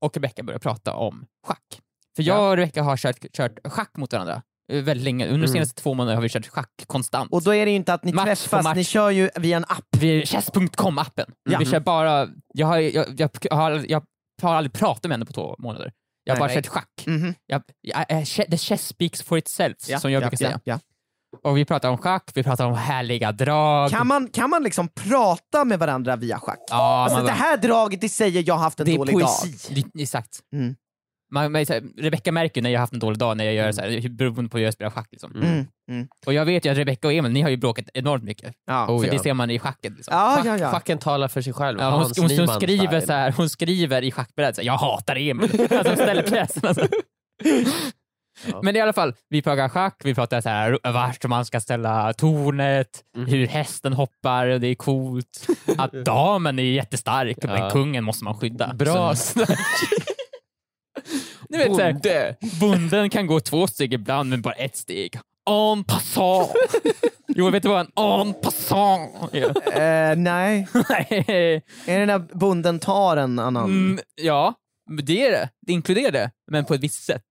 och 0.02 0.16
Rebecca 0.18 0.44
började 0.44 0.64
prata 0.64 0.94
om 0.94 1.26
schack. 1.48 1.82
För 2.16 2.24
jag 2.24 2.52
och 2.52 2.58
Rebecca 2.58 2.84
har 2.84 2.98
kört, 2.98 3.26
kört 3.34 3.60
schack 3.68 3.98
mot 3.98 4.14
varandra 4.14 4.42
eh, 4.72 4.84
väldigt 4.84 5.04
länge. 5.04 5.28
Under 5.28 5.48
de 5.48 5.54
senaste 5.54 5.82
två 5.82 5.94
månaderna 5.94 6.18
har 6.18 6.22
vi 6.24 6.30
kört 6.30 6.48
schack 6.48 6.84
konstant. 6.88 7.32
Och 7.32 7.44
då 7.44 7.54
är 7.54 7.66
det 7.66 7.72
ju 7.72 7.78
inte 7.78 7.94
att 7.94 8.04
ni 8.04 8.14
Match 8.14 8.26
träffas, 8.26 8.64
match. 8.64 8.76
ni 8.76 8.84
kör 8.84 9.10
ju 9.10 9.30
via 9.36 9.58
en 9.58 9.66
app. 9.68 9.88
vi, 9.98 10.26
Chess.com-appen. 10.26 11.32
Ja. 11.50 11.60
Vi 11.60 11.66
kör 11.66 11.80
bara, 11.80 12.30
jag 12.54 12.68
har, 12.68 12.80
jag, 12.80 13.06
jag, 13.42 13.56
har, 13.56 13.86
jag 13.88 14.04
har 14.42 14.56
aldrig 14.56 14.74
pratat 14.74 15.04
med 15.04 15.12
henne 15.12 15.26
på 15.26 15.34
två 15.34 15.56
månader. 15.60 15.92
Jag 16.24 16.36
har 16.36 16.40
bara 16.40 16.48
nej. 16.48 16.56
kört 16.56 16.68
schack. 16.68 17.04
Mhm. 17.06 17.36
Jag, 17.46 17.62
jag, 17.82 18.06
jag, 18.10 18.26
the 18.26 18.58
chess 18.58 18.88
speaks 18.88 19.24
for 19.24 19.38
itself, 19.38 19.78
Ja, 19.88 20.00
som 20.00 20.12
jag 20.12 20.24
ja, 20.24 20.30
brukar 20.30 20.60
säga. 20.66 20.80
Och 21.44 21.58
vi 21.58 21.66
pratar 21.66 21.90
om 21.90 21.98
schack, 21.98 22.32
vi 22.34 22.44
pratar 22.44 22.66
om 22.66 22.74
härliga 22.76 23.32
drag. 23.32 23.90
Kan, 23.92 24.08
man, 24.08 24.28
kan 24.28 24.50
man 24.50 24.64
liksom 24.64 24.88
prata 24.88 25.66
med 25.66 25.80
varandra 25.80 26.16
via 26.16 26.40
schack? 26.40 26.60
Ja, 26.70 27.04
Alltså 27.04 27.18
man, 27.18 27.26
det 27.26 27.32
här 27.32 27.58
draget 27.58 28.04
i 28.04 28.10
säger 28.10 28.44
jag 28.48 28.56
har 28.56 28.62
haft 28.64 28.80
en 28.80 28.86
Det 28.86 28.94
är 28.94 28.98
dålig 28.98 29.14
poesi. 29.14 29.74
dag. 29.74 29.84
det- 29.94 30.02
Exakt. 30.02 30.40
Mm. 30.54 30.76
Man, 31.32 31.52
man, 31.52 31.66
så 31.66 31.74
här, 31.74 31.84
Rebecca 31.98 32.32
märker 32.32 32.62
när 32.62 32.70
jag 32.70 32.80
har 32.80 32.82
haft 32.84 32.94
en 32.94 33.00
dålig 33.00 33.20
dag 33.20 33.38
när 33.38 33.46
jag 33.46 33.54
gör 33.54 33.72
så 33.72 33.82
här, 33.82 34.10
beroende 34.10 34.50
på 34.50 34.58
hur 34.58 34.66
jag 34.66 34.74
spelar 34.74 34.92
schack. 34.92 35.08
Liksom. 35.12 35.36
Mm. 35.36 35.68
Mm. 35.92 36.08
Och 36.26 36.34
jag 36.34 36.46
vet 36.46 36.66
ju 36.66 36.70
att 36.72 36.78
Rebecca 36.78 37.08
och 37.08 37.14
Emil, 37.14 37.32
ni 37.32 37.42
har 37.42 37.50
ju 37.50 37.58
bråkat 37.58 37.86
enormt 37.94 38.24
mycket. 38.24 38.54
Ja. 38.68 38.88
Oh, 38.88 39.00
för 39.02 39.08
ja. 39.08 39.14
det 39.14 39.20
ser 39.20 39.34
man 39.34 39.50
i 39.52 39.60
schacket. 39.60 39.94
Liksom. 39.96 40.18
Ja, 40.18 40.36
Schack, 40.36 40.46
ja, 40.46 40.58
ja. 40.58 40.72
Schacken 40.72 40.98
talar 40.98 41.28
för 41.28 41.42
sig 41.42 41.54
själv. 41.54 41.80
Ja, 41.80 41.86
hon, 41.90 42.00
hon, 42.18 42.38
hon, 42.48 42.48
skriver 42.62 43.02
så 43.02 43.14
här, 43.14 43.32
hon 43.38 43.50
skriver 43.50 44.02
i 44.02 44.12
schackbrädet 44.12 44.64
jag 44.64 44.74
hatar 44.78 45.16
Emil. 45.16 45.68
alltså 45.78 45.94
ställer 45.96 46.24
pjäsen. 46.24 46.64
Alltså. 46.68 46.88
Ja. 48.52 48.60
Men 48.64 48.76
i 48.76 48.82
alla 48.82 48.94
fall, 48.94 49.14
vi 49.30 49.42
pratar 49.42 49.70
schack, 49.70 50.02
vi 50.04 50.16
pratar 50.16 50.42
så 50.42 50.50
här, 50.50 50.80
vart 50.94 51.26
man 51.26 51.46
ska 51.46 51.60
ställa 51.60 52.14
tornet, 52.14 53.04
Mm. 53.16 53.28
hur 53.28 53.48
hästen 53.48 53.94
hoppar, 53.94 54.48
det 54.48 54.68
är 54.68 54.76
coolt. 54.76 55.48
Att 55.78 55.92
damen 56.06 56.60
är 56.60 56.64
jättestark, 56.64 57.38
men 57.44 57.60
Ja. 57.62 57.70
kungen 57.70 58.04
måste 58.04 58.24
man 58.24 58.38
skydda. 58.40 58.74
Bra 58.74 59.16
Så, 59.16 59.46
snack. 59.46 59.50
ni 61.50 61.58
vet, 61.58 61.76
så 61.76 61.82
här, 61.82 61.92
Bonde. 61.94 62.36
bonden 62.60 63.10
kan 63.10 63.28
gå 63.28 63.40
två 63.40 63.68
steg 63.68 63.94
ibland, 63.94 64.30
men 64.30 64.42
bara 64.42 64.54
ett 64.54 64.78
steg. 64.78 65.20
En 65.74 65.84
passant! 65.84 66.52
Jo, 67.38 67.50
vet 67.50 67.64
du 67.64 67.70
vad 67.70 67.80
en 67.80 68.28
en 68.28 68.34
passant 68.34 69.34
är? 69.34 70.16
Nej, 70.16 70.68
Nej. 70.90 71.24
är 71.86 72.00
det 72.00 72.06
när 72.06 72.20
bonden 72.20 72.80
tar 72.80 73.18
en 73.18 73.40
annan? 73.40 73.66
Mm, 73.66 74.00
ja, 74.22 74.54
det 75.02 75.28
är 75.28 75.32
det. 75.32 75.50
Det 75.68 75.74
inkluderar 75.74 76.12
det, 76.12 76.32
men 76.52 76.66
på 76.66 76.74
ett 76.74 76.82
visst 76.82 77.04
sätt. 77.04 77.22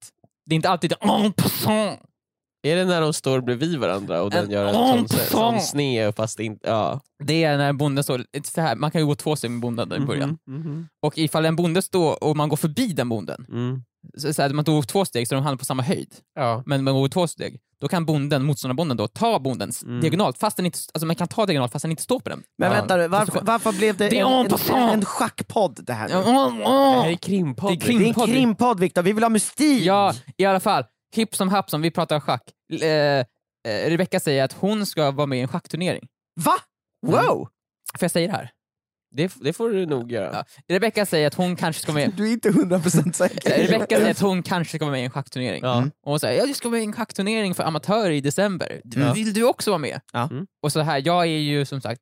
Det 0.47 0.55
är 0.55 0.57
inte 0.57 0.71
alltid 0.71 0.93
en 1.03 1.33
passant. 1.33 2.01
Är 2.65 2.77
det 2.77 2.85
när 2.85 3.01
de 3.01 3.13
står 3.13 3.41
bredvid 3.41 3.79
varandra 3.79 4.23
och 4.23 4.31
den 4.31 4.45
En 4.45 4.51
gör 4.51 4.67
en 4.67 5.09
sån, 5.09 5.19
sån 5.31 5.61
sned 5.61 6.17
fast 6.17 6.41
inte... 6.41 6.69
Ja. 6.69 7.01
Det 7.25 7.45
är 7.45 7.59
när 7.59 7.73
bonden 7.73 8.05
står, 8.05 8.25
så 8.55 8.61
här, 8.61 8.77
man 8.77 8.91
kan 8.91 9.01
ju 9.01 9.07
gå 9.07 9.15
två 9.15 9.37
steg 9.37 9.51
med 9.51 9.61
bonden 9.61 9.89
där 9.89 9.97
i 9.97 10.01
början. 10.01 10.39
Mhm, 10.47 10.61
mhm. 10.61 10.89
Och 11.03 11.19
ifall 11.19 11.45
en 11.47 11.57
bonde 11.57 11.83
står 11.83 12.25
och 12.25 12.37
man 12.37 12.49
går 12.49 12.57
förbi 12.57 12.87
den 12.87 13.09
bonden, 13.09 13.47
Mm. 13.53 13.83
så, 14.19 14.35
så 14.35 14.43
här, 14.43 14.51
man 14.51 14.65
går 14.65 14.83
två 14.83 15.05
steg 15.05 15.29
så 15.29 15.35
de 15.35 15.45
hamnar 15.45 15.59
på 15.59 15.65
samma 15.65 15.83
höjd, 15.83 16.15
Ja. 16.35 16.63
men 16.67 16.85
man 16.85 16.95
går 16.95 17.09
två 17.09 17.27
steg, 17.27 17.61
då 17.81 17.89
kan 17.89 18.07
bonden, 18.07 18.45
motståndarbonden 18.45 18.97
då, 18.97 19.09
ta 19.09 19.39
bondens 19.39 19.83
Mm. 19.83 20.01
diagonalt, 20.01 20.39
fast 20.39 20.57
den 20.57 20.67
inte, 20.67 20.79
alltså 20.95 21.07
man 21.07 21.17
kan 21.17 21.29
ta 21.29 21.47
diagonalt 21.47 21.73
fast 21.73 21.83
den 21.83 21.91
inte 21.91 22.03
står 22.03 22.21
på 22.21 22.29
den. 22.31 22.43
Men 22.59 22.69
Ja. 22.73 22.75
vänta 22.79 22.97
nu, 22.97 23.09
varför, 23.09 23.41
varför 23.43 23.73
blev 23.73 23.97
det 23.97 24.09
Det 24.09 24.19
en, 24.19 24.29
en 24.29 24.91
en, 24.91 25.05
schackpodd 25.05 25.81
det 25.87 25.93
här? 25.93 26.09
Ja, 26.09 26.51
nu? 26.51 26.59
Det 26.63 26.69
här 27.03 27.09
är 27.11 27.15
krimpodd. 27.15 27.71
Det 27.71 27.75
är 27.75 27.81
krim- 27.81 27.99
Det 27.99 28.05
är 28.05 28.09
en 28.09 28.15
Krimpodd. 28.15 28.29
krimpodd 28.29 28.81
Viktor, 28.81 29.03
vi 29.03 29.13
vill 29.13 29.25
ha 29.25 29.29
mystik! 29.31 29.83
Ja, 29.85 30.13
i 30.37 30.45
alla 30.45 30.61
fall. 30.61 30.85
Hipp 31.15 31.37
som 31.37 31.49
happ 31.49 31.71
som 31.71 31.83
vi 31.83 31.91
pratar 31.91 32.21
schack. 32.21 32.43
Eh, 32.83 32.89
eh, 32.89 33.25
Rebecca 33.65 34.21
säger 34.21 34.45
att 34.45 34.53
hon 34.53 34.87
ska 34.87 35.11
vara 35.11 35.27
med 35.27 35.39
i 35.39 35.43
en 35.43 35.49
schackturnering. 35.49 36.09
Va? 36.41 36.55
Wow! 37.07 37.49
Får 37.99 38.05
jag 38.05 38.11
säga 38.11 38.27
det 38.27 38.33
här? 38.33 38.51
Det, 39.17 39.33
det 39.41 39.53
får 39.53 39.71
du 39.71 39.87
nog 39.87 40.13
göra. 40.13 40.31
Ja. 40.33 40.45
Rebecca 40.75 41.07
säger 41.07 41.27
att 41.27 41.35
hon 41.35 41.57
kanske 41.57 41.83
ska 41.83 41.93
vara 41.93 42.05
med 42.05 42.15
Du 42.17 42.29
är 42.29 42.33
inte 42.33 42.51
100% 42.51 43.07
Eh, 43.07 43.13
säker. 43.13 43.67
Rebecca 43.67 43.97
säger 43.97 44.11
att 44.11 44.21
hon 44.21 44.43
kanske 44.43 44.77
ska 44.79 44.85
vara 44.85 44.93
med 44.93 45.01
i 45.01 45.05
en 45.05 45.11
schackturnering. 45.11 45.61
Ja. 45.63 45.77
Mm. 45.79 45.91
Och 46.05 46.11
hon 46.11 46.21
säger 46.21 46.47
jag 46.47 46.57
ska 46.57 46.69
vara 46.69 46.73
med 46.79 46.83
i 46.83 46.87
en 46.87 46.93
schackturnering 46.93 47.55
för 47.55 47.63
amatörer 47.65 48.11
i 48.11 48.21
december. 48.21 48.81
Ja. 48.85 49.13
Vill 49.13 49.33
du 49.33 49.45
också 49.45 49.71
vara 49.71 49.79
med? 49.79 50.01
Ja. 50.13 50.29
Mm. 50.31 50.47
Och 50.63 50.73
så 50.73 50.81
här, 50.81 51.03
jag 51.05 51.23
är 51.23 51.27
ju 51.39 51.65
som 51.65 51.81
sagt, 51.81 52.01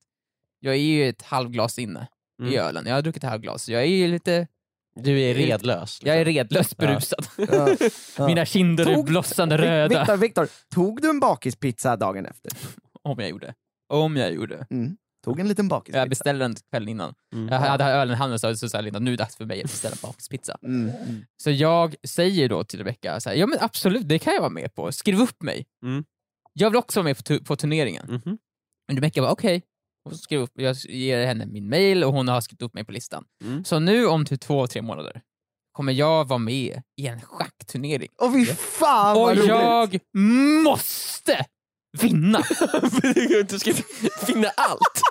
jag 0.61 0.75
är 0.75 0.79
ju 0.79 1.09
ett 1.09 1.23
halvglas 1.23 1.79
inne 1.79 2.09
i 2.43 2.47
Mm. 2.55 2.61
ölen. 2.67 2.87
Jag 2.87 2.95
har 2.95 3.03
druckit 3.03 3.25
ett 3.25 3.31
halvglas. 3.31 3.69
Jag 3.69 3.83
är 3.83 3.87
ju 3.87 4.09
lite, 4.09 4.47
Du 4.95 5.21
är 5.21 5.35
redlös. 5.35 6.01
jag 6.03 6.17
är 6.17 6.25
redlöst 6.25 6.77
berusad. 6.77 7.27
Ja. 7.37 7.77
Ja. 8.17 8.27
Mina 8.27 8.45
kinder 8.47 8.87
är 8.87 8.95
Tog- 8.95 9.07
blossande 9.07 9.59
röda. 9.59 9.99
Viktor, 10.01 10.17
Viktor, 10.17 10.49
tog 10.75 11.03
du 11.03 11.11
en 11.11 11.21
bakispizza 11.21 11.97
dagen 11.97 12.27
efter? 12.27 12.53
Om 13.03 13.19
jag 13.19 13.29
gjorde. 13.31 13.55
Om 13.89 14.17
jag 14.17 14.33
gjorde. 14.33 14.67
Mm. 14.71 14.97
Tog 15.25 15.41
en 15.41 15.49
liten 15.49 15.69
bakispizza? 15.69 15.99
Jag 15.99 16.09
beställde 16.09 16.45
den 16.45 16.55
kvällen 16.71 16.89
innan. 16.89 17.15
Mm. 17.35 17.49
Jag 17.49 17.59
hade 17.61 17.85
ölen 17.85 18.15
i 18.15 18.17
handen 18.17 18.51
och 18.51 18.59
så 18.59 18.69
sa 18.69 18.81
Linda, 18.81 18.99
nu 18.99 19.11
är 19.13 19.17
det 19.17 19.23
dags 19.23 19.37
för 19.37 19.45
mig 19.45 19.63
att 19.63 19.71
beställa 19.71 19.97
bakispizza. 20.03 20.59
Mm. 20.63 20.91
Mm. 20.97 21.25
Så 21.43 21.51
jag 21.51 21.95
säger 22.09 22.49
då 22.49 22.65
till 22.65 22.79
Rebecca, 22.79 23.21
så 23.21 23.29
här, 23.29 23.37
ja 23.37 23.47
men 23.47 23.59
absolut, 23.61 24.09
det 24.09 24.19
kan 24.19 24.33
jag 24.35 24.41
vara 24.41 24.51
med 24.51 24.75
på. 24.75 24.93
Skriv 24.93 25.21
upp 25.21 25.43
mig. 25.43 25.67
Mm. 25.85 26.05
Jag 26.53 26.71
vill 26.71 26.77
också 26.79 27.01
vara 27.01 27.05
med 27.05 27.25
på, 27.25 27.45
på 27.45 27.57
turneringen. 27.57 28.07
Mhm. 28.09 28.39
Men 28.89 28.97
Rebecca 28.97 29.21
bara 29.21 29.33
okej. 29.33 29.63
Och 30.05 30.17
skrev 30.17 30.41
upp, 30.41 30.51
jag 30.55 30.77
ger 30.77 31.27
henne 31.27 31.47
min 31.47 31.69
mail 31.69 32.05
och 32.05 32.13
hon 32.13 32.29
har 32.29 32.41
skrivit 32.41 32.63
upp 32.63 32.75
mig 32.75 32.85
på 32.85 32.93
listan. 32.93 33.25
Mm. 33.45 33.65
Så 33.65 33.79
nu 33.79 34.07
om 34.07 34.25
typ 34.25 34.41
två, 34.41 34.67
tre 34.67 34.83
månader 34.83 35.21
kommer 35.73 35.93
jag 35.93 36.29
vara 36.29 36.39
med 36.39 36.83
i 37.01 37.07
en 37.07 37.21
schackturnering. 37.21 38.09
Och 38.19 38.33
fy 38.33 38.47
fan 38.47 39.17
Och 39.17 39.23
vad 39.23 39.37
roligt! 39.39 39.49
jag 39.49 39.99
måste 40.65 41.45
vinna! 42.01 42.43
du 43.49 43.59
ska 43.59 43.73
finna 44.27 44.49
allt. 44.49 45.03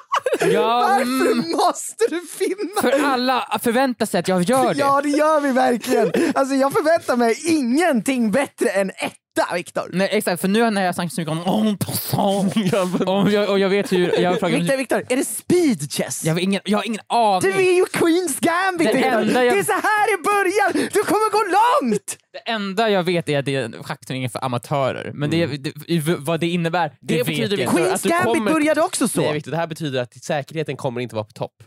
Jag, 0.51 0.63
Varför 0.81 1.31
mm, 1.31 1.51
måste 1.51 2.05
du 2.09 2.21
finna? 2.27 2.81
för 2.81 3.05
alla 3.05 3.59
förväntar 3.61 4.05
sig 4.05 4.19
att 4.19 4.27
jag 4.27 4.41
gör 4.43 4.73
det. 4.73 4.79
Ja 4.79 5.01
det 5.01 5.09
gör 5.09 5.41
vi 5.41 5.51
verkligen! 5.51 6.11
Alltså 6.35 6.55
jag 6.55 6.73
förväntar 6.73 7.17
mig 7.17 7.35
ingenting 7.47 8.31
bättre 8.31 8.69
än 8.69 8.91
etta 9.39 9.55
Viktor! 9.55 9.89
Nej 9.93 10.09
exakt, 10.11 10.41
för 10.41 10.47
nu 10.47 10.69
när 10.69 10.85
jag 10.85 10.95
snackat 10.95 11.13
så 11.13 11.21
mycket 11.21 11.47
om 11.47 11.67
en 11.67 11.77
passant 11.77 12.55
och 13.07 13.31
jag, 13.31 13.49
och 13.49 13.59
jag 13.59 13.69
vet 13.69 13.91
hur... 13.91 14.19
Jag, 14.19 14.31
Viktor, 14.31 14.77
Viktor, 14.77 15.03
är 15.09 15.15
det 15.17 15.25
speed 15.25 15.91
chess? 15.91 16.25
jag, 16.25 16.33
har 16.33 16.39
ingen, 16.39 16.61
jag 16.65 16.77
har 16.77 16.85
ingen 16.85 17.01
aning. 17.07 17.51
Du 17.51 17.57
är 17.57 17.75
ju 17.75 17.85
Queens 17.85 18.39
Gambit 18.39 18.87
Det 18.87 18.93
Viktor! 18.93 19.11
enda 19.11 19.45
jag- 19.45 19.55
Det 19.55 19.59
är 19.59 19.63
så 19.63 19.71
här 19.71 20.17
det 20.17 20.23
börjar! 20.23 20.73
Du 20.93 21.03
kommer 21.03 21.31
gå 21.31 21.43
långt! 21.91 22.17
Det 22.33 22.51
enda 22.51 22.89
jag 22.89 23.03
vet 23.03 23.29
är 23.29 23.39
att 23.39 23.45
det 23.45 23.55
är 23.55 23.63
en 23.63 23.83
schackturnering 23.83 24.29
för 24.29 24.45
amatörer, 24.45 25.11
men 25.13 25.29
det, 25.29 25.45
det, 25.47 25.73
vad 26.19 26.39
det 26.39 26.47
innebär, 26.47 26.89
det, 26.89 26.95
Det 26.99 27.15
vet 27.17 27.25
betyder 27.27 27.43
jag 27.49 27.57
vi- 27.57 27.63
inte. 27.63 27.75
Queens 27.75 27.93
att 27.93 28.03
du 28.03 28.09
Gambit 28.09 28.25
kommer- 28.33 28.51
började 28.51 28.81
också 28.81 29.07
så! 29.07 29.21
Nej, 29.21 29.33
Victor, 29.33 29.51
det 29.51 29.57
här 29.57 29.67
betyder 29.67 30.01
att 30.01 30.23
säkerheten 30.23 30.77
kommer 30.77 31.01
inte 31.01 31.15
vara 31.15 31.25
på 31.25 31.31
topp. 31.31 31.63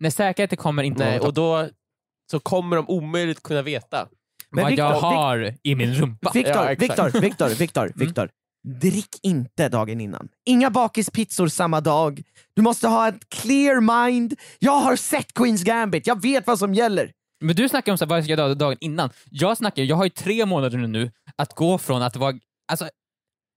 Nej, 0.00 0.10
säkerheten 0.10 0.58
kommer 0.58 0.82
inte 0.82 1.04
Nej, 1.04 1.18
vara 1.18 1.28
och 1.28 1.34
då 1.34 1.68
så 2.30 2.40
kommer 2.40 2.76
de 2.76 2.88
omöjligt 2.88 3.42
kunna 3.42 3.62
veta. 3.62 4.08
Men 4.54 4.64
vad 4.64 4.72
jag 4.72 4.88
Victor, 4.92 5.06
har 5.06 5.54
i 5.62 5.74
min 5.74 5.94
rumpa. 5.94 6.30
Viktor, 6.34 6.54
Ja. 6.54 6.74
Viktor, 6.78 7.20
Viktor, 7.20 7.48
Viktor, 7.48 7.92
Viktor. 7.94 8.28
Drick 8.80 9.08
inte 9.22 9.68
dagen 9.68 10.00
innan. 10.00 10.28
Inga 10.46 10.70
bakispizzor 10.70 11.48
samma 11.48 11.80
dag. 11.80 12.22
Du 12.56 12.62
måste 12.62 12.88
ha 12.88 13.08
ett 13.08 13.28
clear 13.28 14.06
mind. 14.06 14.34
Jag 14.58 14.80
har 14.80 14.96
sett 14.96 15.34
Queens 15.34 15.64
Gambit, 15.64 16.06
jag 16.06 16.22
vet 16.22 16.46
vad 16.46 16.58
som 16.58 16.74
gäller. 16.74 17.12
Men 17.40 17.56
du 17.56 17.68
snackar 17.68 17.92
om 17.92 17.98
så 17.98 18.04
här, 18.04 18.08
vad 18.08 18.18
jag 18.18 18.24
ska 18.24 18.30
göra 18.32 18.54
dagen 18.54 18.76
innan. 18.80 19.10
Jag 19.30 19.56
snackar, 19.56 19.82
jag 19.82 19.96
har 19.96 20.04
ju 20.04 20.10
tre 20.10 20.46
månader 20.46 20.78
nu 20.78 21.10
att 21.36 21.54
gå 21.54 21.78
från 21.78 22.02
att 22.02 22.16
vara 22.16 22.34
alltså, 22.72 22.88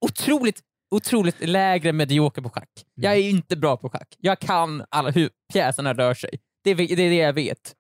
otroligt, 0.05 0.61
otroligt 0.95 1.47
lägre 1.47 1.93
medioker 1.93 2.41
på 2.41 2.49
schack. 2.49 2.69
Jag 2.95 3.13
är 3.13 3.29
inte 3.29 3.55
bra 3.57 3.77
på 3.77 3.89
schack. 3.89 4.15
Jag 4.19 4.39
kan 4.39 4.83
alla 4.89 5.09
hur 5.11 5.29
pjäserna 5.53 5.93
rör 5.93 6.13
sig. 6.13 6.29
Det 6.63 6.71
är 6.71 6.75
det, 6.75 6.91
är 6.91 6.95
det 6.95 7.15
jag 7.15 7.33
vet. 7.33 7.73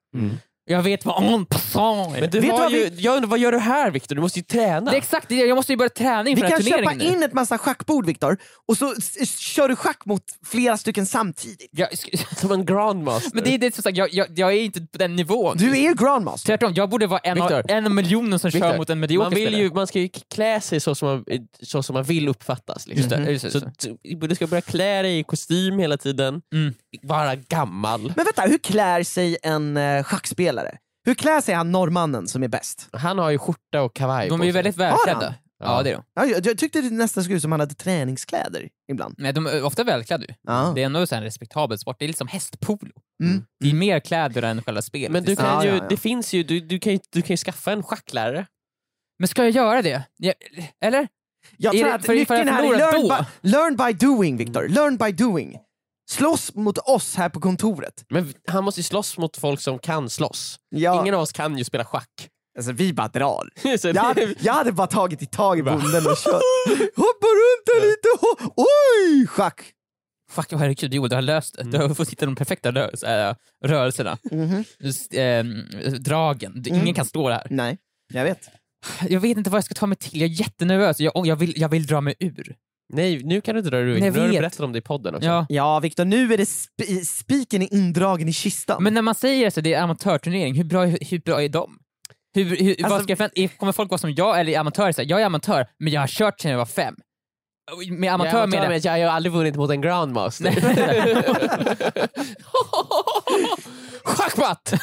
Jag 0.69 0.81
vet 0.83 1.05
vad 1.05 1.23
en 1.33 1.45
passant 1.45 2.15
är. 2.15 2.21
Men 2.21 2.29
du 2.29 2.39
Vet 2.39 2.49
du 2.49 2.51
har 2.51 2.59
vad 2.59 2.71
ju, 2.71 2.91
jag 2.97 3.15
undrar, 3.15 3.29
vad 3.29 3.39
gör 3.39 3.51
du 3.51 3.59
här 3.59 3.91
Victor? 3.91 4.15
Du 4.15 4.21
måste 4.21 4.39
ju 4.39 4.43
träna. 4.43 4.91
Det 4.91 4.97
är 4.97 5.01
exakt 5.01 5.31
jag 5.31 5.55
måste 5.55 5.73
ju 5.73 5.77
börja 5.77 5.89
träna 5.89 6.23
Vi 6.23 6.29
inför 6.31 6.41
den 6.43 6.51
kan 6.51 6.61
här 6.61 6.69
köpa 6.69 6.77
turneringen 6.91 7.07
nu. 7.11 7.17
in 7.17 7.23
ett 7.23 7.33
massa 7.33 7.57
schackbord 7.57 8.05
Viktor, 8.05 8.37
och 8.67 8.77
så 8.77 8.93
kör 9.39 9.67
du 9.69 9.75
schack 9.75 10.05
mot 10.05 10.23
flera 10.45 10.77
stycken 10.77 11.05
samtidigt. 11.05 11.69
Jag, 11.71 11.89
Som 12.37 12.51
en 12.51 12.65
grandmaster. 12.65 13.31
men 13.33 13.43
det 13.43 13.53
är 13.53 13.57
det 13.57 13.75
som 13.75 13.83
sagt, 13.83 13.97
jag, 13.97 14.13
jag, 14.13 14.27
jag 14.35 14.53
är 14.53 14.59
inte 14.61 14.81
på 14.81 14.97
den 14.97 15.15
nivån. 15.15 15.57
Du 15.57 15.77
är 15.77 15.93
grandmaster. 15.93 16.45
Tvärtom, 16.47 16.73
jag 16.75 16.89
borde 16.89 17.07
vara 17.07 17.19
en, 17.19 17.41
av, 17.41 17.49
Victor. 17.49 17.71
en 17.71 17.85
av 17.85 17.91
miljonen 17.91 18.39
som 18.39 18.51
kör 18.51 18.59
Victor, 18.59 18.77
mot 18.77 18.89
en 18.89 18.99
medioker 18.99 19.25
man, 19.25 19.33
vill 19.33 19.47
spelare. 19.47 19.63
ju, 19.63 19.73
man 19.73 19.87
ska 19.87 19.99
ju 19.99 20.09
klä 20.35 20.61
sig 20.61 20.79
så 20.79 20.95
som 20.95 21.07
man, 21.07 21.23
så 21.61 21.83
som 21.83 21.93
man 21.93 22.03
vill 22.03 22.27
uppfattas. 22.27 22.87
Liksom. 22.87 23.09
Det, 23.09 23.39
Så 23.39 23.59
t- 23.61 23.95
du 24.27 24.35
ska 24.35 24.47
börja 24.47 24.61
klä 24.61 25.01
dig 25.01 25.19
i 25.19 25.23
kostym 25.23 25.79
hela 25.79 25.97
tiden, 25.97 26.41
Mm. 26.53 26.73
vara 27.01 27.35
gammal. 27.35 28.01
Men 28.15 28.25
vänta, 28.25 28.41
hur 28.41 28.57
klär 28.57 29.03
sig 29.03 29.37
en 29.43 29.77
uh, 29.77 30.03
schackspelare? 30.03 30.56
Hur 31.05 31.13
klär 31.13 31.41
sig 31.41 31.55
han 31.55 31.71
norrmannen 31.71 32.27
som 32.27 32.43
är 32.43 32.47
bäst? 32.47 32.89
Han 32.93 33.17
har 33.19 33.29
ju 33.29 33.37
skjorta 33.37 33.81
och 33.81 33.93
kavaj 33.95 34.29
De 34.29 34.37
på 34.39 34.43
är 34.43 34.47
ju 34.47 34.53
sig. 34.53 34.63
väldigt 34.63 34.77
Har 34.81 34.85
välklädda. 34.91 35.25
han? 35.25 35.33
Ja, 35.59 35.83
det 35.83 35.89
är 35.91 35.95
de. 35.95 36.03
Ja, 36.15 36.25
jag, 36.25 36.45
jag 36.45 36.57
tyckte 36.57 36.81
det 36.81 36.89
nästan 36.89 37.23
såg 37.23 37.33
ut 37.33 37.41
som 37.41 37.51
han 37.51 37.59
hade 37.59 37.75
träningskläder 37.75 38.69
ibland. 38.91 39.15
Nej, 39.17 39.33
de 39.33 39.47
är 39.47 39.63
ofta 39.63 39.83
välklädda 39.83 40.25
ju. 40.25 40.33
Ja. 40.41 40.71
Det 40.75 40.81
är 40.81 40.85
ändå 40.85 41.07
så 41.07 41.15
här 41.15 41.21
en 41.21 41.25
respektabel 41.25 41.77
sport. 41.79 41.95
Det 41.99 42.05
är 42.05 42.07
lite 42.07 42.17
som 42.17 42.27
hästpolo. 42.27 42.91
Mm. 43.23 43.43
Det 43.59 43.69
är 43.69 43.73
mer 43.73 43.99
kläder 43.99 44.41
än 44.43 44.63
själva 44.63 44.81
spelet. 44.81 45.11
Men 45.11 45.23
du 45.23 45.35
kan 45.35 45.45
Ja, 45.45 45.63
ju, 45.63 45.69
ja, 45.69 45.75
ja. 45.75 45.85
det 45.89 45.97
finns 45.97 46.33
ju, 46.33 46.43
du, 46.43 46.59
du, 46.59 46.79
kan 46.79 46.93
ju, 46.93 46.99
du 47.11 47.21
kan 47.21 47.33
ju 47.33 47.37
skaffa 47.37 47.71
en 47.71 47.83
schacklärare. 47.83 48.45
Men 49.19 49.27
ska 49.27 49.41
jag 49.43 49.51
göra 49.51 49.81
det? 49.81 50.03
Eller? 50.81 51.07
Jag 51.57 51.75
Är 51.75 51.79
tror 51.79 51.89
det- 51.89 51.95
att 51.95 52.05
för 52.05 52.13
ifall 52.13 52.37
jag 52.37 52.45
nyckeln 52.45 52.55
här 52.55 52.63
är 52.63 52.67
förlorar 52.77 52.91
learn 52.91 53.07
då? 53.07 53.25
by, 53.41 53.49
learn 53.49 53.75
by 53.99 54.05
doing, 54.05 54.37
Victor. 54.37 54.67
Learn 54.67 54.97
by 54.97 55.11
doing. 55.11 55.57
Slåss 56.09 56.55
mot 56.55 56.77
oss 56.77 57.15
här 57.15 57.29
på 57.29 57.39
kontoret. 57.39 58.05
Men 58.09 58.33
han 58.47 58.63
måste 58.63 58.79
ju 58.79 58.83
slåss 58.83 59.17
mot 59.17 59.37
folk 59.37 59.61
som 59.61 59.79
kan 59.79 60.09
slåss. 60.09 60.59
Ja, 60.69 61.01
Ingen 61.01 61.13
av 61.15 61.21
oss 61.21 61.31
kan 61.31 61.57
ju 61.57 61.63
spela 61.63 61.85
schack. 61.85 62.29
alltså, 62.57 62.71
vi 62.71 62.93
bara 62.93 63.07
drar. 63.07 63.49
Jag 63.83 63.93
hade, 64.03 64.35
jag 64.39 64.53
hade 64.53 64.71
bara 64.71 64.87
tagit 64.87 65.21
i 65.21 65.25
tag 65.25 65.59
i 65.59 65.63
bonden 65.63 66.07
och 66.07 66.17
kört. 66.17 66.41
Hoppa 66.95 67.27
runt 67.27 67.65
där 67.65 67.81
lite, 67.87 68.07
ho- 68.21 68.51
oj! 68.55 69.27
Schack! 69.27 69.73
Fuck 70.31 70.51
vad 70.51 70.61
herregud, 70.61 70.93
jo 70.93 71.07
du 71.07 71.15
har 71.15 71.21
löst 71.21 71.55
det. 71.57 71.63
Du 71.63 71.77
har 71.77 71.93
fått 71.93 72.09
hitta 72.09 72.25
de 72.25 72.35
perfekta 72.35 72.71
rö 72.71 72.89
här, 73.05 73.35
rörelserna. 73.65 74.17
Mhm. 74.31 74.63
Just, 74.79 75.13
ehm, 75.13 75.63
dragen, 75.99 76.63
ingen 76.67 76.81
Mm. 76.81 76.93
kan 76.93 77.05
stå 77.05 77.29
där. 77.29 77.47
Nej, 77.49 77.77
jag 78.13 78.23
vet. 78.23 78.49
Jag 79.09 79.19
vet 79.19 79.37
inte 79.37 79.49
vad 79.49 79.57
jag 79.57 79.63
ska 79.65 79.73
ta 79.75 79.85
mig 79.85 79.97
till, 79.97 80.21
jag 80.21 80.29
är 80.29 80.33
jättenervös. 80.33 80.99
Jag, 80.99 81.27
jag, 81.27 81.35
vill, 81.35 81.53
jag 81.61 81.69
vill 81.69 81.85
dra 81.87 82.01
mig 82.01 82.15
ur. 82.19 82.55
Nej, 82.93 83.23
nu 83.23 83.41
kan 83.41 83.55
du 83.55 83.59
inte 83.59 83.69
dra 83.71 83.77
dig 83.77 83.85
ur. 83.87 83.93
Jag 83.93 84.01
Nu 84.13 84.19
har 84.19 84.25
du 84.27 84.31
vet. 84.31 84.41
berättat 84.41 84.59
om 84.59 84.71
det 84.73 84.79
i 84.79 84.81
podden 84.81 85.15
också. 85.15 85.27
Ja. 85.27 85.45
Ja 85.49 85.79
Viktor, 85.79 86.05
nu 86.05 86.33
är 86.33 86.37
det 86.37 86.43
sp- 86.43 87.03
spiken 87.05 87.61
är 87.61 87.73
indragen 87.73 88.29
i 88.29 88.33
kistan. 88.33 88.83
Men 88.83 88.93
när 88.93 89.01
man 89.01 89.15
säger 89.15 89.47
att 89.47 89.63
det 89.63 89.73
är 89.73 89.81
amatörturnering, 89.81 90.55
hur 90.55 90.63
bra, 90.63 90.85
hur 90.85 91.19
bra 91.19 91.43
är 91.43 91.49
de? 91.49 91.77
Hur, 92.35 92.43
hur, 92.45 92.75
vad 92.83 92.91
Alltså- 92.91 93.03
ska 93.03 93.11
jag 93.11 93.17
förvänta, 93.17 93.55
kommer 93.57 93.71
folk 93.71 93.91
vara 93.91 93.97
som 93.99 94.13
jag 94.13 94.39
eller 94.39 94.53
är 94.53 94.59
amatörer? 94.59 94.91
Så 94.91 95.01
här, 95.01 95.09
Jag 95.09 95.21
är 95.21 95.25
amatör, 95.25 95.67
men 95.79 95.93
jag 95.93 96.01
har 96.01 96.07
kört 96.07 96.39
sedan 96.41 96.51
jag 96.51 96.57
var 96.57 96.65
fem. 96.65 96.95
Med 97.89 98.13
amatör 98.13 98.39
jag, 98.39 98.49
menar 98.49 98.67
med 98.67 98.77
att 98.77 98.85
jag 98.85 98.91
har 98.93 98.99
aldrig 99.15 99.33
vunnit 99.33 99.55
mot 99.55 99.71
en 99.71 99.81
grandmaster. 99.81 100.51
Schackmatt! 104.07 104.73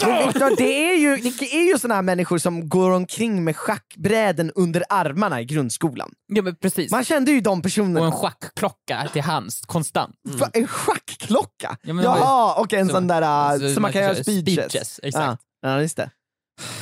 Men 0.00 0.26
Viktor, 0.28 0.56
det 0.56 0.90
är 0.92 0.96
ju, 0.98 1.16
det 1.16 1.54
är 1.56 1.72
ju 1.72 1.78
såna 1.78 1.94
här 1.94 2.02
människor 2.02 2.38
som 2.38 2.68
går 2.68 2.90
omkring 2.90 3.44
med 3.44 3.56
schackbräden 3.56 4.52
under 4.54 4.82
armarna 4.88 5.40
i 5.40 5.44
grundskolan. 5.44 6.10
ja 6.26 6.42
men 6.42 6.56
precis. 6.56 6.90
Man 6.92 7.04
kände 7.04 7.30
ju 7.30 7.40
de 7.40 7.58
Och 7.58 7.62
personerna. 7.62 8.06
en 8.06 8.12
schackklocka 8.12 9.08
till 9.12 9.22
hands, 9.22 9.60
konstant. 9.60 10.16
Va, 10.22 10.50
En 10.52 10.66
schackklocka? 10.66 11.76
Ja, 11.82 11.94
men 11.94 12.04
Jaha, 12.04 12.54
och 12.60 12.72
en 12.72 12.86
så- 12.86 12.92
sån 12.94 13.06
där 13.06 13.58
så 13.58 13.74
som 13.74 13.82
man 13.82 13.92
kan 13.92 14.02
göra 14.02 14.14
speeches. 14.14 14.44
speeches, 14.54 15.00
exakt. 15.02 15.40
Ja, 15.62 15.68
ja, 15.70 15.80
just 15.80 15.96
det. 15.96 16.10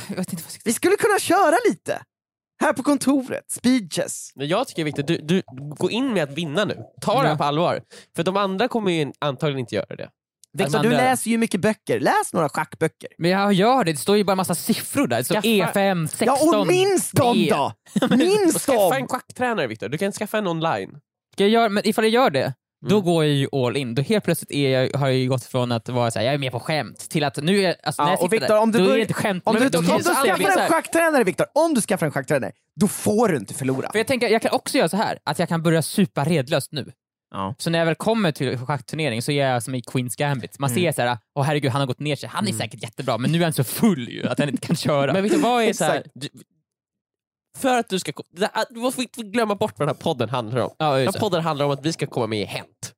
Jag 0.09 0.15
vet 0.15 0.33
inte 0.33 0.43
vad 0.43 0.47
jag 0.47 0.51
ska 0.51 0.61
Vi 0.65 0.73
skulle 0.73 0.95
kunna 0.95 1.19
köra 1.19 1.55
lite! 1.69 2.01
Här 2.61 2.73
på 2.73 2.83
kontoret, 2.83 3.51
speeches. 3.51 4.31
Jag 4.35 4.67
tycker 4.67 4.83
Victor, 4.83 5.03
du, 5.03 5.17
du 5.17 5.41
gå 5.77 5.89
in 5.91 6.13
med 6.13 6.23
att 6.23 6.31
vinna 6.37 6.65
nu. 6.65 6.77
Ta 7.01 7.21
det 7.21 7.27
här 7.27 7.35
på 7.35 7.43
allvar. 7.43 7.81
För 8.15 8.23
de 8.23 8.37
andra 8.37 8.67
kommer 8.67 8.91
ju 8.91 9.11
antagligen 9.19 9.59
inte 9.59 9.75
göra 9.75 9.95
det. 9.95 10.09
Viktor, 10.57 10.77
andra- 10.77 10.89
du 10.91 10.95
läser 10.97 11.29
ju 11.31 11.37
mycket 11.37 11.61
böcker. 11.61 11.99
Läs 11.99 12.33
några 12.33 12.49
schackböcker. 12.49 13.09
Men 13.17 13.31
jag 13.31 13.53
gör 13.53 13.83
det, 13.83 13.91
det 13.91 13.97
står 13.97 14.17
ju 14.17 14.23
bara 14.23 14.35
massa 14.35 14.55
siffror 14.55 15.07
där. 15.07 15.17
Det 15.17 15.23
står 15.23 15.35
Skaffa- 15.35 15.71
E5, 15.73 16.07
16, 16.07 16.27
Ja, 16.53 16.59
och 16.59 16.67
minns 16.67 17.11
dem 17.11 17.47
då! 17.49 17.73
Minns 18.17 18.65
Skaffa 18.65 18.95
en 18.95 18.99
dem! 19.01 19.07
schacktränare 19.07 19.67
Victor, 19.67 19.89
du 19.89 19.97
kan 19.97 20.11
skaffa 20.11 20.37
en 20.37 20.47
online. 20.47 20.89
Ska 21.33 21.43
jag 21.43 21.49
göra, 21.49 21.69
men 21.69 21.87
ifall 21.87 22.03
jag 22.03 22.11
gör 22.13 22.29
det, 22.29 22.53
då 22.89 22.95
Mm. 22.95 23.05
går 23.05 23.23
jag 23.25 23.33
ju 23.33 23.47
all 23.53 23.77
in. 23.77 23.95
Då 23.95 24.01
helt 24.01 24.23
plötsligt 24.23 24.51
är 24.51 24.69
jag, 24.69 24.99
har 24.99 25.07
jag 25.07 25.17
ju 25.17 25.29
gått 25.29 25.43
från 25.43 25.71
att 25.71 25.89
vara 25.89 26.11
så 26.11 26.19
här, 26.19 26.25
jag 26.25 26.33
är 26.33 26.37
med 26.37 26.51
på 26.51 26.59
skämt 26.59 27.09
till 27.09 27.23
att 27.23 27.37
nu 27.37 27.59
är 27.65 27.75
alltså, 27.83 28.01
Ja, 28.01 28.05
när 28.05 28.11
jag 28.11 28.19
och 28.21 28.25
sitter 28.25 28.39
Viktor, 28.39 28.55
där, 28.55 28.61
om 28.61 28.71
du 28.71 28.77
då 28.77 28.83
är 28.83 28.87
börjar- 28.87 28.97
det 28.97 29.01
inte 29.01 29.13
skämt. 29.13 29.43
Om 29.45 29.55
du, 29.55 29.69
då 29.69 29.79
om 29.79 29.85
du 29.85 29.91
skaffar 30.03 30.51
så 30.53 30.59
en 30.59 30.67
schacktränare 30.69 31.23
Viktor, 31.23 31.45
om 31.55 31.73
du 31.73 31.81
skaffar 31.81 32.05
en 32.05 32.11
schacktränare, 32.11 32.51
då 32.79 32.87
får 32.87 33.27
du 33.27 33.37
inte 33.37 33.53
förlora. 33.53 33.91
För 33.91 33.99
jag 33.99 34.07
tänker, 34.07 34.27
jag 34.29 34.41
kan 34.41 34.51
också 34.51 34.77
göra 34.77 34.89
så 34.89 34.97
här 34.97 35.19
att 35.23 35.39
jag 35.39 35.49
kan 35.49 35.63
börja 35.63 35.81
supa 35.81 36.23
redlöst 36.23 36.71
nu. 36.71 36.91
Ja. 37.33 37.55
Så 37.57 37.69
när 37.69 37.79
jag 37.79 37.85
väl 37.85 37.95
kommer 37.95 38.31
till 38.31 38.57
schackturnering 38.57 39.21
så 39.21 39.31
är 39.31 39.47
jag 39.47 39.63
som 39.63 39.75
i 39.75 39.81
Queens 39.81 40.15
Gambit. 40.15 40.59
Man 40.59 40.69
Mm. 40.71 40.81
ser 40.83 40.91
så 40.91 41.01
här, 41.01 41.17
åh 41.35 41.43
herregud 41.45 41.71
han 41.71 41.79
har 41.81 41.87
gått 41.87 41.99
ner 41.99 42.15
sig, 42.15 42.29
han 42.29 42.47
är 42.47 42.51
säkert 42.53 42.83
jättebra 42.83 43.17
men 43.17 43.31
nu 43.31 43.37
är 43.39 43.43
han 43.43 43.53
så 43.53 43.63
full 43.63 44.09
ju 44.09 44.27
att 44.27 44.39
han 44.39 44.49
inte 44.49 44.67
kan 44.67 44.75
köra. 44.75 45.13
Men 45.13 45.23
Victor, 45.23 45.39
vad 45.39 45.63
är 45.63 45.73
så 45.73 45.83
här, 45.83 46.03
du, 46.13 46.29
för 47.57 47.77
att 47.79 47.89
du 47.89 47.99
ska... 47.99 48.11
Du 48.69 48.79
måste 48.79 49.01
inte 49.01 49.21
glömma 49.23 49.55
bort 49.55 49.79
vad 49.79 49.87
den 49.87 49.95
här 49.95 50.01
podden 50.03 50.29
handlar 50.29 50.59
om. 50.61 50.75
ja, 50.77 50.97
Den 50.97 51.07
här 51.13 51.19
podden 51.19 51.43
handlar 51.43 51.65
om 51.65 51.71
att 51.71 51.85
vi 51.85 51.93
ska 51.93 52.07
komma 52.07 52.27
med 52.27 52.41
i 52.41 52.45
Hänt. 52.45 52.93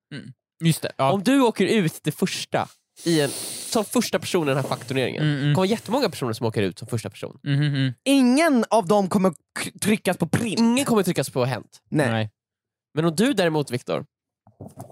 just 0.63 0.81
det. 0.81 0.91
Ja. 0.97 1.11
Om 1.11 1.23
du 1.23 1.41
åker 1.41 1.65
ut 1.65 1.99
det 2.03 2.11
första, 2.11 2.67
i 3.05 3.21
en, 3.21 3.29
som 3.69 3.85
första 3.85 4.19
person 4.19 4.43
i 4.43 4.47
den 4.47 4.57
här 4.57 4.63
schackturneringen, 4.63 5.23
Mm, 5.23 5.41
mm. 5.43 5.55
kommer 5.55 5.67
jättemånga 5.67 6.09
personer 6.09 6.33
som 6.33 6.45
åker 6.47 6.61
ut 6.61 6.79
som 6.79 6.87
första 6.87 7.09
person. 7.09 7.39
Mhm, 7.43 7.65
mhm. 7.67 7.93
Ingen 8.05 8.65
av 8.69 8.87
dem 8.87 9.09
kommer 9.09 9.33
tryckas 9.81 10.17
på 10.17 10.27
print. 10.27 10.59
Ingen 10.59 10.85
kommer 10.85 11.03
tryckas 11.03 11.29
på 11.29 11.45
Hänt. 11.45 11.81
Nej. 11.89 12.09
Nej. 12.09 12.29
Men 12.93 13.05
om 13.05 13.15
du 13.15 13.33
däremot 13.33 13.71
Viktor, 13.71 14.05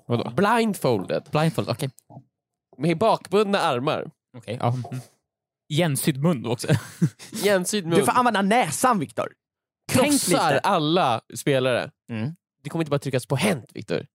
Vadå? 0.07 0.32
blindfolded, 0.36 1.24
Blindfold, 1.32 1.70
okej. 1.70 1.89
med 2.78 2.97
bakbundna 2.97 3.59
armar, 3.59 4.11
Okej, 4.38 4.57
ja. 4.61 4.72
mhm. 4.72 4.99
Igensydd 5.70 6.18
mun 6.18 6.45
också. 6.45 6.68
igensydd 7.32 7.86
mun, 7.86 7.99
Du 7.99 8.05
får 8.05 8.11
använda 8.11 8.41
näsan 8.41 8.99
Viktor. 8.99 9.34
Krossar 9.91 10.59
alla 10.64 11.22
spelare. 11.36 11.91
Mm. 12.09 12.36
Det 12.64 12.70
kommer 12.70 12.84
inte 12.84 12.89
bara 12.89 12.99
tryckas 12.99 13.26
på 13.26 13.36
Hänt 13.36 13.72
Viktor. 13.74 14.05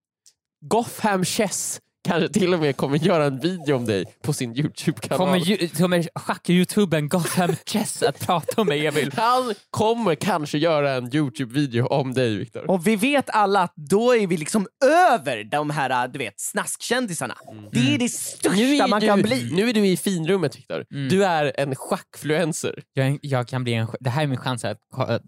Gotham 0.64 1.24
Chess 1.24 1.80
kanske 2.08 2.28
till 2.28 2.54
och 2.54 2.60
med 2.60 2.76
kommer 2.76 2.98
göra 2.98 3.24
en 3.24 3.40
video 3.40 3.76
om 3.76 3.84
dig 3.84 4.04
på 4.22 4.32
sin 4.32 4.56
Youtube-kanal. 4.56 5.18
Kommer, 5.18 5.38
ju- 5.38 5.68
kommer 5.68 6.02
schack-youtubern 6.14 7.08
Gotham 7.08 7.56
Chess 7.66 8.02
att 8.02 8.20
prata 8.26 8.60
om 8.60 8.66
mig 8.66 8.86
Emil? 8.86 9.12
Han 9.16 9.54
kommer 9.70 10.14
kanske 10.14 10.58
göra 10.58 10.92
en 10.92 11.14
Youtube-video 11.14 11.86
om 11.86 12.14
dig 12.14 12.36
Viktor. 12.36 12.70
Och 12.70 12.86
vi 12.86 12.96
vet 12.96 13.30
alla 13.30 13.62
att 13.62 13.72
då 13.76 14.14
är 14.16 14.26
vi 14.26 14.36
liksom 14.36 14.66
över 15.12 15.44
de 15.44 15.70
här 15.70 16.08
du 16.08 16.18
vet, 16.18 16.40
snaskkändisarna. 16.40 17.34
Det 17.72 17.94
är 17.94 17.98
det 17.98 18.08
största 18.08 18.86
man 18.86 19.00
du, 19.00 19.06
kan 19.06 19.22
bli. 19.22 19.50
nu 19.52 19.68
är 19.68 19.72
du 19.72 19.86
i 19.86 19.96
finrummet 19.96 20.56
Viktor. 20.58 20.84
Mm. 20.92 21.08
Du 21.08 21.24
är 21.24 21.52
en 21.60 21.74
schackfluencer. 21.74 22.82
Jag, 22.92 23.18
jag 23.22 23.48
kan 23.48 23.64
bli 23.64 23.74
en, 23.74 23.88
det 24.00 24.10
här 24.10 24.22
är 24.22 24.26
min 24.26 24.38
chans 24.38 24.64
att, 24.64 24.78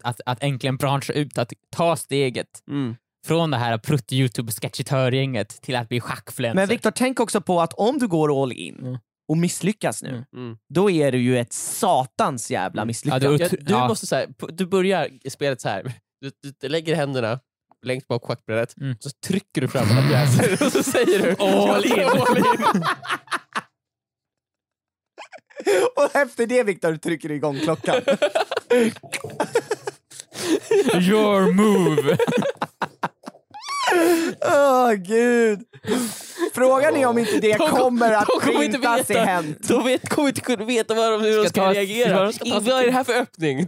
att, 0.03 0.21
att 0.27 0.43
äntligen 0.43 0.77
branscha 0.77 1.13
ut, 1.13 1.39
att 1.39 1.53
ta 1.77 1.97
steget 1.97 2.47
Mm. 2.71 2.97
Från 3.27 3.51
det 3.51 3.57
här 3.57 3.79
prutt-youtube-sketchitörgänget 3.79 5.49
till 5.63 5.77
att 5.77 5.89
bli 5.89 6.01
schackfluencer. 6.01 6.55
Men 6.55 6.69
Viktor, 6.69 6.91
tänk 6.91 7.21
också 7.21 7.41
på 7.41 7.61
att 7.61 7.73
om 7.73 7.99
du 7.99 8.09
går 8.09 8.43
all 8.43 8.53
in 8.53 8.79
Mm. 8.79 8.99
och 9.29 9.37
misslyckas 9.39 10.03
nu, 10.03 10.09
Mm. 10.09 10.25
Mm. 10.37 10.57
då 10.75 10.91
är 10.91 11.13
det 11.13 11.19
ju 11.19 11.39
ett 11.39 11.53
satans 11.53 12.51
jävla 12.51 12.81
Ja, 12.81 12.85
misslyckande. 12.87 13.27
du- 13.29 13.37
Ja, 13.43 13.49
du, 13.61 13.73
Ja. 13.73 13.89
måste, 13.89 14.07
så 14.07 14.17
här, 14.17 14.27
p- 14.27 14.47
du 14.53 14.67
börjar 14.67 15.09
spelet 15.31 15.61
så 15.61 15.69
här. 15.69 15.93
Du, 16.21 16.31
du, 16.43 16.53
du 16.61 16.69
lägger 16.69 16.95
händerna 16.95 17.41
längst 17.87 18.09
bak 18.09 18.25
schackbrädet, 18.25 18.77
Mm. 18.81 18.97
så 19.01 19.11
trycker 19.27 19.61
du 19.61 19.69
fram 19.69 19.87
alla 19.91 20.09
pjäser 20.09 20.67
och 20.67 20.73
så 20.73 20.83
säger 20.83 21.23
du 21.23 21.37
All 21.45 21.85
in. 21.87 21.93
all 22.09 22.39
in. 22.39 22.45
och 25.97 26.17
efter 26.17 26.47
det 26.47 26.63
Viktor 26.63 26.97
trycker 26.97 27.29
du 27.29 27.35
igång 27.35 27.59
klockan. 27.59 27.97
Your 30.95 31.53
move! 31.53 32.17
Åh 34.47 34.93
gud. 34.93 35.61
Frågan 36.55 36.97
är 36.97 37.07
om 37.07 37.19
inte 37.19 37.33
det 37.41 37.53
De 37.53 37.59
kom- 37.59 37.71
kommer 37.79 38.13
att 38.13 38.27
de 38.27 38.41
kommer 38.47 38.63
inte 38.65 38.79
printas 38.79 39.11
i. 39.11 39.15
Hänt. 39.19 39.69
De 39.69 39.85
vet, 39.85 40.09
kommer 40.09 40.29
inte 40.29 40.41
kunna 40.41 40.65
veta 40.65 40.95
vad 40.95 41.13
de, 41.13 41.21
hur 41.21 41.43
de 41.43 41.49
Ska 41.49 41.61
ta- 41.61 41.73
reagera. 41.73 42.23
de 42.25 42.33
ska 42.33 42.45
ta 42.45 42.51
I- 42.57 42.61
Vad 42.61 42.81
är 42.81 42.87
det 42.87 42.93
här 42.93 43.05
för 43.05 43.13
öppning? 43.13 43.67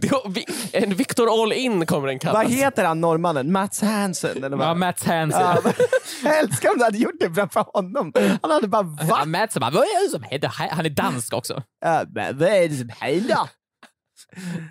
En 0.71 0.95
Victor 0.95 1.43
All 1.43 1.53
In 1.53 1.85
kommer 1.85 2.07
den 2.07 2.19
kallas. 2.19 2.43
Vad 2.43 2.51
heter 2.51 2.83
han 2.85 3.01
norrmannen? 3.01 3.51
Mats 3.51 3.81
Hansen? 3.81 4.43
Eller 4.43 4.57
vad? 4.57 4.67
Ja, 4.67 4.73
Mats 4.73 5.03
Hansen. 5.05 5.41
Ja, 5.41 5.61
jag 6.23 6.39
älskar 6.39 6.69
om 6.71 6.77
du 6.77 6.83
hade 6.83 6.97
gjort 6.97 7.19
det 7.19 7.33
framför 7.33 7.65
honom. 7.73 8.13
Han 8.41 8.51
hade 8.51 8.67
bara 8.67 8.95
Ja, 8.99 9.05
va? 9.05 9.25
Mats 9.25 9.53
bara, 9.57 9.71
vad 9.71 9.83
är 9.83 10.03
det 10.05 10.11
som 10.11 10.23
händer? 10.23 10.47
Han 10.71 10.85
är 10.85 10.89
dansk 10.89 11.33
också. 11.33 11.63
Ja, 11.85 12.03
men 12.15 12.37
vad 12.37 12.47
är 12.49 12.69
det 12.69 12.75
som 12.75 12.89
händer? 12.99 13.37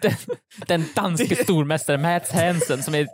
Den, 0.02 0.12
den 0.66 0.84
danske 0.94 1.36
stormästaren 1.44 2.02
Mats 2.02 2.30
Hansen 2.32 2.82
som 2.82 2.94
är 2.94 3.06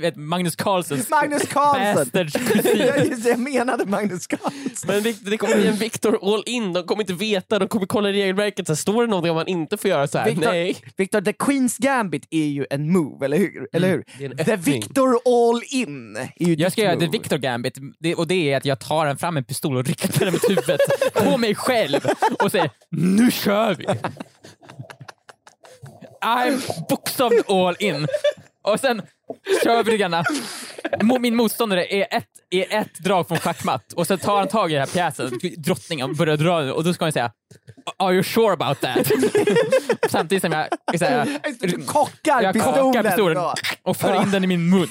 vet, 0.00 0.16
Magnus 0.16 0.56
Carlsens 0.56 1.10
Magnus 1.10 1.42
Carlsen! 1.42 1.94
bastards 1.94 2.34
Ja, 2.34 2.40
kusin. 2.52 3.10
just 3.10 3.24
det, 3.24 3.30
jag 3.30 3.38
menade 3.38 3.86
Magnus 3.86 4.26
Carlsen. 4.26 4.52
Men 4.86 5.02
det, 5.02 5.24
det 5.30 5.36
kommer 5.36 5.56
bli 5.56 5.66
en 5.66 5.76
Victor 5.76 6.18
All 6.34 6.42
In, 6.46 6.72
de 6.72 6.82
kommer 6.86 7.02
inte 7.02 7.12
veta, 7.12 7.58
de 7.58 7.68
kommer 7.68 7.86
kolla 7.86 8.08
regelverket. 8.08 8.66
Så 8.66 8.72
här, 8.72 8.76
står 8.76 9.02
det 9.02 9.10
någonting 9.10 9.30
om 9.30 9.36
man 9.36 9.46
inte 9.48 9.76
får 9.76 9.90
göra 9.90 10.06
så 10.06 10.18
här? 10.18 10.26
Victor- 10.26 10.50
Nej. 10.50 10.76
Victor, 10.96 11.20
the 11.20 11.32
Queen's 11.32 11.76
Gambit 11.82 12.26
är 12.30 12.46
ju 12.46 12.66
en 12.70 12.92
move, 12.92 13.24
eller 13.24 13.36
hur? 13.38 13.68
Eller 13.72 13.88
hur? 13.88 14.04
det 14.18 14.24
är 14.24 14.30
en 14.30 14.36
The. 14.44 14.56
Victor 14.56 15.08
All 15.24 15.62
In 15.70 16.16
är 16.16 16.28
ju 16.48 16.54
Jag 16.54 16.72
ska 16.72 16.82
göra 16.82 16.96
The. 16.96 17.06
Victor 17.06 17.36
Gambit, 17.38 17.74
det, 17.98 18.14
och 18.14 18.26
det 18.26 18.52
är 18.52 18.56
att 18.56 18.64
jag 18.64 18.80
tar 18.80 19.06
en 19.06 19.18
fram 19.18 19.36
en 19.36 19.44
pistol 19.44 19.76
och 19.76 19.84
riktar 19.84 20.24
den 20.24 20.32
mot 20.32 20.50
huvudet 20.50 20.80
på 21.14 21.38
mig 21.38 21.54
själv 21.54 22.00
och 22.42 22.50
säger 22.52 22.70
nu 22.90 23.30
kör 23.30 23.74
vi! 23.74 23.86
I'm 26.24 26.60
bokstavligt 26.88 27.50
all 27.50 27.76
in. 27.78 28.06
Och 28.62 28.80
sen 28.80 29.02
kör. 29.64 29.82
Mo- 31.02 31.18
Min 31.18 31.36
motståndare 31.36 31.86
är 31.94 32.06
ett, 32.16 32.24
är 32.50 32.72
ett 32.80 32.94
drag 33.04 33.28
från 33.28 33.38
schackmatt 33.38 33.92
och 33.92 34.06
sen 34.06 34.18
tar 34.18 34.38
han 34.38 34.48
tag 34.48 34.70
i 34.70 34.74
den 34.74 34.80
här 34.80 34.86
pjäsen, 34.92 35.30
drottningen, 35.58 36.10
och 36.10 36.16
börjar 36.16 36.36
dra 36.36 36.72
och 36.72 36.84
då 36.84 36.94
ska 36.94 37.04
han 37.04 37.12
säga 37.12 37.30
Are 37.98 38.14
you 38.14 38.22
sure 38.22 38.52
about 38.52 38.80
that? 38.80 39.06
Samtidigt 40.10 40.42
som 40.42 40.52
jag, 40.52 40.66
jag, 40.92 41.28
Du 41.60 41.82
kockar 41.86 42.42
jag 42.42 42.52
pistolen. 42.54 43.02
pistolen 43.04 43.34
då. 43.36 43.54
och 43.82 43.96
för 43.96 44.22
in 44.22 44.30
den 44.30 44.44
i 44.44 44.46
min 44.46 44.70
mun. 44.70 44.88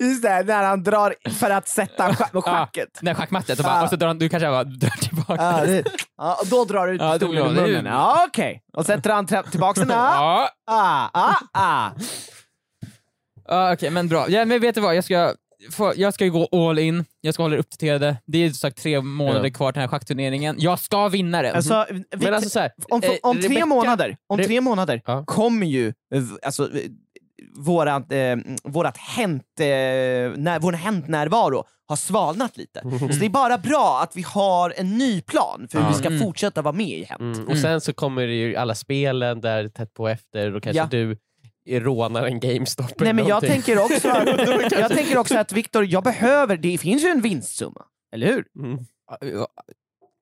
Just 0.00 0.22
det, 0.22 0.42
när 0.42 0.62
han 0.62 0.82
drar 0.82 1.14
för 1.30 1.50
att 1.50 1.68
sätta 1.68 2.08
scha- 2.08 2.40
schacket. 2.42 2.88
Ja, 3.00 3.08
här 3.08 3.14
schackmattet 3.14 3.58
och, 3.58 3.64
bara, 3.64 3.76
Ja. 3.76 3.82
och 3.82 3.88
så 3.90 3.96
drar 3.96 4.06
han, 4.06 4.18
du 4.18 4.28
kanske 4.28 4.48
bara 4.48 4.64
drar 4.64 4.90
tillbaka. 4.90 5.34
Ja, 5.42 5.66
det, 5.66 5.84
ja, 6.18 6.38
och 6.40 6.46
då 6.46 6.64
drar 6.64 6.86
du 6.86 6.92
ut 6.94 7.00
Ja, 7.00 7.12
pistolen 7.12 7.52
blir 7.54 7.62
det- 7.62 7.68
munnen. 7.68 7.92
Ja, 7.92 8.24
Okej, 8.28 8.62
och 8.76 8.86
sätter 8.86 9.10
han 9.10 9.26
tra- 9.26 9.50
tillbaka 9.50 9.80
den. 9.80 9.90
Ja, 9.90 10.48
Ja, 10.66 10.74
ah, 10.74 11.08
ah, 11.12 11.34
ah. 11.52 11.90
Ja 13.48 13.72
okej 13.72 13.90
men 13.90 14.08
bra. 14.08 14.26
Ja, 14.30 14.44
men 14.44 14.60
vet 14.60 14.74
du 14.74 14.80
vad, 14.80 14.96
jag 14.96 15.04
ska, 15.04 15.34
jag 15.96 16.14
ska 16.14 16.24
ju 16.24 16.30
gå 16.30 16.48
all 16.52 16.78
in, 16.78 17.04
jag 17.20 17.34
ska 17.34 17.42
hålla 17.42 17.54
er 17.54 17.58
uppdaterade. 17.58 18.16
Det 18.26 18.38
är 18.38 18.48
som 18.48 18.54
sagt 18.54 18.82
tre 18.82 19.00
månader 19.00 19.44
Ja. 19.44 19.50
kvar 19.54 19.72
till 19.72 19.80
den 19.80 19.88
här 19.88 19.98
schackturneringen. 19.98 20.56
Jag 20.58 20.78
ska 20.78 21.08
vinna 21.08 21.42
den! 21.42 21.54
Alltså, 21.56 21.86
vi, 21.90 22.04
Men 22.24 22.34
alltså 22.34 22.50
så 22.50 22.60
här, 22.60 22.70
om, 22.88 23.02
eh, 23.02 23.10
om 23.22 23.36
tre 23.40 23.48
Rebecca- 23.48 23.66
månader, 23.66 24.16
om 24.26 24.38
Re- 24.40 24.44
tre 24.46 24.60
månader 24.60 25.02
Ja. 25.06 25.24
kommer 25.26 25.66
ju 25.66 25.88
eh, 25.88 26.22
alltså, 26.42 26.62
eh, 26.64 26.80
vårat, 27.56 28.12
eh, 28.12 28.36
vårat 28.64 28.96
hänt, 28.96 29.42
eh, 29.60 29.66
när, 30.36 30.58
vår 30.60 30.72
häntnärvaro 30.72 31.64
har 31.88 31.96
svalnat 31.96 32.56
lite. 32.56 32.80
Så 33.00 33.06
det 33.20 33.26
är 33.26 33.30
bara 33.30 33.58
bra 33.58 34.00
att 34.02 34.16
vi 34.16 34.22
har 34.22 34.74
en 34.76 34.98
ny 34.98 35.20
plan 35.20 35.68
för 35.70 35.78
hur 35.78 35.84
Ja. 35.86 35.90
vi 35.92 35.98
ska 35.98 36.08
Mm. 36.08 36.20
fortsätta 36.20 36.62
vara 36.62 36.72
med 36.74 36.86
i 36.98 37.04
Hänt. 37.04 37.36
Mm. 37.36 37.48
Och 37.48 37.58
sen 37.58 37.80
så 37.80 37.92
kommer 37.92 38.26
det 38.26 38.34
ju 38.34 38.56
alla 38.56 38.74
spelen 38.74 39.40
där 39.40 39.68
tätt 39.68 39.94
på 39.94 40.08
efter, 40.08 40.50
då 40.50 40.60
kanske 40.60 40.78
Ja. 40.82 40.88
du 40.90 41.16
rånar 41.66 42.26
en 42.26 42.40
GameStop 42.40 42.90
eller 42.90 43.04
Nej 43.04 43.12
men 43.12 43.26
jag 43.26 43.40
tänker 43.42 43.78
också 43.78 44.08
att, 44.08 44.26
jag 44.72 44.88
tänker 44.90 45.18
också 45.18 45.38
att 45.38 45.52
Viktor, 45.52 45.84
jag 45.84 46.04
behöver, 46.04 46.56
det 46.56 46.78
finns 46.78 47.04
ju 47.04 47.08
en 47.08 47.20
vinstsumma, 47.20 47.84
eller 48.14 48.26
hur? 48.26 48.44
Mm. 48.64 48.78
Ja, 49.20 49.46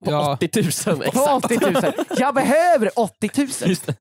På 0.04 0.10
ja, 0.10 0.32
80 0.42 0.62
000 0.90 0.96
På 0.96 1.02
exakt. 1.04 1.44
80 1.44 1.58
000. 1.70 1.92
Jag 2.18 2.34
behöver 2.34 2.90
80 2.98 3.30
000 3.36 3.48
just 3.66 3.86
det. 3.86 3.94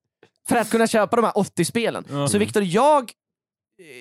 för 0.50 0.56
att 0.56 0.70
kunna 0.70 0.88
köpa 0.88 1.16
de 1.16 1.26
här 1.26 1.38
80 1.38 1.66
spelen. 1.66 2.06
Ja. 2.10 2.28
Så 2.28 2.38
Viktor, 2.38 2.64
jag, 2.64 3.12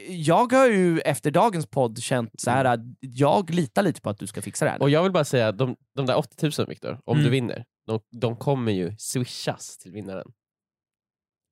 jag 0.09 0.53
har 0.53 0.66
ju 0.66 1.01
efter 1.01 1.30
dagens 1.30 1.66
podd 1.66 1.99
känt 2.03 2.40
så 2.40 2.51
här 2.51 2.64
att 2.64 2.80
jag 3.01 3.51
litar 3.51 3.82
lite 3.82 4.01
på 4.01 4.11
att 4.11 4.18
du 4.18 4.26
ska 4.26 4.43
fixa 4.43 4.64
det 4.64 4.70
här. 4.70 4.82
Och 4.82 4.90
jag 4.90 5.03
vill 5.03 5.12
bara 5.12 5.24
säga, 5.24 5.53
de, 5.53 5.76
de 5.97 6.07
där 6.07 6.16
80 6.16 6.51
000 6.59 6.66
Viktor, 6.68 6.99
om 7.05 7.16
Mm. 7.16 7.24
du 7.24 7.30
vinner, 7.30 7.64
de, 7.86 8.01
de 8.20 8.36
kommer 8.36 8.72
ju 8.72 8.97
swishas 8.99 9.78
till 9.78 9.93
vinnaren. 9.93 10.32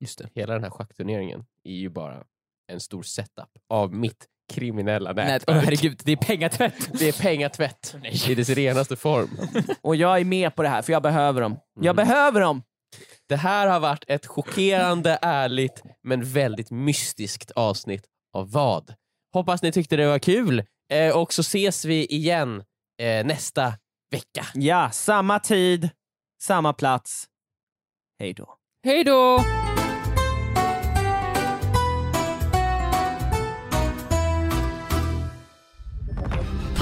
Just 0.01 0.19
det. 0.19 0.29
Hela 0.35 0.53
den 0.55 0.63
här 0.63 0.71
schackturneringen 0.71 1.45
är 1.65 1.73
ju 1.75 1.89
bara 1.89 2.25
en 2.73 2.81
stor 2.81 3.03
setup 3.03 3.49
av 3.69 3.95
mitt 3.95 4.27
kriminella 4.53 5.13
Nej, 5.13 5.25
nätverk. 5.27 5.57
åh, 5.57 5.63
herregud, 5.65 6.01
det 6.05 6.13
är 6.13 6.17
pengatvätt! 6.17 6.91
Det 6.99 7.09
är 7.09 7.23
pengatvätt 7.23 7.95
i 8.29 8.35
dess 8.35 8.49
renaste 8.49 8.97
form. 8.97 9.29
Och 9.83 9.97
jag 9.97 10.21
är 10.21 10.25
med 10.25 10.55
på 10.57 10.63
det 10.63 10.69
här 10.69 10.83
för 10.83 10.93
jag 10.93 11.03
behöver 11.03 11.41
dem. 11.41 11.57
Jag 11.75 11.85
Mm. 11.95 11.97
behöver 11.97 12.41
dem! 12.41 12.63
Det 13.29 13.37
här 13.37 13.67
har 13.67 13.81
varit 13.81 14.05
ett 14.09 14.27
chockerande, 14.27 15.19
ärligt 15.23 15.83
men 16.03 16.25
väldigt 16.25 16.71
mystiskt 16.71 17.51
avsnitt 17.51 18.07
av 18.33 18.51
vad? 18.53 18.95
Hoppas 19.33 19.63
ni 19.63 19.73
tyckte 19.73 19.97
det 19.97 20.07
var 20.07 20.19
kul 20.19 20.65
eh, 20.93 21.17
och 21.17 21.33
så 21.33 21.41
ses 21.41 21.85
vi 21.85 22.07
igen 22.07 22.65
eh, 23.03 23.27
nästa 23.27 23.75
vecka. 24.11 24.47
Ja, 24.55 24.91
samma 24.91 25.39
tid, 25.39 25.91
samma 26.43 26.73
plats. 26.73 27.27
Hej 28.19 28.35
då. 28.35 28.55
Hej 28.85 29.05
då! 29.05 29.39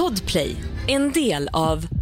Podplay, 0.08 0.56
en 0.86 1.12
del 1.12 1.48
av 1.52 1.97